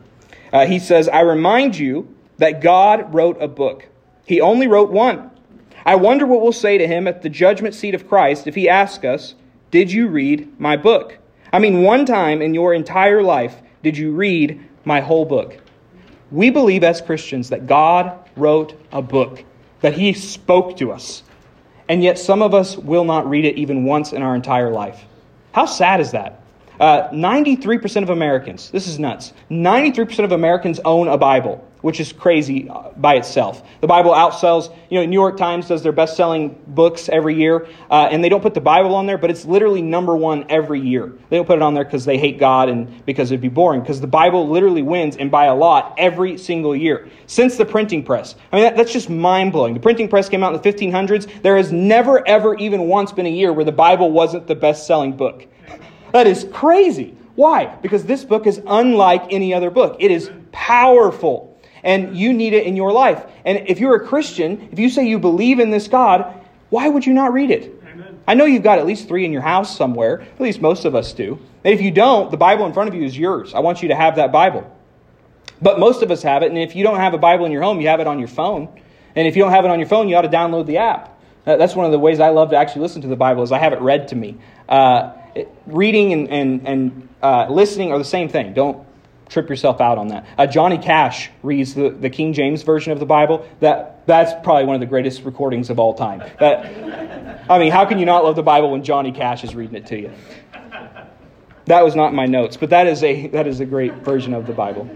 Uh, 0.51 0.67
he 0.67 0.77
says, 0.77 1.09
I 1.09 1.21
remind 1.21 1.75
you 1.75 2.15
that 2.37 2.61
God 2.61 3.11
wrote 3.11 3.41
a 3.41 3.47
book. 3.47 3.87
He 4.27 4.39
only 4.39 4.67
wrote 4.67 4.91
one. 4.91 5.31
I 5.83 5.95
wonder 5.95 6.27
what 6.27 6.41
we'll 6.41 6.51
say 6.51 6.77
to 6.77 6.87
him 6.87 7.07
at 7.07 7.23
the 7.23 7.29
judgment 7.29 7.73
seat 7.73 7.95
of 7.95 8.07
Christ 8.07 8.45
if 8.45 8.53
he 8.53 8.69
asks 8.69 9.03
us, 9.03 9.33
Did 9.71 9.91
you 9.91 10.07
read 10.09 10.59
my 10.59 10.77
book? 10.77 11.17
I 11.51 11.57
mean, 11.57 11.81
one 11.81 12.05
time 12.05 12.39
in 12.41 12.53
your 12.53 12.73
entire 12.73 13.23
life, 13.23 13.61
did 13.81 13.97
you 13.97 14.11
read 14.11 14.63
my 14.85 15.01
whole 15.01 15.25
book? 15.25 15.62
We 16.33 16.49
believe 16.49 16.83
as 16.83 16.99
Christians 16.99 17.49
that 17.49 17.67
God 17.67 18.17
wrote 18.35 18.73
a 18.91 19.03
book, 19.03 19.43
that 19.81 19.93
He 19.93 20.13
spoke 20.13 20.77
to 20.77 20.91
us, 20.91 21.21
and 21.87 22.03
yet 22.03 22.17
some 22.17 22.41
of 22.41 22.55
us 22.55 22.75
will 22.75 23.03
not 23.03 23.29
read 23.29 23.45
it 23.45 23.55
even 23.55 23.85
once 23.85 24.13
in 24.13 24.23
our 24.23 24.35
entire 24.35 24.71
life. 24.71 25.05
How 25.51 25.67
sad 25.67 25.99
is 25.99 26.09
that? 26.11 26.41
Uh, 26.79 27.07
93% 27.09 28.01
of 28.01 28.09
Americans, 28.09 28.71
this 28.71 28.87
is 28.87 28.97
nuts, 28.97 29.31
93% 29.51 30.23
of 30.23 30.31
Americans 30.31 30.79
own 30.83 31.07
a 31.07 31.19
Bible 31.19 31.63
which 31.83 31.99
is 31.99 32.13
crazy 32.13 32.69
uh, 32.69 32.89
by 32.95 33.15
itself. 33.15 33.61
The 33.81 33.87
Bible 33.87 34.11
outsells, 34.11 34.73
you 34.89 34.99
know, 34.99 35.05
New 35.05 35.19
York 35.19 35.37
Times 35.37 35.67
does 35.67 35.83
their 35.83 35.91
best 35.91 36.15
selling 36.15 36.57
books 36.65 37.09
every 37.09 37.35
year, 37.35 37.67
uh, 37.91 38.07
and 38.09 38.23
they 38.23 38.29
don't 38.29 38.41
put 38.41 38.53
the 38.53 38.61
Bible 38.61 38.95
on 38.95 39.05
there, 39.05 39.17
but 39.17 39.29
it's 39.29 39.43
literally 39.43 39.81
number 39.81 40.15
one 40.15 40.45
every 40.47 40.79
year. 40.79 41.13
They 41.29 41.35
don't 41.35 41.45
put 41.45 41.57
it 41.57 41.61
on 41.61 41.73
there 41.73 41.83
because 41.83 42.05
they 42.05 42.17
hate 42.17 42.39
God 42.39 42.69
and 42.69 43.05
because 43.05 43.31
it'd 43.31 43.41
be 43.41 43.49
boring, 43.49 43.81
because 43.81 43.99
the 43.99 44.07
Bible 44.07 44.47
literally 44.47 44.81
wins 44.81 45.17
and 45.17 45.29
by 45.29 45.45
a 45.45 45.53
lot 45.53 45.93
every 45.97 46.37
single 46.37 46.73
year 46.73 47.09
since 47.27 47.57
the 47.57 47.65
printing 47.65 48.01
press. 48.01 48.35
I 48.53 48.55
mean, 48.55 48.63
that, 48.63 48.77
that's 48.77 48.93
just 48.93 49.09
mind 49.09 49.51
blowing. 49.51 49.73
The 49.73 49.81
printing 49.81 50.07
press 50.07 50.29
came 50.29 50.41
out 50.41 50.55
in 50.55 50.61
the 50.61 50.73
1500s. 50.73 51.41
There 51.41 51.57
has 51.57 51.73
never, 51.73 52.25
ever, 52.25 52.55
even 52.55 52.83
once 52.83 53.11
been 53.11 53.25
a 53.25 53.29
year 53.29 53.51
where 53.51 53.65
the 53.65 53.73
Bible 53.73 54.09
wasn't 54.09 54.47
the 54.47 54.55
best 54.55 54.87
selling 54.87 55.17
book. 55.17 55.47
That 56.13 56.27
is 56.27 56.47
crazy. 56.53 57.17
Why? 57.35 57.65
Because 57.81 58.05
this 58.05 58.23
book 58.23 58.47
is 58.47 58.61
unlike 58.65 59.33
any 59.33 59.53
other 59.53 59.69
book. 59.69 59.97
It 59.99 60.11
is 60.11 60.31
powerful 60.53 61.52
and 61.83 62.15
you 62.17 62.33
need 62.33 62.53
it 62.53 62.65
in 62.65 62.75
your 62.75 62.91
life. 62.91 63.23
And 63.45 63.67
if 63.67 63.79
you're 63.79 63.95
a 63.95 64.05
Christian, 64.05 64.69
if 64.71 64.79
you 64.79 64.89
say 64.89 65.07
you 65.07 65.19
believe 65.19 65.59
in 65.59 65.69
this 65.69 65.87
God, 65.87 66.41
why 66.69 66.87
would 66.87 67.05
you 67.05 67.13
not 67.13 67.33
read 67.33 67.51
it? 67.51 67.81
Amen. 67.91 68.19
I 68.27 68.33
know 68.33 68.45
you've 68.45 68.63
got 68.63 68.79
at 68.79 68.85
least 68.85 69.07
three 69.07 69.25
in 69.25 69.31
your 69.31 69.41
house 69.41 69.75
somewhere. 69.75 70.21
At 70.21 70.41
least 70.41 70.61
most 70.61 70.85
of 70.85 70.95
us 70.95 71.13
do. 71.13 71.39
And 71.63 71.73
if 71.73 71.81
you 71.81 71.91
don't, 71.91 72.31
the 72.31 72.37
Bible 72.37 72.65
in 72.65 72.73
front 72.73 72.89
of 72.89 72.95
you 72.95 73.03
is 73.03 73.17
yours. 73.17 73.53
I 73.53 73.59
want 73.59 73.81
you 73.81 73.89
to 73.89 73.95
have 73.95 74.15
that 74.15 74.31
Bible. 74.31 74.69
But 75.61 75.79
most 75.79 76.01
of 76.01 76.11
us 76.11 76.21
have 76.23 76.43
it, 76.43 76.49
and 76.49 76.57
if 76.57 76.75
you 76.75 76.83
don't 76.83 76.97
have 76.97 77.13
a 77.13 77.17
Bible 77.17 77.45
in 77.45 77.51
your 77.51 77.61
home, 77.61 77.79
you 77.79 77.87
have 77.87 78.01
it 78.01 78.07
on 78.07 78.19
your 78.19 78.27
phone. 78.27 78.67
And 79.15 79.27
if 79.27 79.35
you 79.35 79.43
don't 79.43 79.51
have 79.51 79.63
it 79.63 79.71
on 79.71 79.79
your 79.79 79.87
phone, 79.87 80.09
you 80.09 80.15
ought 80.15 80.23
to 80.23 80.29
download 80.29 80.65
the 80.65 80.77
app. 80.77 81.17
That's 81.45 81.75
one 81.75 81.85
of 81.85 81.91
the 81.91 81.99
ways 81.99 82.19
I 82.19 82.29
love 82.29 82.49
to 82.49 82.57
actually 82.57 82.81
listen 82.81 83.01
to 83.03 83.07
the 83.07 83.15
Bible 83.15 83.43
is 83.43 83.51
I 83.51 83.59
have 83.59 83.73
it 83.73 83.81
read 83.81 84.07
to 84.09 84.15
me. 84.15 84.37
Uh, 84.67 85.13
reading 85.67 86.13
and, 86.13 86.29
and, 86.29 86.67
and 86.67 87.09
uh, 87.21 87.47
listening 87.49 87.91
are 87.91 87.97
the 87.97 88.05
same 88.05 88.29
thing. 88.29 88.53
Don't 88.53 88.85
trip 89.33 89.49
yourself 89.49 89.81
out 89.81 89.97
on 89.97 90.09
that. 90.09 90.25
Uh, 90.37 90.47
Johnny 90.47 90.77
Cash 90.77 91.29
reads 91.41 91.73
the, 91.73 91.89
the 91.89 92.09
King 92.09 92.33
James 92.33 92.61
Version 92.61 92.91
of 92.91 92.99
the 92.99 93.05
Bible. 93.05 93.45
That, 93.59 94.05
that's 94.05 94.31
probably 94.43 94.65
one 94.65 94.75
of 94.75 94.79
the 94.79 94.85
greatest 94.85 95.23
recordings 95.23 95.69
of 95.69 95.79
all 95.79 95.93
time. 95.95 96.21
I 96.39 97.57
mean, 97.59 97.71
how 97.71 97.85
can 97.85 97.99
you 97.99 98.05
not 98.05 98.23
love 98.23 98.35
the 98.35 98.43
Bible 98.43 98.71
when 98.71 98.83
Johnny 98.83 99.11
Cash 99.11 99.43
is 99.43 99.55
reading 99.55 99.75
it 99.75 99.87
to 99.87 99.99
you? 99.99 100.11
That 101.65 101.83
was 101.83 101.95
not 101.95 102.13
my 102.13 102.25
notes, 102.25 102.57
but 102.57 102.69
that 102.69 102.87
is 102.87 103.03
a, 103.03 103.27
that 103.27 103.47
is 103.47 103.59
a 103.59 103.65
great 103.65 103.93
version 103.95 104.33
of 104.33 104.45
the 104.47 104.53
Bible. 104.53 104.89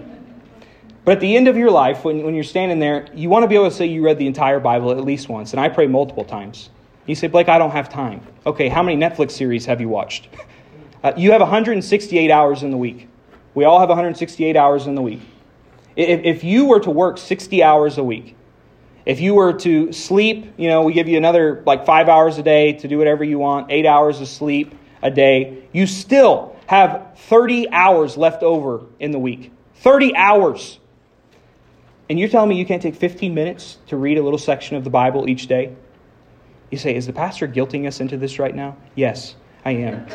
But 1.06 1.13
at 1.13 1.19
the 1.21 1.38
end 1.38 1.47
of 1.47 1.56
your 1.56 1.71
life, 1.71 2.04
when, 2.04 2.23
when 2.23 2.36
you're 2.36 2.43
standing 2.43 2.80
there, 2.80 3.08
you 3.13 3.30
want 3.30 3.43
to 3.43 3.47
be 3.47 3.56
able 3.56 3.69
to 3.69 3.76
say 3.76 3.86
you 3.86 4.04
read 4.04 4.19
the 4.19 4.28
entire 4.28 4.60
Bible 4.60 4.91
at 4.91 5.02
least 5.04 5.30
once. 5.30 5.54
And 5.54 5.60
I 5.60 5.69
pray 5.69 5.88
multiple 5.88 6.26
times. 6.26 6.69
You 7.06 7.15
say, 7.15 7.28
Blake, 7.28 7.47
I 7.47 7.58
don't 7.58 7.71
have 7.71 7.88
time. 7.88 8.21
Okay, 8.45 8.67
how 8.67 8.84
many 8.84 9.00
Netflix 9.00 9.32
series 9.32 9.65
have 9.65 9.82
you 9.82 9.89
watched? 9.89 10.28
Uh, 11.04 11.13
you 11.15 11.32
have 11.32 11.41
168 11.41 12.32
hours 12.32 12.63
in 12.63 12.71
the 12.71 12.76
week. 12.76 13.08
We 13.58 13.65
all 13.65 13.80
have 13.80 13.89
168 13.89 14.56
hours 14.56 14.86
in 14.86 14.93
the 14.93 15.02
week. 15.02 15.22
If, 15.96 16.24
if 16.24 16.43
you 16.43 16.65
were 16.65 16.80
to 16.82 16.91
work 16.91 17.17
60 17.17 17.63
hours 17.63 17.98
a 17.98 18.04
week, 18.04 18.36
if 19.04 19.20
you 19.20 19.34
were 19.34 19.54
to 19.54 19.91
sleep, 19.91 20.54
you 20.58 20.67
know, 20.67 20.84
we 20.84 20.93
give 20.93 21.08
you 21.08 21.17
another 21.17 21.63
like 21.65 21.84
five 21.84 22.08
hours 22.08 22.38
a 22.38 22.43
day 22.43 22.74
to 22.74 22.88
do 22.88 23.00
whatever 23.00 23.24
you 23.24 23.39
want, 23.39 23.72
eight 23.72 23.88
hours 23.88 24.22
of 24.22 24.28
sleep 24.28 24.76
a 25.02 25.10
day, 25.10 25.67
you 25.74 25.88
still 25.88 26.56
have 26.67 27.13
30 27.15 27.72
hours 27.72 28.15
left 28.15 28.43
over 28.43 28.86
in 29.00 29.10
the 29.10 29.17
week. 29.17 29.52
30 29.78 30.15
hours. 30.15 30.78
And 32.12 32.20
you're 32.20 32.30
telling 32.30 32.50
me 32.50 32.60
you 32.60 32.65
can't 32.67 32.84
take 32.84 32.93
15 32.93 33.34
minutes 33.34 33.80
to 33.88 33.98
read 33.98 34.20
a 34.20 34.22
little 34.22 34.38
section 34.38 34.78
of 34.78 34.84
the 34.84 34.91
Bible 34.91 35.28
each 35.28 35.48
day? 35.48 35.76
You 36.70 36.78
say, 36.78 36.96
is 36.96 37.08
the 37.08 37.13
pastor 37.13 37.48
guilting 37.48 37.88
us 37.88 38.02
into 38.02 38.17
this 38.17 38.38
right 38.38 38.54
now? 38.54 38.78
Yes, 38.93 39.36
I 39.65 39.72
am. 39.72 40.06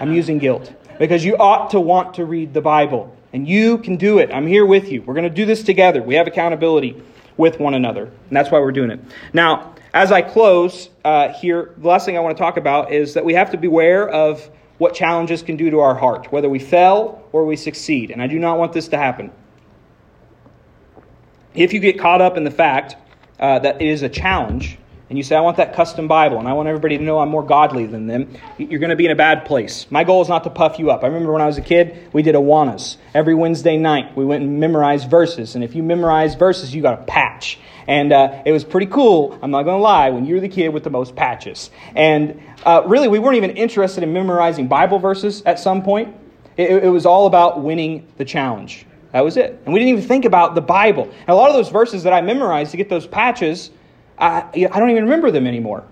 I'm 0.00 0.12
using 0.12 0.38
guilt 0.38 0.72
because 1.02 1.24
you 1.24 1.36
ought 1.36 1.70
to 1.70 1.80
want 1.80 2.14
to 2.14 2.24
read 2.24 2.54
the 2.54 2.60
Bible. 2.60 3.12
And 3.32 3.48
you 3.48 3.78
can 3.78 3.96
do 3.96 4.18
it. 4.18 4.32
I'm 4.32 4.46
here 4.46 4.64
with 4.64 4.92
you. 4.92 5.02
We're 5.02 5.14
going 5.14 5.28
to 5.28 5.34
do 5.34 5.44
this 5.44 5.64
together. 5.64 6.00
We 6.00 6.14
have 6.14 6.28
accountability 6.28 7.02
with 7.36 7.58
one 7.58 7.74
another. 7.74 8.04
And 8.04 8.36
that's 8.36 8.52
why 8.52 8.60
we're 8.60 8.70
doing 8.70 8.92
it. 8.92 9.00
Now, 9.32 9.74
as 9.92 10.12
I 10.12 10.22
close 10.22 10.90
uh, 11.04 11.30
here, 11.30 11.74
the 11.76 11.88
last 11.88 12.06
thing 12.06 12.16
I 12.16 12.20
want 12.20 12.36
to 12.36 12.40
talk 12.40 12.56
about 12.56 12.92
is 12.92 13.14
that 13.14 13.24
we 13.24 13.34
have 13.34 13.50
to 13.50 13.56
beware 13.56 14.08
of 14.08 14.48
what 14.78 14.94
challenges 14.94 15.42
can 15.42 15.56
do 15.56 15.70
to 15.70 15.80
our 15.80 15.96
heart, 15.96 16.30
whether 16.30 16.48
we 16.48 16.60
fail 16.60 17.28
or 17.32 17.46
we 17.46 17.56
succeed. 17.56 18.12
And 18.12 18.22
I 18.22 18.28
do 18.28 18.38
not 18.38 18.58
want 18.58 18.72
this 18.72 18.86
to 18.86 18.96
happen. 18.96 19.32
If 21.52 21.72
you 21.72 21.80
get 21.80 21.98
caught 21.98 22.20
up 22.20 22.36
in 22.36 22.44
the 22.44 22.52
fact 22.52 22.94
uh, 23.40 23.58
that 23.58 23.82
it 23.82 23.88
is 23.88 24.02
a 24.02 24.08
challenge, 24.08 24.78
and 25.12 25.18
you 25.18 25.22
say, 25.22 25.36
I 25.36 25.42
want 25.42 25.58
that 25.58 25.74
custom 25.74 26.08
Bible, 26.08 26.38
and 26.38 26.48
I 26.48 26.54
want 26.54 26.68
everybody 26.70 26.96
to 26.96 27.04
know 27.04 27.18
I'm 27.18 27.28
more 27.28 27.42
godly 27.42 27.84
than 27.84 28.06
them, 28.06 28.34
you're 28.56 28.80
going 28.80 28.88
to 28.88 28.96
be 28.96 29.04
in 29.04 29.10
a 29.10 29.14
bad 29.14 29.44
place. 29.44 29.86
My 29.90 30.04
goal 30.04 30.22
is 30.22 30.28
not 30.30 30.44
to 30.44 30.48
puff 30.48 30.78
you 30.78 30.90
up. 30.90 31.04
I 31.04 31.08
remember 31.08 31.34
when 31.34 31.42
I 31.42 31.46
was 31.46 31.58
a 31.58 31.60
kid, 31.60 32.08
we 32.14 32.22
did 32.22 32.34
Awanas. 32.34 32.96
Every 33.12 33.34
Wednesday 33.34 33.76
night, 33.76 34.16
we 34.16 34.24
went 34.24 34.42
and 34.42 34.58
memorized 34.58 35.10
verses, 35.10 35.54
and 35.54 35.62
if 35.62 35.74
you 35.74 35.82
memorize 35.82 36.34
verses, 36.34 36.74
you 36.74 36.80
got 36.80 36.98
a 36.98 37.02
patch. 37.02 37.58
And 37.86 38.10
uh, 38.10 38.42
it 38.46 38.52
was 38.52 38.64
pretty 38.64 38.86
cool, 38.86 39.38
I'm 39.42 39.50
not 39.50 39.64
going 39.64 39.76
to 39.76 39.82
lie, 39.82 40.08
when 40.08 40.24
you 40.24 40.36
were 40.36 40.40
the 40.40 40.48
kid 40.48 40.70
with 40.70 40.82
the 40.82 40.88
most 40.88 41.14
patches. 41.14 41.70
And 41.94 42.40
uh, 42.64 42.82
really, 42.86 43.08
we 43.08 43.18
weren't 43.18 43.36
even 43.36 43.50
interested 43.50 44.02
in 44.02 44.14
memorizing 44.14 44.66
Bible 44.66 44.98
verses 44.98 45.42
at 45.42 45.60
some 45.60 45.82
point. 45.82 46.16
It, 46.56 46.84
it 46.84 46.88
was 46.88 47.04
all 47.04 47.26
about 47.26 47.62
winning 47.62 48.06
the 48.16 48.24
challenge. 48.24 48.86
That 49.12 49.24
was 49.24 49.36
it. 49.36 49.60
And 49.66 49.74
we 49.74 49.80
didn't 49.80 49.98
even 49.98 50.08
think 50.08 50.24
about 50.24 50.54
the 50.54 50.62
Bible. 50.62 51.02
And 51.02 51.28
a 51.28 51.34
lot 51.34 51.50
of 51.50 51.54
those 51.54 51.68
verses 51.68 52.04
that 52.04 52.14
I 52.14 52.22
memorized 52.22 52.70
to 52.70 52.78
get 52.78 52.88
those 52.88 53.06
patches, 53.06 53.70
I, 54.18 54.48
I 54.54 54.78
don't 54.78 54.90
even 54.90 55.04
remember 55.04 55.30
them 55.30 55.46
anymore. 55.46 55.84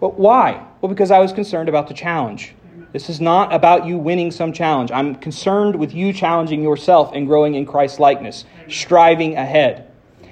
But 0.00 0.18
why? 0.18 0.66
Well, 0.80 0.88
because 0.88 1.10
I 1.10 1.18
was 1.18 1.32
concerned 1.32 1.68
about 1.68 1.88
the 1.88 1.94
challenge. 1.94 2.54
This 2.92 3.08
is 3.08 3.20
not 3.20 3.52
about 3.52 3.86
you 3.86 3.98
winning 3.98 4.30
some 4.30 4.52
challenge. 4.52 4.90
I'm 4.90 5.14
concerned 5.14 5.76
with 5.76 5.94
you 5.94 6.12
challenging 6.12 6.62
yourself 6.62 7.12
and 7.14 7.26
growing 7.26 7.54
in 7.54 7.66
Christ's 7.66 8.00
likeness, 8.00 8.44
striving 8.68 9.36
ahead. 9.36 9.86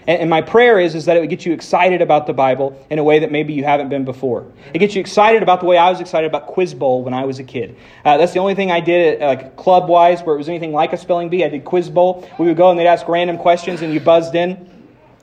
And, 0.08 0.30
my 0.30 0.40
prayer 0.40 0.80
is, 0.80 0.94
is 0.94 1.04
that 1.04 1.18
it 1.18 1.20
would 1.20 1.28
get 1.28 1.44
you 1.44 1.52
excited 1.52 2.00
about 2.00 2.26
the 2.26 2.32
Bible 2.32 2.82
in 2.88 2.98
a 2.98 3.04
way 3.04 3.18
that 3.18 3.30
maybe 3.30 3.52
you 3.52 3.62
haven't 3.62 3.90
been 3.90 4.06
before. 4.06 4.50
It 4.72 4.78
gets 4.78 4.94
you 4.94 5.00
excited 5.00 5.42
about 5.42 5.60
the 5.60 5.66
way 5.66 5.76
I 5.76 5.90
was 5.90 6.00
excited 6.00 6.26
about 6.26 6.46
Quiz 6.46 6.72
Bowl 6.72 7.04
when 7.04 7.12
I 7.12 7.26
was 7.26 7.38
a 7.38 7.44
kid. 7.44 7.76
Uh, 8.06 8.16
that's 8.16 8.32
the 8.32 8.38
only 8.38 8.54
thing 8.54 8.70
I 8.70 8.80
did, 8.80 9.20
uh, 9.20 9.26
like 9.26 9.56
club 9.56 9.86
wise, 9.86 10.22
where 10.22 10.34
it 10.34 10.38
was 10.38 10.48
anything 10.48 10.72
like 10.72 10.94
a 10.94 10.96
spelling 10.96 11.28
bee. 11.28 11.44
I 11.44 11.50
did 11.50 11.66
Quiz 11.66 11.90
Bowl. 11.90 12.26
We 12.38 12.46
would 12.46 12.56
go 12.56 12.70
and 12.70 12.80
they'd 12.80 12.86
ask 12.86 13.06
random 13.06 13.36
questions 13.36 13.82
and 13.82 13.92
you 13.92 14.00
buzzed 14.00 14.34
in. 14.34 14.77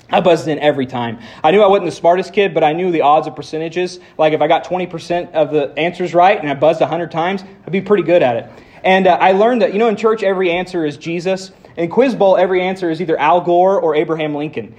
I 0.10 0.22
buzzed 0.22 0.48
in 0.48 0.60
every 0.60 0.86
time. 0.86 1.20
I 1.44 1.52
knew 1.52 1.62
I 1.62 1.68
wasn't 1.68 1.86
the 1.86 1.96
smartest 1.96 2.34
kid, 2.34 2.54
but 2.54 2.64
I 2.64 2.74
knew 2.74 2.92
the 2.92 3.02
odds 3.02 3.28
of 3.28 3.36
percentages. 3.36 4.00
Like 4.18 4.34
if 4.34 4.42
I 4.42 4.48
got 4.48 4.64
20% 4.64 5.34
of 5.34 5.52
the 5.52 5.74
answers 5.78 6.14
right 6.14 6.40
and 6.40 6.50
I 6.50 6.54
buzzed 6.54 6.82
100 6.82 7.12
times, 7.12 7.44
I'd 7.44 7.72
be 7.72 7.82
pretty 7.82 8.04
good 8.04 8.22
at 8.22 8.36
it. 8.36 8.50
And 8.84 9.08
uh, 9.08 9.18
I 9.20 9.32
learned 9.32 9.64
that, 9.64 9.74
you 9.74 9.80
know, 9.80 9.88
in 9.88 9.96
church, 9.96 10.22
every 10.22 10.52
answer 10.52 10.86
is 10.86 10.96
Jesus. 10.98 11.52
In 11.76 11.90
Quiz 11.90 12.14
Bowl, 12.14 12.38
every 12.38 12.62
answer 12.62 12.92
is 12.92 13.02
either 13.02 13.18
Al 13.18 13.42
Gore 13.42 13.82
or 13.82 13.96
Abraham 13.96 14.36
Lincoln. 14.36 14.76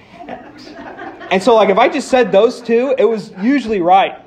And 1.29 1.43
so, 1.43 1.55
like, 1.55 1.69
if 1.69 1.77
I 1.77 1.89
just 1.89 2.07
said 2.07 2.31
those 2.31 2.61
two, 2.61 2.95
it 2.97 3.03
was 3.03 3.31
usually 3.41 3.81
right. 3.81 4.17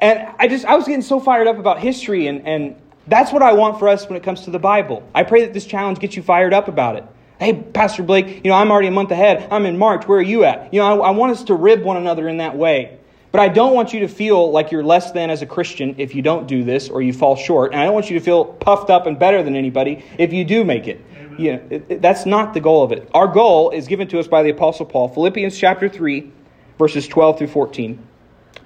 And 0.00 0.28
I 0.40 0.48
just, 0.48 0.64
I 0.64 0.74
was 0.74 0.86
getting 0.86 1.02
so 1.02 1.20
fired 1.20 1.46
up 1.46 1.58
about 1.58 1.78
history, 1.78 2.26
and, 2.26 2.46
and 2.46 2.76
that's 3.06 3.32
what 3.32 3.42
I 3.42 3.52
want 3.52 3.78
for 3.78 3.88
us 3.88 4.08
when 4.08 4.16
it 4.16 4.24
comes 4.24 4.42
to 4.42 4.50
the 4.50 4.58
Bible. 4.58 5.08
I 5.14 5.22
pray 5.22 5.42
that 5.42 5.54
this 5.54 5.64
challenge 5.64 6.00
gets 6.00 6.16
you 6.16 6.22
fired 6.22 6.52
up 6.52 6.66
about 6.66 6.96
it. 6.96 7.06
Hey, 7.42 7.54
Pastor 7.54 8.04
Blake, 8.04 8.44
you 8.44 8.50
know, 8.50 8.54
I'm 8.54 8.70
already 8.70 8.86
a 8.86 8.92
month 8.92 9.10
ahead. 9.10 9.48
I'm 9.50 9.66
in 9.66 9.76
March. 9.76 10.06
Where 10.06 10.20
are 10.20 10.22
you 10.22 10.44
at? 10.44 10.72
You 10.72 10.78
know, 10.78 11.02
I, 11.02 11.08
I 11.08 11.10
want 11.10 11.32
us 11.32 11.42
to 11.44 11.56
rib 11.56 11.82
one 11.82 11.96
another 11.96 12.28
in 12.28 12.36
that 12.36 12.56
way. 12.56 13.00
But 13.32 13.40
I 13.40 13.48
don't 13.48 13.74
want 13.74 13.92
you 13.92 13.98
to 13.98 14.06
feel 14.06 14.52
like 14.52 14.70
you're 14.70 14.84
less 14.84 15.10
than 15.10 15.28
as 15.28 15.42
a 15.42 15.46
Christian 15.46 15.96
if 15.98 16.14
you 16.14 16.22
don't 16.22 16.46
do 16.46 16.62
this 16.62 16.88
or 16.88 17.02
you 17.02 17.12
fall 17.12 17.34
short. 17.34 17.72
And 17.72 17.80
I 17.80 17.84
don't 17.84 17.94
want 17.94 18.08
you 18.08 18.16
to 18.16 18.24
feel 18.24 18.44
puffed 18.44 18.90
up 18.90 19.06
and 19.06 19.18
better 19.18 19.42
than 19.42 19.56
anybody 19.56 20.04
if 20.18 20.32
you 20.32 20.44
do 20.44 20.62
make 20.62 20.86
it. 20.86 21.04
You 21.36 21.54
know, 21.54 21.62
it, 21.68 21.86
it, 21.88 22.00
that's 22.00 22.26
not 22.26 22.54
the 22.54 22.60
goal 22.60 22.84
of 22.84 22.92
it. 22.92 23.10
Our 23.12 23.26
goal 23.26 23.70
is 23.70 23.88
given 23.88 24.06
to 24.06 24.20
us 24.20 24.28
by 24.28 24.44
the 24.44 24.50
Apostle 24.50 24.86
Paul. 24.86 25.08
Philippians 25.08 25.58
chapter 25.58 25.88
3, 25.88 26.30
verses 26.78 27.08
12 27.08 27.38
through 27.38 27.48
14. 27.48 28.06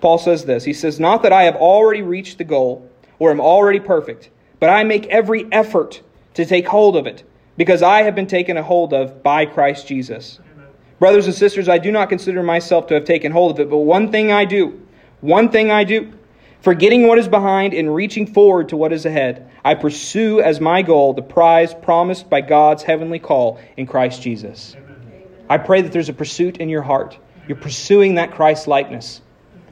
Paul 0.03 0.19
says 0.19 0.45
this 0.45 0.65
He 0.65 0.75
says, 0.75 1.01
Not 1.01 1.23
that 1.23 1.33
I 1.33 1.45
have 1.45 1.57
already 1.57 2.03
reached 2.03 2.37
the 2.37 2.45
goal 2.45 2.87
or 3.19 3.31
am 3.31 3.41
already 3.41 3.81
perfect, 3.81 4.29
but 4.61 4.69
I 4.69 4.85
make 4.85 5.07
every 5.07 5.51
effort 5.51 6.03
to 6.35 6.45
take 6.45 6.67
hold 6.67 6.95
of 6.95 7.07
it 7.07 7.25
because 7.57 7.83
I 7.83 8.03
have 8.03 8.15
been 8.15 8.27
taken 8.27 8.57
a 8.57 8.63
hold 8.63 8.93
of 8.93 9.23
by 9.23 9.47
Christ 9.47 9.87
Jesus. 9.87 10.41
Amen. 10.55 10.69
Brothers 10.99 11.27
and 11.27 11.35
sisters, 11.35 11.69
I 11.69 11.79
do 11.79 11.91
not 11.91 12.09
consider 12.09 12.43
myself 12.43 12.89
to 12.89 12.95
have 12.95 13.05
taken 13.05 13.33
hold 13.33 13.53
of 13.53 13.61
it, 13.61 13.71
but 13.71 13.79
one 13.79 14.11
thing 14.11 14.33
I 14.33 14.45
do, 14.45 14.87
one 15.21 15.51
thing 15.51 15.71
I 15.71 15.85
do, 15.85 16.13
forgetting 16.61 17.07
what 17.07 17.19
is 17.19 17.29
behind 17.29 17.75
and 17.75 17.95
reaching 17.95 18.27
forward 18.27 18.71
to 18.71 18.77
what 18.77 18.93
is 18.93 19.07
ahead, 19.07 19.51
I 19.65 19.75
pursue 19.75 20.41
as 20.41 20.61
my 20.61 20.83
goal 20.83 21.13
the 21.13 21.23
prize 21.23 21.75
promised 21.75 22.29
by 22.29 22.41
God's 22.41 22.83
heavenly 22.83 23.19
call 23.19 23.61
in 23.77 23.87
Christ 23.87 24.23
Jesus. 24.23 24.77
Amen. 24.77 25.23
I 25.49 25.59
pray 25.59 25.83
that 25.83 25.93
there's 25.93 26.09
a 26.09 26.15
pursuit 26.15 26.59
in 26.59 26.69
your 26.69 26.83
heart. 26.83 27.19
You're 27.49 27.57
pursuing 27.57 28.17
that 28.17 28.33
Christ 28.33 28.67
likeness. 28.67 29.21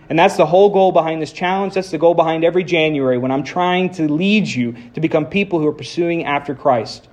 And 0.09 0.19
that's 0.19 0.37
the 0.37 0.47
whole 0.47 0.71
goal 0.71 0.93
behind 0.93 1.23
this 1.23 1.33
challenge. 1.33 1.75
That's 1.75 1.91
the 1.91 1.99
goal 1.99 2.15
behind 2.15 2.45
every 2.45 2.65
January 2.65 3.19
when 3.19 3.31
I'm 3.31 3.43
trying 3.43 3.91
to 3.95 4.07
lead 4.13 4.47
you 4.47 4.77
to 4.95 5.01
become 5.01 5.27
people 5.27 5.59
who 5.59 5.67
are 5.67 5.73
pursuing 5.73 6.25
after 6.25 6.55
Christ. 6.55 7.09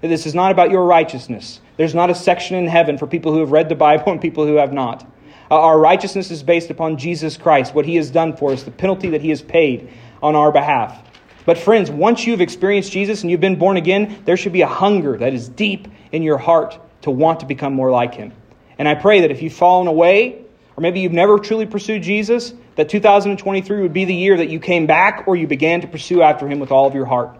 This 0.00 0.26
is 0.26 0.34
not 0.34 0.50
about 0.50 0.70
your 0.70 0.84
righteousness. 0.84 1.60
There's 1.76 1.94
not 1.94 2.10
a 2.10 2.14
section 2.14 2.56
in 2.56 2.66
heaven 2.66 2.96
for 2.96 3.06
people 3.06 3.32
who 3.32 3.40
have 3.40 3.52
read 3.52 3.68
the 3.68 3.74
Bible 3.74 4.12
and 4.12 4.20
people 4.20 4.46
who 4.46 4.56
have 4.56 4.72
not. 4.72 5.06
Uh, 5.50 5.60
our 5.60 5.78
righteousness 5.78 6.30
is 6.30 6.42
based 6.42 6.70
upon 6.70 6.96
Jesus 6.96 7.36
Christ, 7.36 7.74
what 7.74 7.84
he 7.84 7.96
has 7.96 8.10
done 8.10 8.36
for 8.36 8.52
us, 8.52 8.62
the 8.62 8.70
penalty 8.70 9.10
that 9.10 9.20
he 9.20 9.30
has 9.30 9.42
paid 9.42 9.90
on 10.22 10.36
our 10.36 10.52
behalf. 10.52 11.02
But, 11.44 11.58
friends, 11.58 11.90
once 11.90 12.26
you've 12.26 12.40
experienced 12.40 12.92
Jesus 12.92 13.22
and 13.22 13.30
you've 13.30 13.40
been 13.40 13.58
born 13.58 13.76
again, 13.76 14.22
there 14.24 14.36
should 14.36 14.52
be 14.52 14.62
a 14.62 14.66
hunger 14.66 15.18
that 15.18 15.34
is 15.34 15.48
deep 15.48 15.88
in 16.12 16.22
your 16.22 16.38
heart 16.38 16.78
to 17.02 17.10
want 17.10 17.40
to 17.40 17.46
become 17.46 17.74
more 17.74 17.90
like 17.90 18.14
him. 18.14 18.32
And 18.78 18.86
I 18.86 18.94
pray 18.94 19.22
that 19.22 19.30
if 19.30 19.42
you've 19.42 19.52
fallen 19.52 19.88
away, 19.88 20.44
or 20.76 20.80
maybe 20.80 21.00
you've 21.00 21.12
never 21.12 21.38
truly 21.38 21.66
pursued 21.66 22.02
Jesus, 22.02 22.54
that 22.76 22.88
2023 22.88 23.82
would 23.82 23.92
be 23.92 24.04
the 24.04 24.14
year 24.14 24.36
that 24.36 24.48
you 24.48 24.60
came 24.60 24.86
back 24.86 25.24
or 25.26 25.36
you 25.36 25.46
began 25.46 25.80
to 25.80 25.88
pursue 25.88 26.22
after 26.22 26.48
him 26.48 26.60
with 26.60 26.70
all 26.70 26.86
of 26.86 26.94
your 26.94 27.06
heart. 27.06 27.36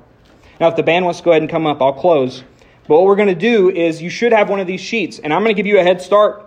Now, 0.59 0.69
if 0.69 0.77
the 0.77 0.83
band 0.83 1.05
wants 1.05 1.21
to 1.21 1.25
go 1.25 1.31
ahead 1.31 1.43
and 1.43 1.51
come 1.51 1.67
up, 1.67 1.81
I'll 1.81 1.95
close. 1.95 2.45
But 2.91 2.97
what 2.97 3.07
we're 3.07 3.15
going 3.15 3.29
to 3.29 3.37
do 3.37 3.71
is 3.71 4.03
you 4.03 4.11
should 4.11 4.33
have 4.33 4.51
one 4.51 4.59
of 4.59 4.67
these 4.67 4.81
sheets, 4.81 5.21
and 5.21 5.33
I'm 5.33 5.45
going 5.45 5.55
to 5.55 5.57
give 5.57 5.69
you 5.69 5.79
a 5.79 5.83
head 5.85 6.03
start. 6.03 6.45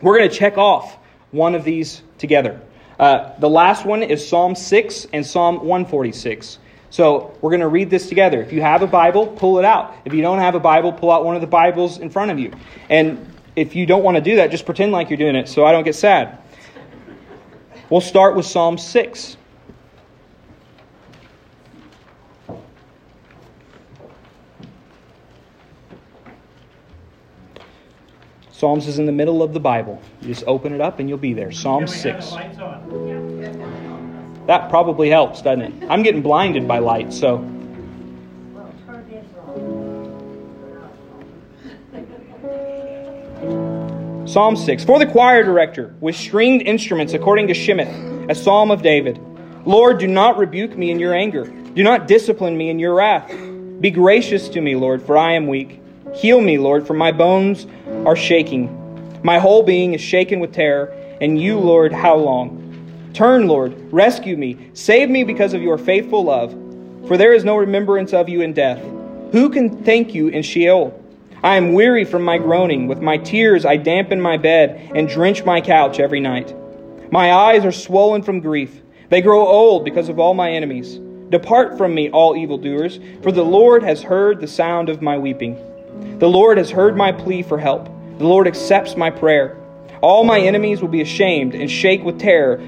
We're 0.00 0.16
going 0.16 0.30
to 0.30 0.34
check 0.34 0.56
off 0.56 0.96
one 1.30 1.54
of 1.54 1.62
these 1.62 2.00
together. 2.16 2.58
Uh, 2.98 3.38
the 3.38 3.50
last 3.50 3.84
one 3.84 4.02
is 4.02 4.26
Psalm 4.26 4.54
6 4.54 5.08
and 5.12 5.26
Psalm 5.26 5.56
146. 5.56 6.56
So 6.88 7.36
we're 7.42 7.50
going 7.50 7.60
to 7.60 7.68
read 7.68 7.90
this 7.90 8.08
together. 8.08 8.40
If 8.40 8.50
you 8.50 8.62
have 8.62 8.80
a 8.80 8.86
Bible, 8.86 9.26
pull 9.26 9.58
it 9.58 9.66
out. 9.66 9.94
If 10.06 10.14
you 10.14 10.22
don't 10.22 10.38
have 10.38 10.54
a 10.54 10.58
Bible, 10.58 10.90
pull 10.90 11.10
out 11.10 11.22
one 11.22 11.34
of 11.34 11.42
the 11.42 11.46
Bibles 11.46 11.98
in 11.98 12.08
front 12.08 12.30
of 12.30 12.38
you. 12.38 12.54
And 12.88 13.30
if 13.54 13.76
you 13.76 13.84
don't 13.84 14.02
want 14.02 14.16
to 14.16 14.22
do 14.22 14.36
that, 14.36 14.50
just 14.50 14.64
pretend 14.64 14.92
like 14.92 15.10
you're 15.10 15.18
doing 15.18 15.36
it 15.36 15.48
so 15.48 15.66
I 15.66 15.72
don't 15.72 15.84
get 15.84 15.96
sad. 15.96 16.38
We'll 17.90 18.00
start 18.00 18.36
with 18.36 18.46
Psalm 18.46 18.78
6. 18.78 19.36
Psalms 28.62 28.86
is 28.86 29.00
in 29.00 29.06
the 29.06 29.10
middle 29.10 29.42
of 29.42 29.52
the 29.52 29.58
Bible. 29.58 30.00
You 30.20 30.28
just 30.28 30.44
open 30.46 30.72
it 30.72 30.80
up 30.80 31.00
and 31.00 31.08
you'll 31.08 31.18
be 31.18 31.32
there. 31.32 31.50
Psalm 31.50 31.84
6. 31.84 32.30
That 34.46 34.70
probably 34.70 35.10
helps, 35.10 35.42
doesn't 35.42 35.62
it? 35.62 35.90
I'm 35.90 36.04
getting 36.04 36.22
blinded 36.22 36.68
by 36.68 36.78
light, 36.78 37.12
so. 37.12 37.38
Psalm 44.26 44.54
6. 44.54 44.84
For 44.84 45.00
the 45.00 45.06
choir 45.10 45.42
director, 45.42 45.96
with 45.98 46.14
stringed 46.14 46.62
instruments 46.62 47.14
according 47.14 47.48
to 47.48 47.54
Sheminith, 47.54 48.30
a 48.30 48.34
psalm 48.36 48.70
of 48.70 48.80
David. 48.80 49.18
Lord, 49.66 49.98
do 49.98 50.06
not 50.06 50.38
rebuke 50.38 50.78
me 50.78 50.92
in 50.92 51.00
your 51.00 51.14
anger. 51.14 51.46
Do 51.46 51.82
not 51.82 52.06
discipline 52.06 52.56
me 52.56 52.70
in 52.70 52.78
your 52.78 52.94
wrath. 52.94 53.28
Be 53.80 53.90
gracious 53.90 54.48
to 54.50 54.60
me, 54.60 54.76
Lord, 54.76 55.02
for 55.02 55.18
I 55.18 55.32
am 55.32 55.48
weak. 55.48 55.80
Heal 56.14 56.40
me, 56.40 56.58
Lord, 56.58 56.86
for 56.86 56.94
my 56.94 57.10
bones 57.10 57.66
are 58.06 58.16
shaking. 58.16 59.20
My 59.22 59.38
whole 59.38 59.62
being 59.62 59.94
is 59.94 60.00
shaken 60.00 60.40
with 60.40 60.52
terror, 60.52 60.92
and 61.20 61.40
you, 61.40 61.58
Lord, 61.58 61.92
how 61.92 62.16
long? 62.16 62.58
Turn, 63.14 63.46
Lord, 63.46 63.74
rescue 63.92 64.36
me, 64.36 64.70
save 64.74 65.10
me 65.10 65.22
because 65.22 65.54
of 65.54 65.62
your 65.62 65.78
faithful 65.78 66.24
love, 66.24 66.50
for 67.06 67.16
there 67.16 67.32
is 67.32 67.44
no 67.44 67.56
remembrance 67.56 68.12
of 68.12 68.28
you 68.28 68.40
in 68.40 68.52
death. 68.52 68.82
Who 69.32 69.50
can 69.50 69.82
thank 69.84 70.14
you 70.14 70.28
in 70.28 70.42
Sheol? 70.42 70.98
I 71.42 71.56
am 71.56 71.72
weary 71.72 72.04
from 72.04 72.22
my 72.22 72.38
groaning. 72.38 72.86
With 72.86 73.00
my 73.00 73.16
tears 73.18 73.64
I 73.64 73.76
dampen 73.76 74.20
my 74.20 74.36
bed 74.36 74.92
and 74.94 75.08
drench 75.08 75.44
my 75.44 75.60
couch 75.60 75.98
every 75.98 76.20
night. 76.20 76.54
My 77.10 77.32
eyes 77.32 77.64
are 77.64 77.72
swollen 77.72 78.22
from 78.22 78.40
grief. 78.40 78.80
They 79.08 79.20
grow 79.20 79.46
old 79.46 79.84
because 79.84 80.08
of 80.08 80.18
all 80.18 80.34
my 80.34 80.50
enemies. 80.52 81.00
Depart 81.30 81.76
from 81.76 81.94
me, 81.94 82.10
all 82.10 82.36
evildoers, 82.36 83.00
for 83.22 83.32
the 83.32 83.42
Lord 83.42 83.82
has 83.82 84.02
heard 84.02 84.40
the 84.40 84.46
sound 84.46 84.88
of 84.88 85.02
my 85.02 85.18
weeping. 85.18 85.58
The 86.18 86.28
Lord 86.28 86.58
has 86.58 86.70
heard 86.70 86.96
my 86.96 87.12
plea 87.12 87.42
for 87.42 87.58
help. 87.58 87.86
The 88.18 88.26
Lord 88.26 88.46
accepts 88.46 88.96
my 88.96 89.10
prayer. 89.10 89.56
All 90.00 90.24
my 90.24 90.40
enemies 90.40 90.80
will 90.80 90.88
be 90.88 91.00
ashamed 91.00 91.54
and 91.54 91.70
shake 91.70 92.02
with 92.02 92.18
terror. 92.18 92.60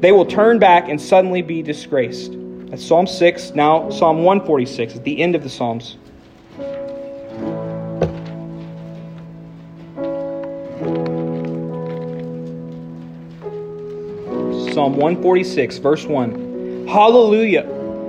They 0.00 0.12
will 0.12 0.26
turn 0.26 0.58
back 0.58 0.88
and 0.88 1.00
suddenly 1.00 1.42
be 1.42 1.62
disgraced. 1.62 2.32
That's 2.70 2.84
Psalm 2.84 3.06
6. 3.06 3.50
Now, 3.50 3.90
Psalm 3.90 4.24
146 4.24 4.96
at 4.96 5.04
the 5.04 5.20
end 5.20 5.34
of 5.34 5.42
the 5.42 5.48
Psalms. 5.48 5.96
Psalm 14.72 14.96
146, 14.96 15.78
verse 15.78 16.04
1. 16.06 16.86
Hallelujah! 16.88 17.64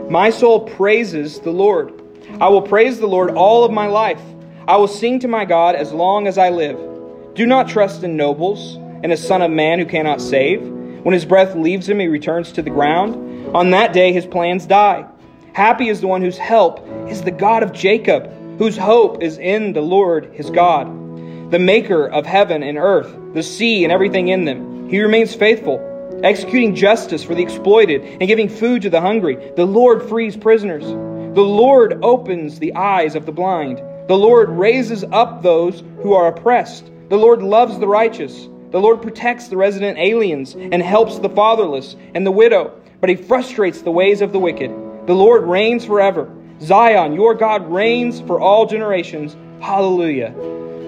My 0.10 0.30
soul 0.30 0.62
praises 0.62 1.40
the 1.42 1.52
Lord. 1.52 2.02
I 2.40 2.48
will 2.48 2.62
praise 2.62 3.00
the 3.00 3.08
Lord 3.08 3.32
all 3.32 3.66
of 3.66 3.72
my 3.72 3.88
life. 3.88 4.22
I 4.68 4.78
will 4.78 4.88
sing 4.88 5.20
to 5.20 5.28
my 5.28 5.46
God 5.46 5.76
as 5.76 5.92
long 5.92 6.28
as 6.28 6.38
I 6.38 6.50
live. 6.50 6.78
Do 7.36 7.46
not 7.46 7.68
trust 7.68 8.04
in 8.04 8.16
nobles 8.16 8.76
and 9.04 9.12
a 9.12 9.18
son 9.18 9.42
of 9.42 9.52
man 9.52 9.80
who 9.80 9.86
cannot 9.86 10.22
save. 10.22 10.62
When 10.62 11.14
his 11.14 11.26
breath 11.26 11.56
leaves 11.56 11.90
him, 11.90 12.00
he 12.00 12.08
returns 12.08 12.52
to 12.54 12.62
the 12.62 12.70
ground. 12.70 13.56
On 13.56 13.72
that 13.72 13.94
day, 13.94 14.14
his 14.14 14.26
plans 14.26 14.66
die. 14.66 15.06
Happy 15.54 15.90
is 15.90 16.02
the 16.02 16.08
one 16.08 16.22
whose 16.22 16.38
help 16.38 16.88
is 17.10 17.22
the 17.22 17.32
God 17.32 17.64
of 17.64 17.74
Jacob, 17.74 18.32
whose 18.58 18.78
hope 18.78 19.22
is 19.22 19.38
in 19.38 19.74
the 19.74 19.82
Lord 19.82 20.32
his 20.34 20.50
God, 20.50 20.88
the 21.52 21.60
maker 21.60 22.08
of 22.08 22.26
heaven 22.26 22.64
and 22.64 22.78
earth, 22.78 23.14
the 23.34 23.44
sea 23.44 23.84
and 23.84 23.92
everything 23.92 24.30
in 24.30 24.46
them. 24.46 24.90
He 24.90 25.02
remains 25.02 25.36
faithful 25.36 25.90
executing 26.24 26.74
justice 26.74 27.24
for 27.24 27.36
the 27.36 27.44
exploited, 27.44 28.02
and 28.02 28.28
giving 28.28 28.50
food 28.50 28.82
to 28.82 28.90
the 28.90 29.02
hungry. 29.02 29.52
The 29.56 29.66
Lord 29.66 30.08
frees 30.08 30.38
prisoners. 30.38 30.86
The 30.86 31.42
Lord 31.42 32.00
opens 32.02 32.60
the 32.60 32.76
eyes 32.76 33.16
of 33.16 33.26
the 33.26 33.32
blind. 33.32 33.82
The 34.08 34.18
Lord 34.18 34.50
raises 34.50 35.06
up 35.06 35.42
those 35.42 35.82
who 36.02 36.14
are 36.14 36.28
oppressed. 36.28 36.92
The 37.08 37.18
Lord 37.18 37.42
loves 37.42 37.80
the 37.80 37.88
righteous. 37.88 38.50
The 38.72 38.80
Lord 38.80 39.02
protects 39.02 39.48
the 39.48 39.56
resident 39.56 39.98
aliens 39.98 40.56
and 40.56 40.82
helps 40.82 41.20
the 41.20 41.30
fatherless 41.30 41.96
and 42.14 42.26
the 42.26 42.32
widow, 42.32 42.74
but 43.00 43.10
he 43.10 43.16
frustrates 43.16 43.82
the 43.82 43.92
ways 43.92 44.22
of 44.22 44.34
the 44.34 44.40
wicked. 44.40 44.72
The 45.08 45.14
Lord 45.14 45.44
reigns 45.44 45.86
forever. 45.86 46.30
Zion, 46.60 47.14
your 47.14 47.34
God 47.34 47.72
reigns 47.72 48.20
for 48.22 48.42
all 48.42 48.66
generations. 48.66 49.38
Hallelujah. 49.62 50.32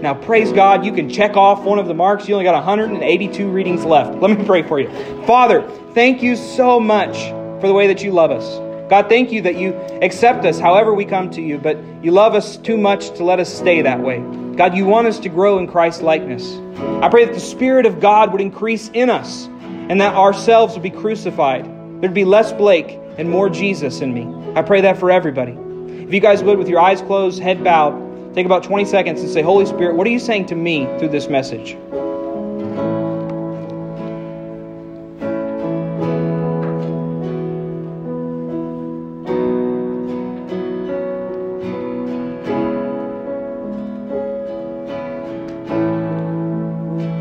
Now, 0.01 0.13
praise 0.13 0.51
God, 0.51 0.86
you 0.86 0.91
can 0.91 1.10
check 1.10 1.38
off 1.38 1.63
one 1.63 1.80
of 1.80 1.88
the 1.88 1.93
marks. 1.93 2.28
You 2.28 2.36
only 2.36 2.43
got 2.43 2.56
182 2.56 3.47
readings 3.47 3.86
left. 3.86 4.19
Let 4.19 4.38
me 4.38 4.45
pray 4.47 4.62
for 4.63 4.80
you. 4.80 4.89
Father, 5.25 5.62
thank 5.93 6.21
you 6.21 6.36
so 6.36 6.82
much 6.82 7.17
for 7.62 7.67
the 7.67 7.73
way 7.73 7.88
that 7.88 8.04
you 8.04 8.12
love 8.12 8.32
us. 8.32 8.64
God, 8.89 9.10
thank 9.10 9.32
you 9.32 9.41
that 9.41 9.56
you 9.56 9.74
accept 10.02 10.45
us 10.45 10.60
however 10.60 10.93
we 10.93 11.06
come 11.06 11.30
to 11.32 11.41
you, 11.41 11.58
but 11.58 11.78
you 12.02 12.12
love 12.12 12.36
us 12.36 12.58
too 12.58 12.78
much 12.78 13.10
to 13.17 13.24
let 13.24 13.39
us 13.39 13.54
stay 13.54 13.82
that 13.82 14.00
way. 14.00 14.19
God, 14.56 14.76
you 14.76 14.86
want 14.86 15.08
us 15.08 15.19
to 15.19 15.30
grow 15.30 15.58
in 15.58 15.67
Christ 15.67 16.02
likeness. 16.02 16.56
I 17.02 17.10
pray 17.10 17.26
that 17.26 17.34
the 17.34 17.39
Spirit 17.39 17.86
of 17.86 18.00
God 18.00 18.32
would 18.32 18.41
increase 18.41 18.89
in 18.93 19.10
us 19.10 19.48
and 19.89 20.00
that 20.02 20.15
ourselves 20.15 20.74
would 20.74 20.84
be 20.84 20.91
crucified. 20.91 21.65
There'd 22.02 22.13
be 22.13 22.26
less 22.26 22.54
Blake 22.54 23.00
and 23.17 23.30
more 23.30 23.50
Jesus 23.50 24.02
in 24.02 24.13
me. 24.13 24.54
I 24.56 24.62
pray 24.62 24.82
that 24.82 24.98
for 24.98 25.12
everybody. 25.12 25.58
If 26.04 26.13
you 26.13 26.19
guys 26.19 26.43
would, 26.43 26.58
with 26.58 26.69
your 26.69 26.80
eyes 26.80 27.02
closed, 27.02 27.41
head 27.41 27.63
bowed, 27.63 28.06
Take 28.36 28.45
about 28.45 28.63
20 28.63 28.84
seconds 28.84 29.21
and 29.21 29.30
say, 29.30 29.41
Holy 29.41 29.65
Spirit, 29.65 29.95
what 29.95 30.06
are 30.06 30.10
you 30.10 30.19
saying 30.19 30.48
to 30.48 30.56
me 30.56 30.88
through 31.00 31.08
this 31.08 31.30
message? 31.30 31.78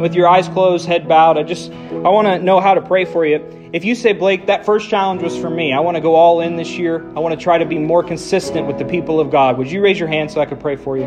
With 0.04 0.14
your 0.14 0.28
eyes 0.28 0.48
closed, 0.48 0.86
head 0.86 1.08
bowed, 1.08 1.38
I 1.38 1.44
just 1.44 1.72
I 1.72 2.10
want 2.10 2.26
to 2.26 2.38
know 2.38 2.60
how 2.60 2.74
to 2.74 2.82
pray 2.82 3.06
for 3.06 3.24
you. 3.24 3.70
If 3.72 3.86
you 3.86 3.94
say, 3.94 4.12
Blake, 4.12 4.48
that 4.48 4.66
first 4.66 4.90
challenge 4.90 5.22
was 5.22 5.34
for 5.34 5.48
me. 5.48 5.72
I 5.72 5.80
want 5.80 5.94
to 5.94 6.02
go 6.02 6.14
all 6.14 6.42
in 6.42 6.56
this 6.56 6.76
year. 6.76 7.10
I 7.16 7.20
want 7.20 7.34
to 7.34 7.42
try 7.42 7.56
to 7.56 7.64
be 7.64 7.78
more 7.78 8.04
consistent 8.04 8.66
with 8.66 8.76
the 8.76 8.84
people 8.84 9.18
of 9.18 9.30
God. 9.30 9.56
Would 9.56 9.70
you 9.70 9.80
raise 9.80 9.98
your 9.98 10.08
hand 10.08 10.30
so 10.30 10.42
I 10.42 10.44
could 10.44 10.60
pray 10.60 10.76
for 10.76 10.98
you? 10.98 11.06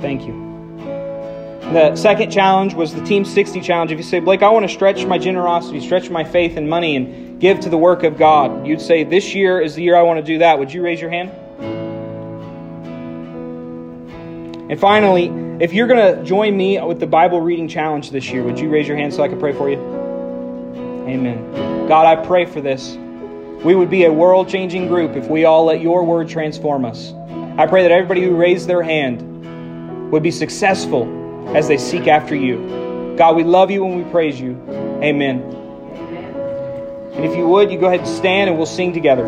Thank 0.00 0.26
you. 0.26 0.32
The 1.72 1.94
second 1.94 2.32
challenge 2.32 2.74
was 2.74 2.92
the 2.92 3.04
Team 3.04 3.24
60 3.24 3.60
challenge. 3.60 3.92
If 3.92 3.98
you 3.98 4.02
say, 4.02 4.18
Blake, 4.18 4.42
I 4.42 4.50
want 4.50 4.68
to 4.68 4.74
stretch 4.74 5.06
my 5.06 5.16
generosity, 5.16 5.78
stretch 5.78 6.10
my 6.10 6.24
faith 6.24 6.56
and 6.56 6.68
money, 6.68 6.96
and 6.96 7.40
give 7.40 7.60
to 7.60 7.68
the 7.68 7.78
work 7.78 8.02
of 8.02 8.18
God, 8.18 8.66
you'd 8.66 8.80
say, 8.80 9.04
This 9.04 9.32
year 9.32 9.60
is 9.60 9.76
the 9.76 9.84
year 9.84 9.94
I 9.94 10.02
want 10.02 10.18
to 10.18 10.24
do 10.24 10.38
that. 10.38 10.58
Would 10.58 10.72
you 10.72 10.82
raise 10.82 11.00
your 11.00 11.10
hand? 11.10 11.30
And 14.70 14.80
finally, 14.80 15.47
if 15.60 15.72
you're 15.72 15.88
going 15.88 16.16
to 16.16 16.24
join 16.24 16.56
me 16.56 16.80
with 16.80 17.00
the 17.00 17.06
Bible 17.06 17.40
reading 17.40 17.66
challenge 17.66 18.12
this 18.12 18.30
year, 18.30 18.44
would 18.44 18.60
you 18.60 18.68
raise 18.68 18.86
your 18.86 18.96
hand 18.96 19.12
so 19.12 19.24
I 19.24 19.28
can 19.28 19.40
pray 19.40 19.52
for 19.52 19.68
you? 19.68 19.78
Amen. 21.08 21.88
God, 21.88 22.06
I 22.06 22.24
pray 22.24 22.44
for 22.44 22.60
this. 22.60 22.96
We 23.64 23.74
would 23.74 23.90
be 23.90 24.04
a 24.04 24.12
world 24.12 24.48
changing 24.48 24.86
group 24.86 25.16
if 25.16 25.26
we 25.26 25.46
all 25.46 25.64
let 25.64 25.80
your 25.80 26.04
word 26.04 26.28
transform 26.28 26.84
us. 26.84 27.12
I 27.58 27.66
pray 27.66 27.82
that 27.82 27.90
everybody 27.90 28.22
who 28.22 28.36
raised 28.36 28.68
their 28.68 28.82
hand 28.82 30.12
would 30.12 30.22
be 30.22 30.30
successful 30.30 31.08
as 31.56 31.66
they 31.66 31.76
seek 31.76 32.06
after 32.06 32.36
you. 32.36 33.14
God, 33.18 33.34
we 33.34 33.42
love 33.42 33.70
you 33.72 33.84
and 33.84 34.04
we 34.04 34.08
praise 34.12 34.40
you. 34.40 34.52
Amen. 35.02 35.40
And 37.14 37.24
if 37.24 37.36
you 37.36 37.48
would, 37.48 37.72
you 37.72 37.80
go 37.80 37.86
ahead 37.86 38.00
and 38.00 38.08
stand 38.08 38.48
and 38.48 38.56
we'll 38.56 38.66
sing 38.66 38.92
together. 38.92 39.26